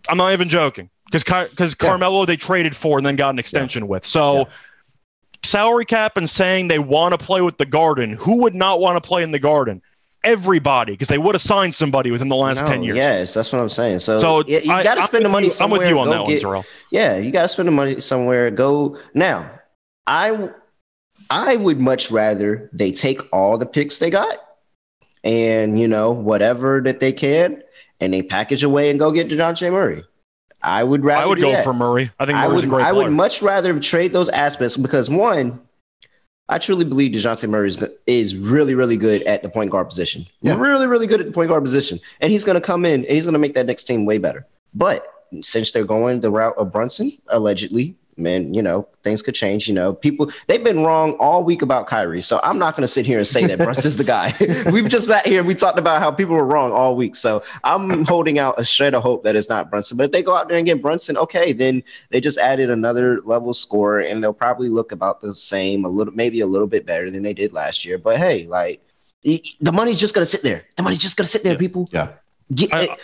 [0.09, 1.87] I'm not even joking because because Yeah.
[1.87, 4.05] Carmelo they traded for and then got an extension with.
[4.05, 4.43] So Yeah.
[5.45, 8.11] Salary cap and saying they want to play with the Garden.
[8.11, 9.81] Who would not want to play in the Garden?
[10.23, 12.97] Everybody, because they would have signed somebody within the last No, ten years.
[12.97, 13.99] Yes, that's what I'm saying.
[13.99, 16.23] So, So yeah, you got to spend the money you- I'm with you on that
[16.23, 16.65] one, Terrell.
[16.91, 18.49] Yeah, you got to spend the money somewhere.
[18.49, 19.51] Go now.
[20.07, 20.49] I
[21.29, 24.37] I would much rather they take all the picks they got
[25.23, 27.61] and you know whatever that they can,
[27.99, 30.03] and they package away and go get DeJounte Murray.
[30.65, 31.23] I would rather.
[31.23, 31.63] I would do go that.
[31.63, 32.11] for Murray.
[32.19, 33.03] I think I Murray's would, a great I player.
[33.03, 35.61] would much rather trade those aspects because one,
[36.49, 40.25] I truly believe DeJounte Murray is, is really, really good at the point guard position.
[40.41, 40.55] Yeah.
[40.55, 41.99] Really, really good at the point guard position.
[42.19, 44.17] And he's going to come in and he's going to make that next team way
[44.17, 44.45] better.
[44.73, 45.07] But
[45.41, 49.67] since they're going the route of Brunson, allegedly, man, you know, things could change.
[49.67, 52.21] You know, people, they've been wrong all week about Kyrie.
[52.21, 54.33] So I'm not going to sit here and say that Brunson's the guy.
[54.71, 57.15] We've just got here, we talked about how people were wrong all week.
[57.15, 59.97] So I'm holding out a shred of hope that it's not Brunson.
[59.97, 63.21] But if they go out there and get Brunson, okay, then they just added another
[63.21, 66.85] level scorer and they'll probably look about the same, a little, maybe a little bit
[66.85, 67.97] better than they did last year.
[67.97, 68.81] But hey, like,
[69.23, 70.63] the the money's just gonna sit there.
[70.77, 71.59] The money's just gonna sit there, Yeah.
[71.59, 71.89] people.
[71.91, 72.09] Yeah.
[72.53, 72.95] Get, I-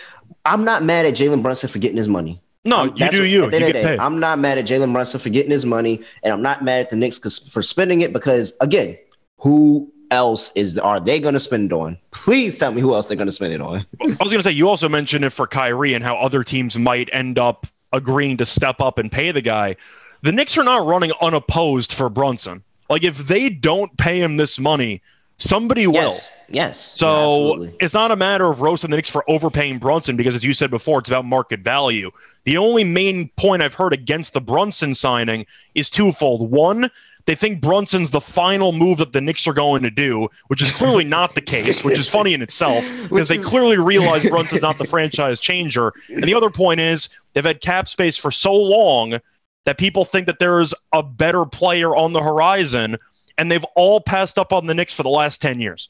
[0.44, 2.41] I'm not mad at Jalen Brunson for getting his money.
[2.64, 3.44] No, I'm- you do what- you.
[3.44, 3.96] at the end of the day.
[3.98, 6.90] I'm not mad at Jalen Brunson for getting his money, and I'm not mad at
[6.90, 7.18] the Knicks
[7.48, 8.96] for spending it because again,
[9.38, 11.98] who else is are they going to spend it on?
[12.10, 13.84] Please tell me who else they're going to spend it on.
[14.00, 16.78] I was going to say, you also mentioned it for Kyrie and how other teams
[16.78, 19.76] might end up agreeing to step up and pay the guy.
[20.22, 22.62] The Knicks are not running unopposed for Brunson.
[22.88, 25.02] Like, if they don't pay him this money,
[25.42, 25.94] somebody will.
[25.94, 26.96] Yes, yes.
[26.98, 27.76] So absolutely.
[27.80, 30.70] it's not a matter of roasting the Knicks for overpaying Brunson because, as you said
[30.70, 32.10] before, it's about market value.
[32.44, 36.50] The only main point I've heard against the Brunson signing is twofold.
[36.50, 36.90] One,
[37.26, 40.72] they think Brunson's the final move that the Knicks are going to do, which is
[40.72, 44.62] clearly not the case, which is funny in itself because they is- clearly realize Brunson's
[44.62, 45.92] not the franchise changer.
[46.08, 49.18] And the other point is they've had cap space for so long
[49.64, 52.96] that people think that there is a better player on the horizon,
[53.42, 55.88] and they've all passed up on the Knicks for the last 10 years.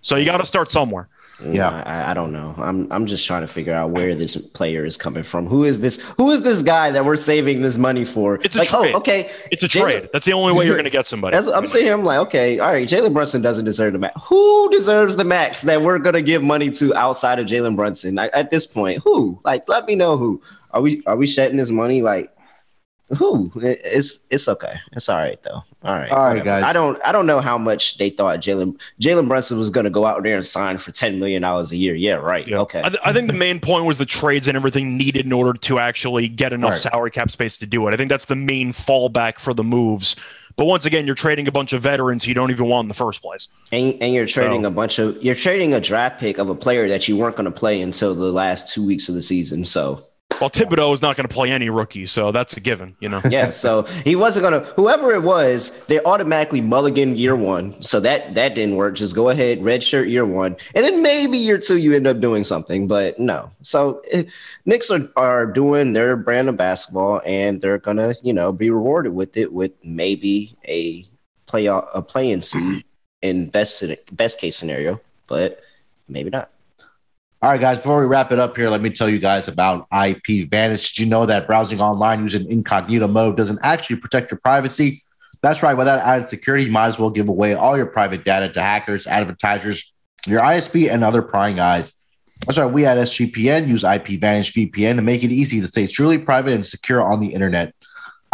[0.00, 1.08] So you got to start somewhere.
[1.44, 1.68] Yeah.
[1.84, 2.54] I, I don't know.
[2.56, 5.46] I'm I'm just trying to figure out where this player is coming from.
[5.46, 6.00] Who is this?
[6.16, 8.36] Who is this guy that we're saving this money for?
[8.36, 8.94] It's a like, oh, trade.
[8.94, 9.30] oh, okay.
[9.50, 10.08] It's a Jalen- trade.
[10.14, 11.36] That's the only way you're going to get somebody.
[11.36, 12.88] That's, I'm saying, I'm like, okay, all right.
[12.88, 14.18] Jalen Brunson doesn't deserve the max.
[14.24, 18.28] Who deserves the max that we're gonna give money to outside of Jalen Brunson I,
[18.28, 19.02] at this point?
[19.04, 19.38] Who?
[19.44, 20.40] Like, let me know who.
[20.70, 22.00] Are we are we shedding this money?
[22.00, 22.32] Like,
[23.18, 23.52] who?
[23.56, 24.76] It- it's it's okay.
[24.92, 25.62] It's all right though.
[25.86, 26.10] All right.
[26.10, 26.44] All right, whatever.
[26.44, 26.64] guys.
[26.64, 30.04] I don't I don't know how much they thought Jalen Jalen Brunson was gonna go
[30.06, 31.94] out there and sign for ten million dollars a year.
[31.94, 32.46] Yeah, right.
[32.46, 32.58] Yeah.
[32.58, 32.80] Okay.
[32.80, 35.56] I, th- I think the main point was the trades and everything needed in order
[35.58, 36.80] to actually get enough Right.
[36.80, 37.94] salary cap space to do it.
[37.94, 40.16] I think that's the main fallback for the moves.
[40.56, 42.94] But once again, you're trading a bunch of veterans you don't even want in the
[42.94, 43.48] first place.
[43.72, 46.54] And, and you're trading So- a bunch of you're trading a draft pick of a
[46.54, 49.64] player that you weren't going to play until the last two weeks of the season.
[49.64, 50.02] So
[50.40, 53.22] Well, Thibodeau is not going to play any rookie, so that's a given, you know.
[53.30, 54.60] yeah, so he wasn't gonna.
[54.76, 57.82] Whoever it was, they automatically mulligan year one.
[57.82, 58.96] So that that didn't work.
[58.96, 62.20] Just go ahead, red shirt year one, and then maybe year two you end up
[62.20, 62.86] doing something.
[62.86, 63.50] But no.
[63.62, 64.24] So eh,
[64.66, 69.14] Knicks are, are doing their brand of basketball, and they're gonna you know be rewarded
[69.14, 71.06] with it with maybe a
[71.46, 72.84] play a play-in seed
[73.22, 73.82] in best
[74.12, 75.60] best case scenario, but
[76.08, 76.50] maybe not.
[77.46, 79.86] All right, guys, before we wrap it up here, let me tell you guys about
[79.92, 80.94] IP Vanish.
[80.94, 85.04] Did you know that browsing online using incognito mode doesn't actually protect your privacy?
[85.42, 85.74] That's right.
[85.74, 89.06] Without added security, you might as well give away all your private data to hackers,
[89.06, 89.94] advertisers,
[90.26, 91.94] your ISP, and other prying eyes.
[92.46, 92.66] That's right.
[92.66, 96.52] We at SGPN use IP Vanish VPN to make it easy to stay truly private
[96.52, 97.76] and secure on the internet.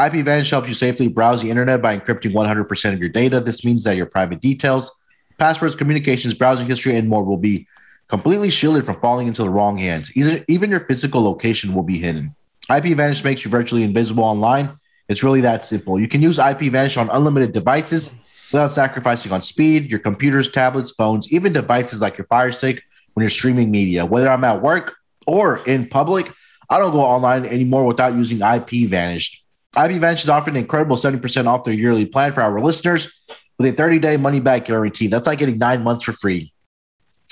[0.03, 3.41] IP Vanish helps you safely browse the internet by encrypting 100% of your data.
[3.41, 4.91] This means that your private details,
[5.37, 7.69] passwords, communications, browsing history, and more will be
[8.09, 10.15] completely shielded from falling into the wrong hands.
[10.17, 12.35] Either, even your physical location will be hidden.
[12.71, 14.71] IP Vanish makes you virtually invisible online.
[15.09, 15.99] It's really that simple.
[15.99, 18.11] You can use IP Vanish on unlimited devices
[18.53, 22.83] without sacrificing on speed, your computers, tablets, phones, even devices like your Fire Stick
[23.15, 24.07] when you're streaming media.
[24.07, 24.95] Whether I'm at work
[25.27, 26.31] or in public,
[26.71, 29.43] I don't go online anymore without using IP Vanish.
[29.77, 33.11] IP Vanish is offering an incredible 70% off their yearly plan for our listeners
[33.59, 35.07] with a 30 day money back guarantee.
[35.07, 36.53] That's like getting nine months for free.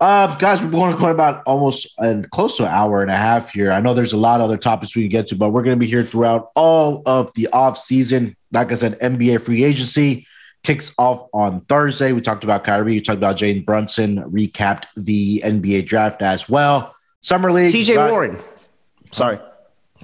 [0.00, 3.16] Uh, guys, we're going to go about almost and close to an hour and a
[3.16, 3.72] half here.
[3.72, 5.76] I know there's a lot of other topics we can get to, but we're going
[5.76, 8.36] to be here throughout all of the off season.
[8.52, 10.26] Like I said, NBA free agency
[10.62, 12.12] kicks off on Thursday.
[12.12, 12.92] We talked about Kyrie.
[12.92, 14.18] We talked about Jalen Brunson.
[14.30, 16.94] Recapped the NBA draft as well.
[17.20, 17.74] Summer League.
[17.74, 18.38] TJ got- Warren.
[19.10, 19.38] Sorry,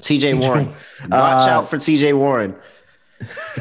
[0.01, 0.67] TJ Warren.
[1.03, 2.57] Watch uh, out for TJ Warren.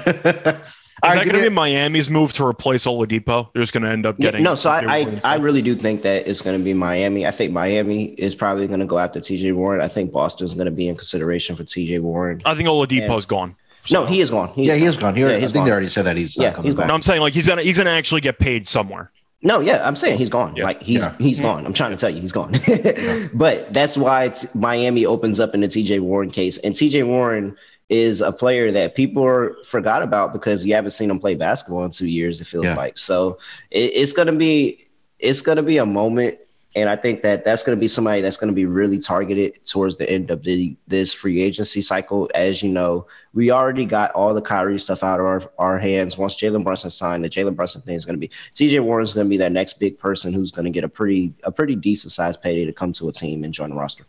[1.03, 3.51] Is that going to be Miami's move to replace Oladipo?
[3.53, 4.41] They're just going to end up getting.
[4.41, 7.27] no, so I, I, I, really do think that it's going to be Miami.
[7.27, 9.81] I think Miami is probably going to go after TJ Warren.
[9.81, 12.41] I think Boston's going to be in consideration for TJ Warren.
[12.45, 13.55] I think Oladipo's and, gone.
[13.85, 14.01] So.
[14.01, 14.53] No, he is gone.
[14.53, 15.13] He's yeah, he is gone.
[15.15, 15.65] He, yeah, I think gone.
[15.65, 16.87] they already said that he's yeah, he's gone.
[16.87, 19.11] No, I'm saying like he's gonna he's gonna actually get paid somewhere.
[19.45, 20.55] No, yeah, I'm saying he's gone.
[20.55, 20.63] Yeah.
[20.63, 21.17] Like he's yeah.
[21.17, 21.65] he's gone.
[21.65, 22.53] I'm trying to tell you, he's gone.
[22.67, 23.27] yeah.
[23.33, 27.57] But that's why it's Miami opens up in the TJ Warren case, and TJ Warren
[27.89, 31.91] is a player that people forgot about because you haven't seen him play basketball in
[31.91, 32.39] two years.
[32.41, 32.75] It feels yeah.
[32.75, 33.37] like so.
[33.71, 34.87] It, it's gonna be
[35.19, 36.39] it's gonna be a moment,
[36.75, 40.09] and I think that that's gonna be somebody that's gonna be really targeted towards the
[40.09, 42.29] end of the this free agency cycle.
[42.33, 46.17] As you know, we already got all the Kyrie stuff out of our, our hands.
[46.17, 49.29] Once Jalen Brunson signed, the Jalen Brunson thing is gonna be TJ Warren is gonna
[49.29, 52.65] be that next big person who's gonna get a pretty a pretty decent sized payday
[52.65, 54.05] to come to a team and join the roster.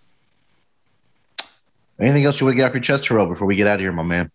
[2.00, 3.80] Anything else you want to get off your chest, Terrell, before we get out of
[3.80, 4.30] here, my man?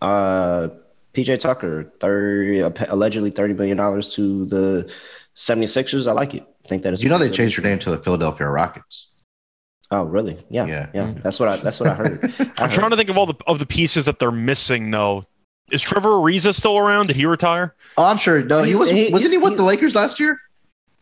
[0.00, 0.68] Uh,
[1.14, 4.92] PJ Tucker, 30, allegedly $30 million to the
[5.36, 6.06] 76ers.
[6.08, 6.46] I like it.
[6.64, 7.02] I think that is.
[7.02, 9.08] You know, they changed their name to the Philadelphia Rockets.
[9.90, 10.38] Oh, really?
[10.48, 10.66] Yeah.
[10.66, 10.88] Yeah.
[10.94, 11.14] yeah.
[11.22, 12.34] That's what I, that's what I heard.
[12.58, 15.24] I am trying to think of all the, of the pieces that they're missing though.
[15.70, 17.08] Is Trevor Ariza still around?
[17.08, 17.74] Did he retire?
[17.98, 18.42] Oh, I'm sure.
[18.42, 18.90] No, he was.
[18.90, 20.38] He, wasn't he with the Lakers last year?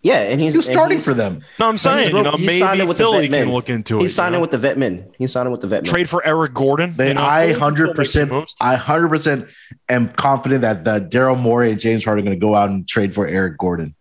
[0.03, 1.43] Yeah, and he's he was starting for them.
[1.59, 4.03] No, I'm saying you know maybe with Philly can look into it.
[4.03, 4.41] He's signing you know?
[4.43, 5.13] with the vet men.
[5.19, 5.91] He's signing with the vet men.
[5.93, 6.95] Trade for Eric Gordon.
[6.97, 9.49] They, you know, I hundred percent, I hundred percent
[9.91, 12.89] am confident that the Daryl Morey and James Harden are going to go out and
[12.89, 13.95] trade for Eric Gordon.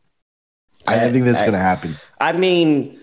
[0.87, 1.97] I, I think that's going to happen.
[2.19, 2.98] I mean,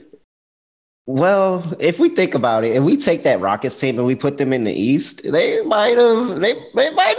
[1.08, 4.38] well, if we think about it, if we take that Rockets team and we put
[4.38, 7.14] them in the East, they might have they they might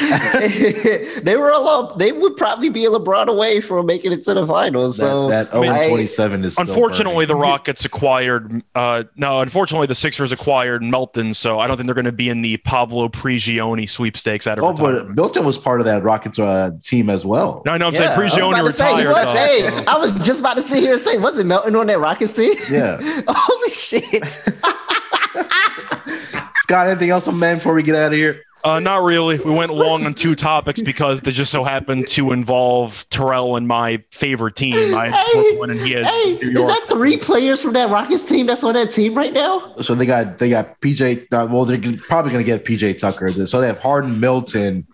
[1.22, 4.32] they were a lot they would probably be a LeBron away from making it to
[4.32, 4.96] the finals.
[4.96, 10.32] So that, that 0 27 is unfortunately the Rockets acquired uh no, unfortunately the Sixers
[10.32, 14.46] acquired Melton, so I don't think they're going to be in the Pablo Prigioni sweepstakes
[14.46, 15.08] out of Oh, retirement.
[15.08, 17.62] but Melton was part of that Rockets uh, team as well.
[17.66, 18.72] No, no, I'm yeah, saying Prigioni retired.
[18.72, 19.84] Say, was, though, hey, so.
[19.86, 22.54] I was just about to sit here and say, wasn't Melton on that Rockets team?
[22.70, 23.16] Yeah.
[23.28, 24.28] Holy shit.
[26.56, 28.42] Scott, anything else on men before we get out of here?
[28.64, 29.38] Uh, not really.
[29.38, 33.68] We went long on two topics because they just so happened to involve Terrell and
[33.68, 34.96] my favorite team.
[34.96, 38.64] I hey, and he had hey, Is that three players from that Rockets team that's
[38.64, 39.76] on that team right now?
[39.82, 41.32] So they got they got PJ.
[41.32, 43.30] Uh, well, they're probably going to get PJ Tucker.
[43.46, 44.88] So they have Harden, Melton.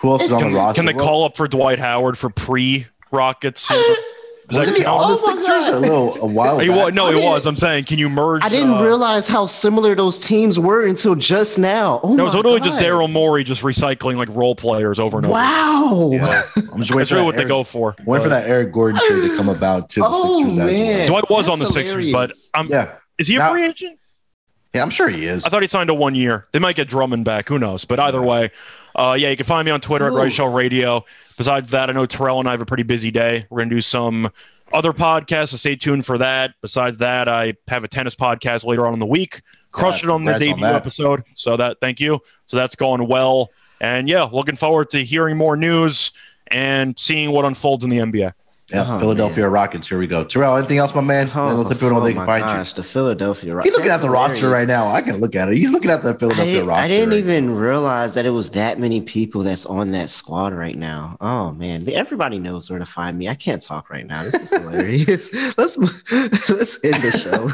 [0.00, 0.78] Who else is on can, the roster?
[0.78, 3.72] Can they call up for Dwight Howard for pre Rockets?
[4.48, 5.00] Does that Wasn't he count?
[5.02, 5.74] on the Oh my Sixers God.
[5.74, 6.76] a little a while He back?
[6.78, 7.44] wa- no, I he was.
[7.46, 8.42] I'm saying, can you merge?
[8.42, 12.00] I didn't uh, realize how similar those teams were until just now.
[12.02, 15.26] Oh No, it's my literally just Daryl Morey just recycling like role players over and
[15.26, 15.34] over.
[15.34, 16.10] Wow.
[16.14, 16.42] Yeah.
[16.56, 17.94] I'm just waiting That's for really that what they go for.
[18.06, 20.52] Waiting for that Eric Gordon trade to come about to the Oh, Sixers.
[20.52, 20.66] as well.
[20.66, 21.08] man.
[21.08, 22.50] Dwight was That's on the Sixers, but hilarious.
[22.54, 23.98] um, Yeah, is he a Now- free agent?
[24.72, 25.44] yeah, I'm sure he is.
[25.44, 26.46] I thought he signed a one year.
[26.52, 27.48] They might get Drummond back.
[27.50, 27.84] Who knows?
[27.84, 28.50] But either way,
[28.96, 30.16] uh, yeah, you can find me on Twitter at Ooh.
[30.16, 31.04] Right Show Radio.
[31.38, 33.46] Besides that, I know Terrell and I have a pretty busy day.
[33.48, 34.30] We're gonna do some
[34.72, 36.50] other podcasts, so stay tuned for that.
[36.60, 39.40] Besides that, I have a tennis podcast later on in the week.
[39.70, 41.24] Crushed Yeah, it on the congrats on debut episode.
[41.36, 42.18] So that thank you.
[42.46, 43.50] So that's going well.
[43.80, 46.10] And yeah, looking forward to hearing more news
[46.48, 48.32] and seeing what unfolds in the NBA.
[48.70, 49.88] Yeah, Oh, Philadelphia Rockets.
[49.88, 50.24] Here we go.
[50.24, 51.30] Terrell, anything else, my man?
[51.34, 53.54] Oh, Yeah, let the people know they can find gosh, the Philadelphia.
[53.54, 53.70] Rockets.
[53.70, 54.92] He's looking That's at the roster right now.
[54.92, 55.56] I can look at it.
[55.56, 56.84] He's looking at the Philadelphia didn't, roster.
[56.84, 60.52] I didn't right even realize that it was that many people that's on that squad
[60.52, 61.16] right now.
[61.18, 63.26] Oh man, everybody knows where to find me.
[63.26, 64.22] I can't talk right now.
[64.22, 65.32] This is hilarious.
[65.56, 65.78] let's
[66.50, 67.48] let's end the show.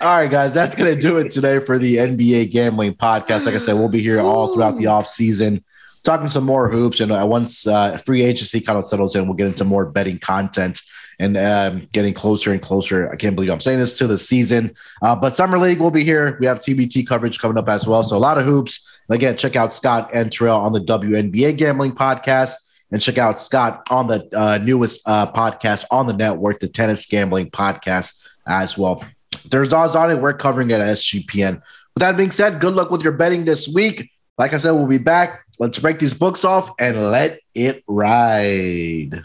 [0.00, 3.44] All right, guys, that's going to do it today for the NBA Gambling Podcast.
[3.44, 5.64] Like I said, we'll be here all throughout the off season,
[6.02, 7.00] talking some more hoops.
[7.00, 10.18] And uh, once uh, free agency kind of settles in, we'll get into more betting
[10.18, 10.80] content
[11.18, 13.12] and um, getting closer and closer.
[13.12, 16.02] I can't believe I'm saying this to the season, uh, but Summer League will be
[16.02, 16.38] here.
[16.40, 18.02] We have TBT coverage coming up as well.
[18.02, 18.86] So a lot of hoops.
[19.10, 22.54] Again, check out Scott and Terrell on the WNBA Gambling Podcast.
[22.92, 27.06] And check out Scott on the uh, newest uh, podcast on the network, the Tennis
[27.06, 28.14] Gambling Podcast,
[28.48, 29.04] as well.
[29.48, 30.16] There's odds on it.
[30.16, 31.54] We're covering it at SGPN.
[31.94, 34.10] With that being said, good luck with your betting this week.
[34.40, 35.44] Like I said, we'll be back.
[35.58, 39.22] Let's break these books off and let it ride.